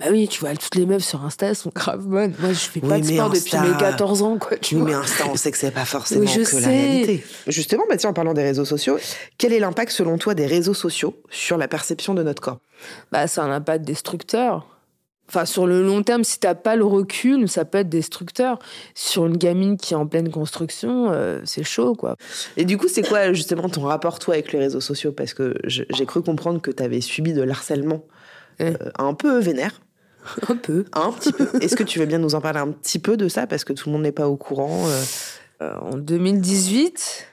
Bah 0.00 0.06
oui, 0.10 0.26
tu 0.28 0.40
vois, 0.40 0.54
toutes 0.56 0.74
les 0.74 0.86
meufs 0.86 1.04
sur 1.04 1.24
Insta, 1.24 1.46
elles 1.48 1.56
sont 1.56 1.70
grave 1.74 2.04
bonnes. 2.06 2.34
Moi, 2.38 2.52
je 2.52 2.58
fais 2.58 2.80
Oui, 2.82 2.88
pas 2.88 2.98
de 3.00 3.04
sport 3.04 3.30
depuis 3.30 3.58
mes 3.58 3.76
14 3.78 4.22
ans, 4.22 4.38
quoi. 4.38 4.56
Tu 4.56 4.74
Oui, 4.76 4.80
vois. 4.80 4.90
mais 4.90 4.96
Insta, 4.96 5.24
on 5.30 5.36
sait 5.36 5.50
que 5.50 5.58
c'est 5.58 5.70
pas 5.70 5.84
forcément 5.84 6.22
Oui, 6.22 6.26
je 6.28 6.50
que 6.50 6.56
la 6.56 6.68
réalité. 6.68 7.24
Justement, 7.46 7.84
bah 7.88 7.96
tiens, 7.96 8.10
en 8.10 8.14
parlant 8.14 8.34
des 8.34 8.42
réseaux 8.42 8.64
sociaux, 8.64 8.98
quel 9.38 9.52
est 9.52 9.60
l'impact 9.60 9.92
selon 9.92 10.18
toi 10.18 10.34
des 10.34 10.46
réseaux 10.46 10.74
sociaux 10.74 11.20
sur 11.30 11.58
la 11.58 11.68
perception 11.68 12.14
de 12.14 12.22
notre 12.22 12.40
corps? 12.40 12.58
Bah, 13.12 13.20
a 13.26 13.40
un 13.42 13.50
impact 13.52 13.84
destructeur. 13.84 14.66
Enfin, 15.28 15.44
sur 15.44 15.66
le 15.66 15.82
long 15.82 16.02
terme, 16.02 16.22
si 16.22 16.38
t'as 16.38 16.54
pas 16.54 16.76
le 16.76 16.84
recul, 16.84 17.48
ça 17.48 17.64
peut 17.64 17.78
être 17.78 17.88
destructeur. 17.88 18.58
Sur 18.94 19.26
une 19.26 19.36
gamine 19.36 19.76
qui 19.76 19.94
est 19.94 19.96
en 19.96 20.06
pleine 20.06 20.30
construction, 20.30 21.10
euh, 21.10 21.40
c'est 21.44 21.64
chaud, 21.64 21.94
quoi. 21.94 22.16
Et 22.56 22.64
du 22.64 22.78
coup, 22.78 22.86
c'est 22.88 23.06
quoi 23.06 23.32
justement 23.32 23.68
ton 23.68 23.82
rapport 23.82 24.18
toi 24.18 24.34
avec 24.34 24.52
les 24.52 24.58
réseaux 24.58 24.80
sociaux? 24.80 25.12
Parce 25.12 25.34
que 25.34 25.54
j'ai 25.64 26.06
cru 26.06 26.22
comprendre 26.22 26.60
que 26.60 26.70
tu 26.70 26.82
avais 26.82 27.00
subi 27.00 27.32
de 27.32 27.42
l'harcèlement 27.42 28.04
euh, 28.60 28.74
un 28.98 29.14
peu 29.14 29.38
vénère, 29.38 29.80
Un 30.48 30.56
peu. 30.56 30.84
un 30.92 31.12
petit 31.12 31.32
peu. 31.32 31.48
Est-ce 31.60 31.76
que 31.76 31.84
tu 31.84 31.98
veux 31.98 32.06
bien 32.06 32.18
nous 32.18 32.34
en 32.34 32.40
parler 32.40 32.58
un 32.60 32.70
petit 32.70 32.98
peu 32.98 33.16
de 33.16 33.28
ça? 33.28 33.46
Parce 33.46 33.64
que 33.64 33.72
tout 33.72 33.88
le 33.88 33.92
monde 33.92 34.02
n'est 34.02 34.12
pas 34.12 34.28
au 34.28 34.36
courant. 34.36 34.86
Euh, 35.60 35.74
en 35.80 35.96
2018, 35.96 37.26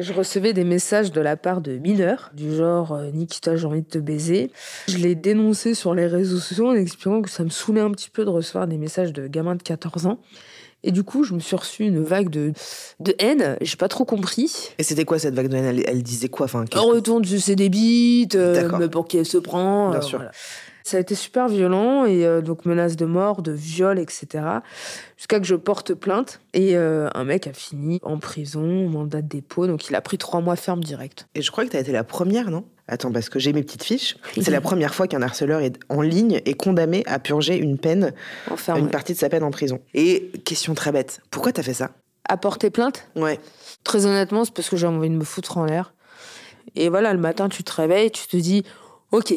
je 0.00 0.12
recevais 0.12 0.52
des 0.52 0.64
messages 0.64 1.12
de 1.12 1.20
la 1.20 1.36
part 1.36 1.60
de 1.60 1.72
mineurs, 1.78 2.30
du 2.34 2.54
genre 2.54 2.92
euh, 2.92 3.10
Nikita, 3.10 3.56
j'ai 3.56 3.66
envie 3.66 3.82
de 3.82 3.86
te 3.88 3.98
baiser. 3.98 4.50
Je 4.88 4.98
l'ai 4.98 5.14
dénoncé 5.14 5.74
sur 5.74 5.94
les 5.94 6.06
réseaux 6.06 6.38
sociaux 6.38 6.68
en 6.68 6.74
expliquant 6.74 7.22
que 7.22 7.30
ça 7.30 7.44
me 7.44 7.50
saoulait 7.50 7.80
un 7.80 7.90
petit 7.90 8.10
peu 8.10 8.24
de 8.24 8.30
recevoir 8.30 8.66
des 8.66 8.78
messages 8.78 9.12
de 9.12 9.26
gamins 9.26 9.56
de 9.56 9.62
14 9.62 10.06
ans. 10.06 10.18
Et 10.84 10.92
du 10.92 11.02
coup, 11.02 11.24
je 11.24 11.34
me 11.34 11.40
suis 11.40 11.56
reçu 11.56 11.82
une 11.84 12.00
vague 12.02 12.28
de, 12.30 12.52
de 13.00 13.14
haine. 13.18 13.56
J'ai 13.60 13.76
pas 13.76 13.88
trop 13.88 14.04
compris. 14.04 14.70
Et 14.78 14.84
c'était 14.84 15.04
quoi 15.04 15.18
cette 15.18 15.34
vague 15.34 15.48
de 15.48 15.56
haine? 15.56 15.64
Elle, 15.64 15.82
elle 15.88 16.02
disait 16.04 16.28
quoi? 16.28 16.44
Enfin, 16.46 16.64
qu'est-ce 16.66 16.80
En 16.82 16.90
que- 16.90 16.94
retour 16.94 17.20
du 17.20 17.40
c'est 17.40 17.56
des 17.56 17.68
bites, 17.68 18.36
euh, 18.36 18.88
pour 18.88 19.08
qui 19.08 19.18
elle 19.18 19.26
se 19.26 19.38
prend. 19.38 19.90
Bien 19.90 19.98
euh, 19.98 20.02
sûr. 20.02 20.18
voilà. 20.18 20.30
Ça 20.88 20.96
a 20.96 21.00
été 21.00 21.14
super 21.14 21.48
violent 21.48 22.06
et 22.06 22.24
euh, 22.24 22.40
donc 22.40 22.64
menace 22.64 22.96
de 22.96 23.04
mort, 23.04 23.42
de 23.42 23.52
viol, 23.52 23.98
etc. 23.98 24.42
Jusqu'à 25.18 25.38
que 25.38 25.44
je 25.44 25.54
porte 25.54 25.92
plainte 25.92 26.40
et 26.54 26.78
euh, 26.78 27.10
un 27.14 27.24
mec 27.24 27.46
a 27.46 27.52
fini 27.52 28.00
en 28.02 28.16
prison, 28.16 28.88
mandat 28.88 29.20
de 29.20 29.28
dépôt, 29.28 29.66
donc 29.66 29.86
il 29.90 29.94
a 29.94 30.00
pris 30.00 30.16
trois 30.16 30.40
mois 30.40 30.56
ferme 30.56 30.82
direct. 30.82 31.28
Et 31.34 31.42
je 31.42 31.50
crois 31.50 31.66
que 31.66 31.70
tu 31.70 31.76
as 31.76 31.80
été 31.80 31.92
la 31.92 32.04
première, 32.04 32.50
non? 32.50 32.64
Attends, 32.86 33.12
parce 33.12 33.28
que 33.28 33.38
j'ai 33.38 33.52
mes 33.52 33.62
petites 33.62 33.84
fiches. 33.84 34.16
C'est 34.40 34.50
la 34.50 34.62
première 34.62 34.94
fois 34.94 35.06
qu'un 35.06 35.20
harceleur 35.20 35.60
est 35.60 35.78
en 35.90 36.00
ligne 36.00 36.40
et 36.46 36.54
condamné 36.54 37.02
à 37.06 37.18
purger 37.18 37.58
une 37.58 37.76
peine, 37.76 38.14
Enfin, 38.50 38.76
une 38.76 38.86
ouais. 38.86 38.90
partie 38.90 39.12
de 39.12 39.18
sa 39.18 39.28
peine 39.28 39.42
en 39.44 39.50
prison. 39.50 39.80
Et 39.92 40.30
question 40.46 40.72
très 40.72 40.90
bête, 40.90 41.20
pourquoi 41.30 41.52
t'as 41.52 41.62
fait 41.62 41.74
ça? 41.74 41.90
À 42.30 42.38
porter 42.38 42.70
plainte, 42.70 43.06
Ouais. 43.14 43.38
très 43.84 44.06
honnêtement, 44.06 44.46
c'est 44.46 44.54
parce 44.54 44.70
que 44.70 44.78
j'ai 44.78 44.86
envie 44.86 45.10
de 45.10 45.14
me 45.16 45.24
foutre 45.24 45.58
en 45.58 45.66
l'air. 45.66 45.92
Et 46.76 46.88
voilà, 46.88 47.12
le 47.12 47.18
matin, 47.20 47.50
tu 47.50 47.62
te 47.62 47.72
réveilles, 47.74 48.10
tu 48.10 48.26
te 48.26 48.38
dis, 48.38 48.64
ok. 49.12 49.34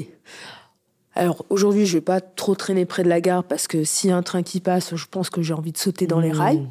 Alors 1.13 1.45
aujourd'hui, 1.49 1.85
je 1.85 1.93
vais 1.97 2.01
pas 2.01 2.21
trop 2.21 2.55
traîner 2.55 2.85
près 2.85 3.03
de 3.03 3.09
la 3.09 3.19
gare 3.19 3.43
parce 3.43 3.67
que 3.67 3.83
s'il 3.83 4.09
y 4.09 4.13
a 4.13 4.15
un 4.17 4.21
train 4.23 4.43
qui 4.43 4.61
passe, 4.61 4.95
je 4.95 5.05
pense 5.11 5.29
que 5.29 5.41
j'ai 5.41 5.53
envie 5.53 5.73
de 5.73 5.77
sauter 5.77 6.07
dans 6.07 6.21
les 6.21 6.31
Mmh. 6.31 6.39
rails. 6.39 6.67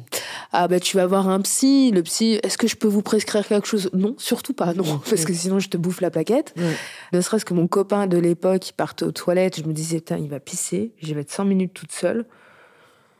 Ah 0.51 0.67
bah 0.67 0.79
tu 0.79 0.97
vas 0.97 1.05
voir 1.05 1.29
un 1.29 1.39
psy, 1.41 1.91
le 1.93 2.01
psy, 2.01 2.39
est-ce 2.41 2.57
que 2.57 2.67
je 2.67 2.75
peux 2.75 2.87
vous 2.87 3.03
prescrire 3.03 3.47
quelque 3.47 3.67
chose? 3.67 3.89
Non, 3.93 4.15
surtout 4.17 4.53
pas, 4.53 4.73
non, 4.73 4.99
parce 5.09 5.25
que 5.25 5.33
sinon 5.33 5.59
je 5.59 5.69
te 5.69 5.77
bouffe 5.77 6.01
la 6.01 6.09
plaquette. 6.09 6.53
Ouais. 6.57 6.75
Ne 7.13 7.21
serait-ce 7.21 7.45
que 7.45 7.53
mon 7.53 7.67
copain 7.67 8.07
de 8.07 8.17
l'époque, 8.17 8.69
il 8.69 8.73
partait 8.73 9.05
aux 9.05 9.11
toilettes, 9.11 9.59
je 9.61 9.63
me 9.63 9.73
disais, 9.73 9.97
putain, 9.99 10.17
il 10.17 10.27
va 10.29 10.39
pisser, 10.39 10.91
je 11.01 11.13
vais 11.13 11.21
être 11.21 11.31
5 11.31 11.43
minutes 11.45 11.73
toute 11.73 11.91
seule. 11.91 12.25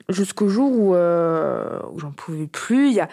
Jusqu'au 0.09 0.49
jour 0.49 0.71
où, 0.73 0.95
euh, 0.95 1.79
où 1.93 1.99
j'en 1.99 2.11
pouvais 2.11 2.47
plus, 2.47 2.99
a... 2.99 3.07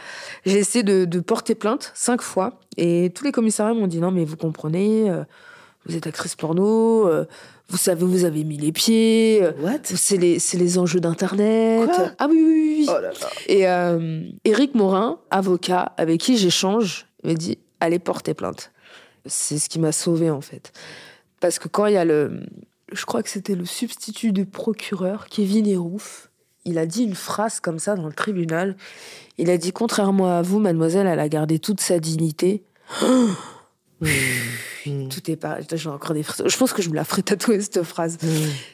j'ai 0.47 0.59
essayé 0.59 0.83
de, 0.83 1.05
de 1.05 1.21
porter 1.21 1.55
plainte 1.55 1.93
cinq 1.95 2.23
fois 2.23 2.59
et 2.77 3.13
tous 3.15 3.25
les 3.25 3.31
commissariats 3.33 3.75
m'ont 3.75 3.87
dit 3.87 4.01
non 4.01 4.11
mais 4.11 4.25
vous 4.25 4.37
comprenez, 4.37 5.09
euh, 5.11 5.23
vous 5.87 5.95
êtes 5.97 6.09
actrice 6.09 6.35
porno, 6.35 7.07
euh, 7.07 7.25
vous 7.71 7.77
savez 7.77 8.03
où 8.03 8.09
vous 8.09 8.25
avez 8.25 8.45
mis 8.45 8.57
les 8.57 8.73
pieds, 8.73 9.41
euh, 9.43 9.53
What? 9.61 9.81
c'est 9.85 10.17
les, 10.17 10.39
c'est 10.39 10.57
les 10.57 10.79
enjeux 10.79 11.01
d'Internet. 11.01 11.91
Quoi? 11.91 12.13
Ah 12.19 12.27
oui, 12.31 12.43
oui, 12.43 12.77
oui. 12.79 12.87
Oh 12.89 12.93
là 13.01 13.11
là. 13.11 13.29
Et 13.47 13.69
euh, 13.69 14.23
Éric 14.45 14.75
Morin, 14.75 15.19
avocat, 15.31 15.93
avec 15.99 16.21
qui 16.21 16.39
j'échange, 16.39 17.07
m'a 17.25 17.35
dit 17.35 17.59
allez 17.81 17.99
porter 17.99 18.35
plainte. 18.35 18.73
C'est 19.27 19.59
ce 19.59 19.69
qui 19.69 19.79
m'a 19.79 19.93
sauvé 19.93 20.31
en 20.31 20.41
fait. 20.41 20.73
Parce 21.41 21.59
que 21.59 21.69
quand 21.69 21.87
il 21.87 21.95
y 21.95 21.99
a 21.99 22.05
le. 22.05 22.41
Je 22.91 23.05
crois 23.05 23.23
que 23.23 23.29
c'était 23.29 23.55
le 23.55 23.67
substitut 23.67 24.33
du 24.33 24.47
procureur, 24.47 25.27
Kevin 25.27 25.67
Hérouf, 25.67 26.31
il 26.65 26.79
a 26.79 26.87
dit 26.87 27.05
une 27.05 27.15
phrase 27.15 27.61
comme 27.61 27.79
ça 27.79 27.97
dans 27.97 28.07
le 28.07 28.15
tribunal. 28.15 28.77
Il 29.37 29.51
a 29.51 29.59
dit 29.59 29.73
Contrairement 29.73 30.39
à 30.39 30.41
vous, 30.41 30.59
mademoiselle, 30.59 31.07
elle 31.07 31.21
a 31.21 31.29
gardé 31.29 31.59
toute 31.59 31.81
sa 31.81 31.99
dignité. 31.99 32.63
Mmh. 34.01 35.09
Tout 35.09 35.31
est 35.31 35.37
parti. 35.37 35.67
J'ai 35.77 35.89
encore 35.89 36.15
des 36.15 36.23
frissons. 36.23 36.49
Je 36.49 36.57
pense 36.57 36.73
que 36.73 36.83
je 36.83 36.91
me 36.91 36.95
la 36.95 37.05
ferai 37.05 37.23
tatouer 37.23 37.61
cette 37.61 37.83
phrase. 37.83 38.19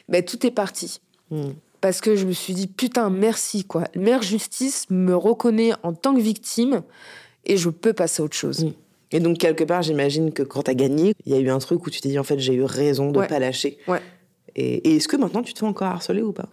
Mais 0.07 0.23
tout 0.23 0.45
est 0.45 0.51
parti. 0.51 1.01
Mmh. 1.31 1.49
Parce 1.81 2.01
que 2.01 2.15
je 2.15 2.25
me 2.25 2.31
suis 2.31 2.53
dit, 2.53 2.67
putain, 2.67 3.09
merci, 3.09 3.63
quoi. 3.63 3.83
Mère 3.95 4.21
Justice 4.21 4.85
me 4.89 5.15
reconnaît 5.15 5.71
en 5.83 5.93
tant 5.93 6.15
que 6.15 6.21
victime 6.21 6.81
et 7.45 7.57
je 7.57 7.69
peux 7.69 7.93
passer 7.93 8.21
à 8.21 8.25
autre 8.25 8.35
chose. 8.35 8.65
Mm. 8.65 8.71
Et 9.11 9.19
donc, 9.19 9.37
quelque 9.37 9.63
part, 9.63 9.83
j'imagine 9.83 10.31
que 10.31 10.41
quand 10.41 10.63
t'as 10.63 10.73
gagné, 10.73 11.13
il 11.25 11.33
y 11.33 11.35
a 11.35 11.39
eu 11.39 11.49
un 11.49 11.59
truc 11.59 11.85
où 11.85 11.89
tu 11.91 12.01
t'es 12.01 12.09
dit, 12.09 12.17
en 12.17 12.23
fait, 12.23 12.39
j'ai 12.39 12.53
eu 12.55 12.63
raison 12.63 13.11
de 13.11 13.19
Ouais. 13.19 13.27
pas 13.27 13.37
lâcher. 13.37 13.77
Ouais. 13.87 14.01
Et, 14.55 14.89
et 14.89 14.95
est-ce 14.95 15.07
que 15.07 15.15
maintenant, 15.15 15.43
tu 15.43 15.53
te 15.53 15.59
fais 15.59 15.65
encore 15.65 15.87
harceler 15.89 16.23
ou 16.23 16.33
pas? 16.33 16.49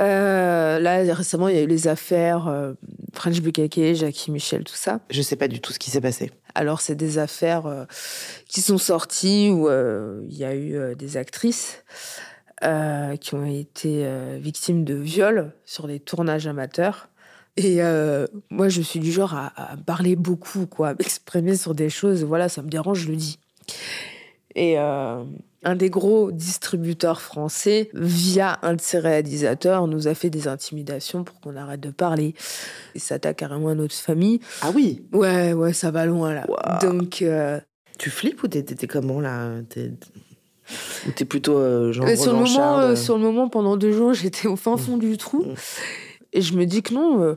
Euh, 0.00 0.78
là, 0.78 1.14
récemment, 1.14 1.48
il 1.48 1.56
y 1.56 1.58
a 1.58 1.62
eu 1.62 1.66
les 1.66 1.88
affaires 1.88 2.48
euh, 2.48 2.74
French 3.14 3.40
Bukake, 3.40 3.94
Jackie 3.94 4.30
Michel, 4.30 4.62
tout 4.64 4.74
ça. 4.76 5.00
Je 5.10 5.22
sais 5.22 5.36
pas 5.36 5.48
du 5.48 5.60
tout 5.60 5.72
ce 5.72 5.78
qui 5.78 5.90
s'est 5.90 6.00
passé. 6.00 6.30
Alors, 6.58 6.80
c'est 6.80 6.96
des 6.96 7.18
affaires 7.18 7.66
euh, 7.66 7.84
qui 8.48 8.62
sont 8.62 8.78
sorties 8.78 9.48
où 9.48 9.68
euh, 9.68 10.26
il 10.28 10.36
y 10.36 10.44
a 10.44 10.56
eu 10.56 10.74
euh, 10.74 10.96
des 10.96 11.16
actrices 11.16 11.84
qui 13.20 13.34
ont 13.36 13.44
été 13.44 14.04
victimes 14.40 14.82
de 14.82 14.94
viols 14.94 15.52
sur 15.64 15.86
des 15.86 16.00
tournages 16.00 16.48
amateurs. 16.48 17.08
Et 17.56 17.78
moi, 18.50 18.68
je 18.68 18.82
suis 18.82 18.98
du 18.98 19.12
genre 19.12 19.32
à, 19.32 19.76
parler 19.86 20.16
beaucoup, 20.16 20.66
quoi, 20.66 20.88
à 20.88 20.94
m'exprimer 20.94 21.54
sur 21.54 21.76
des 21.76 21.88
choses. 21.88 22.24
Voilà, 22.24 22.48
ça 22.48 22.62
me 22.62 22.68
dérange, 22.68 23.02
je 23.02 23.10
le 23.10 23.14
dis. 23.14 23.38
Et 24.56 24.76
un 25.64 25.74
des 25.74 25.90
gros 25.90 26.30
distributeurs 26.30 27.20
français, 27.20 27.90
via 27.92 28.58
un 28.62 28.74
de 28.74 28.80
ses 28.80 28.98
réalisateurs, 29.00 29.86
nous 29.88 30.06
a 30.06 30.14
fait 30.14 30.30
des 30.30 30.46
intimidations 30.46 31.24
pour 31.24 31.40
qu'on 31.40 31.56
arrête 31.56 31.80
de 31.80 31.90
parler. 31.90 32.34
Il 32.94 33.00
s'attaque 33.00 33.38
carrément 33.38 33.68
à 33.68 33.74
notre 33.74 33.94
famille. 33.94 34.38
Ah 34.62 34.70
oui 34.74 35.02
Ouais, 35.12 35.52
ouais, 35.52 35.72
ça 35.72 35.90
va 35.90 36.06
loin 36.06 36.32
là. 36.34 36.46
Donc, 36.80 37.22
euh, 37.22 37.58
Tu 37.98 38.08
flippes 38.10 38.42
ou 38.44 38.48
t'es, 38.48 38.62
comment 38.86 39.20
là 39.20 39.50
T'es- 39.68 39.92
Ou 41.08 41.10
t'es 41.10 41.24
plutôt 41.24 41.58
euh, 41.58 41.92
genre 41.92 42.04
mais 42.06 42.14
sur, 42.16 42.26
le 42.26 42.38
moment, 42.38 42.44
revancharde 42.44 42.90
euh, 42.92 42.96
sur 42.96 43.16
le 43.16 43.22
moment, 43.24 43.48
pendant 43.48 43.76
deux 43.76 43.92
jours, 43.92 44.12
j'étais 44.14 44.46
au 44.46 44.54
fin 44.56 44.76
fond 44.76 44.96
du 44.96 45.16
trou. 45.16 45.42
Mm. 45.44 45.54
Et 46.34 46.40
je 46.42 46.54
me 46.54 46.66
dis 46.66 46.82
que 46.82 46.94
non. 46.94 47.36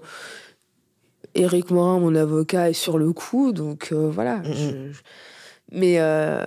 Éric 1.34 1.72
Morin, 1.72 2.00
mon 2.00 2.14
avocat, 2.14 2.70
est 2.70 2.74
sur 2.74 2.98
le 2.98 3.14
coup. 3.14 3.52
Donc 3.52 3.92
voilà. 3.94 4.38
Mm, 4.40 4.44
je- 4.54 4.92
je- 4.94 5.02
Mais 5.72 6.00
euh, 6.00 6.44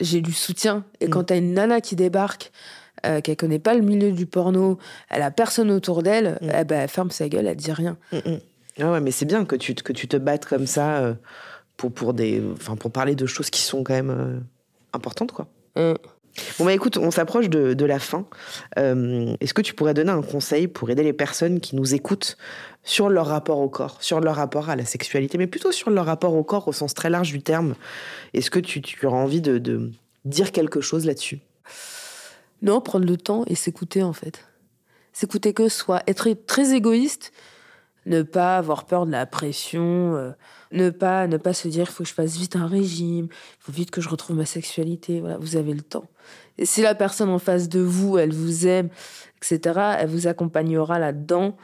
j'ai 0.00 0.20
du 0.20 0.32
soutien. 0.32 0.84
Et 1.00 1.06
Mm. 1.06 1.10
quand 1.10 1.24
t'as 1.24 1.36
une 1.38 1.54
nana 1.54 1.80
qui 1.80 1.96
débarque, 1.96 2.52
euh, 3.06 3.20
qu'elle 3.20 3.36
connaît 3.36 3.58
pas 3.58 3.74
le 3.74 3.80
milieu 3.82 4.12
du 4.12 4.26
porno, 4.26 4.78
elle 5.10 5.22
a 5.22 5.30
personne 5.32 5.70
autour 5.70 6.02
d'elle, 6.02 6.38
Mm. 6.40 6.50
eh 6.60 6.64
ben, 6.64 6.80
elle 6.82 6.88
ferme 6.88 7.10
sa 7.10 7.28
gueule, 7.28 7.46
elle 7.46 7.56
dit 7.56 7.72
rien. 7.72 7.96
Mm, 8.12 8.16
mm. 8.18 8.38
Ah 8.80 8.92
ouais, 8.92 9.00
mais 9.00 9.10
c'est 9.10 9.26
bien 9.26 9.44
que 9.44 9.56
tu, 9.56 9.74
te- 9.74 9.82
que 9.82 9.92
tu 9.92 10.08
te 10.08 10.16
battes 10.16 10.46
comme 10.46 10.66
ça 10.66 10.98
euh, 10.98 11.14
pour, 11.76 11.92
pour, 11.92 12.14
des, 12.14 12.40
pour 12.78 12.90
parler 12.90 13.14
de 13.16 13.26
choses 13.26 13.50
qui 13.50 13.60
sont 13.60 13.82
quand 13.84 13.94
même 13.94 14.10
euh, 14.10 14.38
importantes, 14.92 15.32
quoi. 15.32 15.48
Bon, 16.58 16.64
bah 16.64 16.72
écoute, 16.72 16.96
on 16.96 17.10
s'approche 17.10 17.48
de, 17.48 17.74
de 17.74 17.84
la 17.84 17.98
fin. 17.98 18.26
Euh, 18.78 19.34
Est-ce 19.40 19.52
que 19.52 19.62
tu 19.62 19.74
pourrais 19.74 19.94
donner 19.94 20.10
un 20.10 20.22
conseil 20.22 20.66
pour 20.66 20.88
aider 20.90 21.02
les 21.02 21.12
personnes 21.12 21.60
qui 21.60 21.76
nous 21.76 21.94
écoutent 21.94 22.36
sur 22.82 23.08
leur 23.08 23.26
rapport 23.26 23.58
au 23.58 23.68
corps, 23.68 23.98
sur 24.00 24.20
leur 24.20 24.36
rapport 24.36 24.70
à 24.70 24.76
la 24.76 24.84
sexualité, 24.84 25.36
mais 25.38 25.46
plutôt 25.46 25.72
sur 25.72 25.90
leur 25.90 26.06
rapport 26.06 26.34
au 26.34 26.42
corps 26.42 26.68
au 26.68 26.72
sens 26.72 26.94
très 26.94 27.10
large 27.10 27.30
du 27.32 27.42
terme? 27.42 27.74
Est-ce 28.32 28.50
que 28.50 28.58
tu, 28.58 28.80
tu 28.80 29.06
auras 29.06 29.18
envie 29.18 29.40
de, 29.40 29.58
de 29.58 29.90
dire 30.24 30.52
quelque 30.52 30.80
chose 30.80 31.04
là-dessus? 31.04 31.40
Non, 32.62 32.80
prendre 32.80 33.06
le 33.06 33.16
temps 33.16 33.44
et 33.46 33.54
s'écouter 33.54 34.02
en 34.02 34.12
fait. 34.12 34.44
S'écouter 35.12 35.52
que 35.52 35.68
soi, 35.68 36.02
être 36.06 36.30
très 36.46 36.74
égoïste, 36.74 37.32
ne 38.06 38.22
pas 38.22 38.56
avoir 38.56 38.84
peur 38.84 39.06
de 39.06 39.12
la 39.12 39.26
pression, 39.26 40.16
euh, 40.16 40.32
ne 40.72 40.90
pas 40.90 41.26
ne 41.26 41.36
pas 41.36 41.52
se 41.52 41.68
dire 41.68 41.86
il 41.88 41.92
faut 41.92 42.02
que 42.02 42.08
je 42.08 42.14
fasse 42.14 42.36
vite 42.36 42.56
un 42.56 42.66
régime, 42.66 43.26
il 43.30 43.60
faut 43.60 43.72
vite 43.72 43.90
que 43.90 44.00
je 44.00 44.08
retrouve 44.08 44.36
ma 44.36 44.46
sexualité. 44.46 45.20
Voilà, 45.20 45.36
vous 45.38 45.56
avez 45.56 45.74
le 45.74 45.82
temps. 45.82 46.06
Et 46.58 46.66
si 46.66 46.82
la 46.82 46.94
personne 46.94 47.28
en 47.28 47.38
face 47.38 47.68
de 47.68 47.80
vous, 47.80 48.18
elle 48.18 48.32
vous 48.32 48.66
aime, 48.66 48.88
etc., 49.38 49.80
elle 49.98 50.08
vous 50.08 50.26
accompagnera 50.26 50.98
là-dedans 50.98 51.56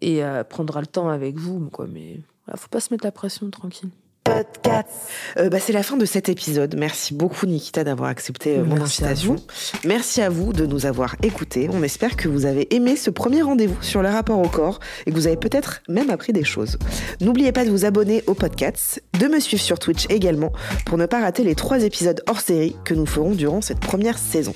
et 0.00 0.24
euh, 0.24 0.44
prendra 0.44 0.80
le 0.80 0.86
temps 0.86 1.08
avec 1.08 1.36
vous. 1.36 1.68
Quoi. 1.70 1.86
Mais 1.86 2.20
voilà, 2.46 2.58
faut 2.58 2.68
pas 2.68 2.80
se 2.80 2.92
mettre 2.92 3.04
la 3.04 3.12
pression 3.12 3.48
tranquille. 3.50 3.90
Podcast. 4.26 4.88
Euh, 5.36 5.48
bah, 5.48 5.60
c'est 5.60 5.72
la 5.72 5.84
fin 5.84 5.96
de 5.96 6.04
cet 6.04 6.28
épisode. 6.28 6.74
Merci 6.76 7.14
beaucoup 7.14 7.46
Nikita 7.46 7.84
d'avoir 7.84 8.10
accepté 8.10 8.58
euh, 8.58 8.64
mon 8.64 8.74
Merci 8.74 9.04
à 9.04 9.06
invitation. 9.06 9.36
Merci 9.84 10.20
à 10.20 10.30
vous 10.30 10.52
de 10.52 10.66
nous 10.66 10.84
avoir 10.84 11.14
écoutés. 11.22 11.70
On 11.72 11.82
espère 11.84 12.16
que 12.16 12.28
vous 12.28 12.44
avez 12.44 12.74
aimé 12.74 12.96
ce 12.96 13.10
premier 13.10 13.42
rendez-vous 13.42 13.80
sur 13.82 14.02
le 14.02 14.08
rapport 14.08 14.40
au 14.40 14.48
corps 14.48 14.80
et 15.06 15.12
que 15.12 15.16
vous 15.16 15.28
avez 15.28 15.36
peut-être 15.36 15.82
même 15.88 16.10
appris 16.10 16.32
des 16.32 16.42
choses. 16.42 16.76
N'oubliez 17.20 17.52
pas 17.52 17.64
de 17.64 17.70
vous 17.70 17.84
abonner 17.84 18.24
au 18.26 18.34
podcast, 18.34 19.00
de 19.20 19.28
me 19.28 19.38
suivre 19.38 19.62
sur 19.62 19.78
Twitch 19.78 20.06
également 20.10 20.52
pour 20.86 20.98
ne 20.98 21.06
pas 21.06 21.20
rater 21.20 21.44
les 21.44 21.54
trois 21.54 21.84
épisodes 21.84 22.20
hors 22.26 22.40
série 22.40 22.76
que 22.84 22.94
nous 22.94 23.06
ferons 23.06 23.32
durant 23.32 23.60
cette 23.60 23.80
première 23.80 24.18
saison. 24.18 24.54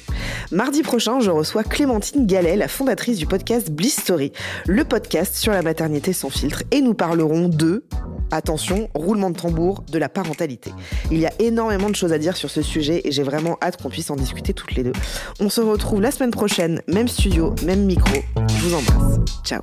Mardi 0.50 0.82
prochain, 0.82 1.20
je 1.20 1.30
reçois 1.30 1.62
Clémentine 1.62 2.26
Gallet, 2.26 2.56
la 2.56 2.68
fondatrice 2.68 3.18
du 3.18 3.26
podcast 3.26 3.70
Bliss 3.70 4.00
Story, 4.00 4.32
le 4.66 4.84
podcast 4.84 5.36
sur 5.36 5.52
la 5.52 5.62
maternité 5.62 6.12
sans 6.12 6.30
filtre, 6.30 6.64
et 6.72 6.80
nous 6.80 6.94
parlerons 6.94 7.48
de 7.48 7.84
Attention, 8.32 8.88
roulement 8.94 9.30
de 9.30 9.36
tambour, 9.36 9.59
de 9.60 9.98
la 9.98 10.08
parentalité. 10.08 10.72
Il 11.10 11.18
y 11.18 11.26
a 11.26 11.32
énormément 11.38 11.90
de 11.90 11.94
choses 11.94 12.12
à 12.12 12.18
dire 12.18 12.36
sur 12.36 12.50
ce 12.50 12.62
sujet 12.62 13.02
et 13.04 13.12
j'ai 13.12 13.22
vraiment 13.22 13.58
hâte 13.62 13.80
qu'on 13.80 13.90
puisse 13.90 14.10
en 14.10 14.16
discuter 14.16 14.54
toutes 14.54 14.74
les 14.74 14.82
deux. 14.82 14.92
On 15.38 15.50
se 15.50 15.60
retrouve 15.60 16.00
la 16.00 16.10
semaine 16.10 16.30
prochaine, 16.30 16.80
même 16.88 17.08
studio, 17.08 17.54
même 17.64 17.84
micro. 17.84 18.14
Je 18.48 18.66
vous 18.66 18.74
embrasse. 18.74 19.18
Ciao. 19.44 19.60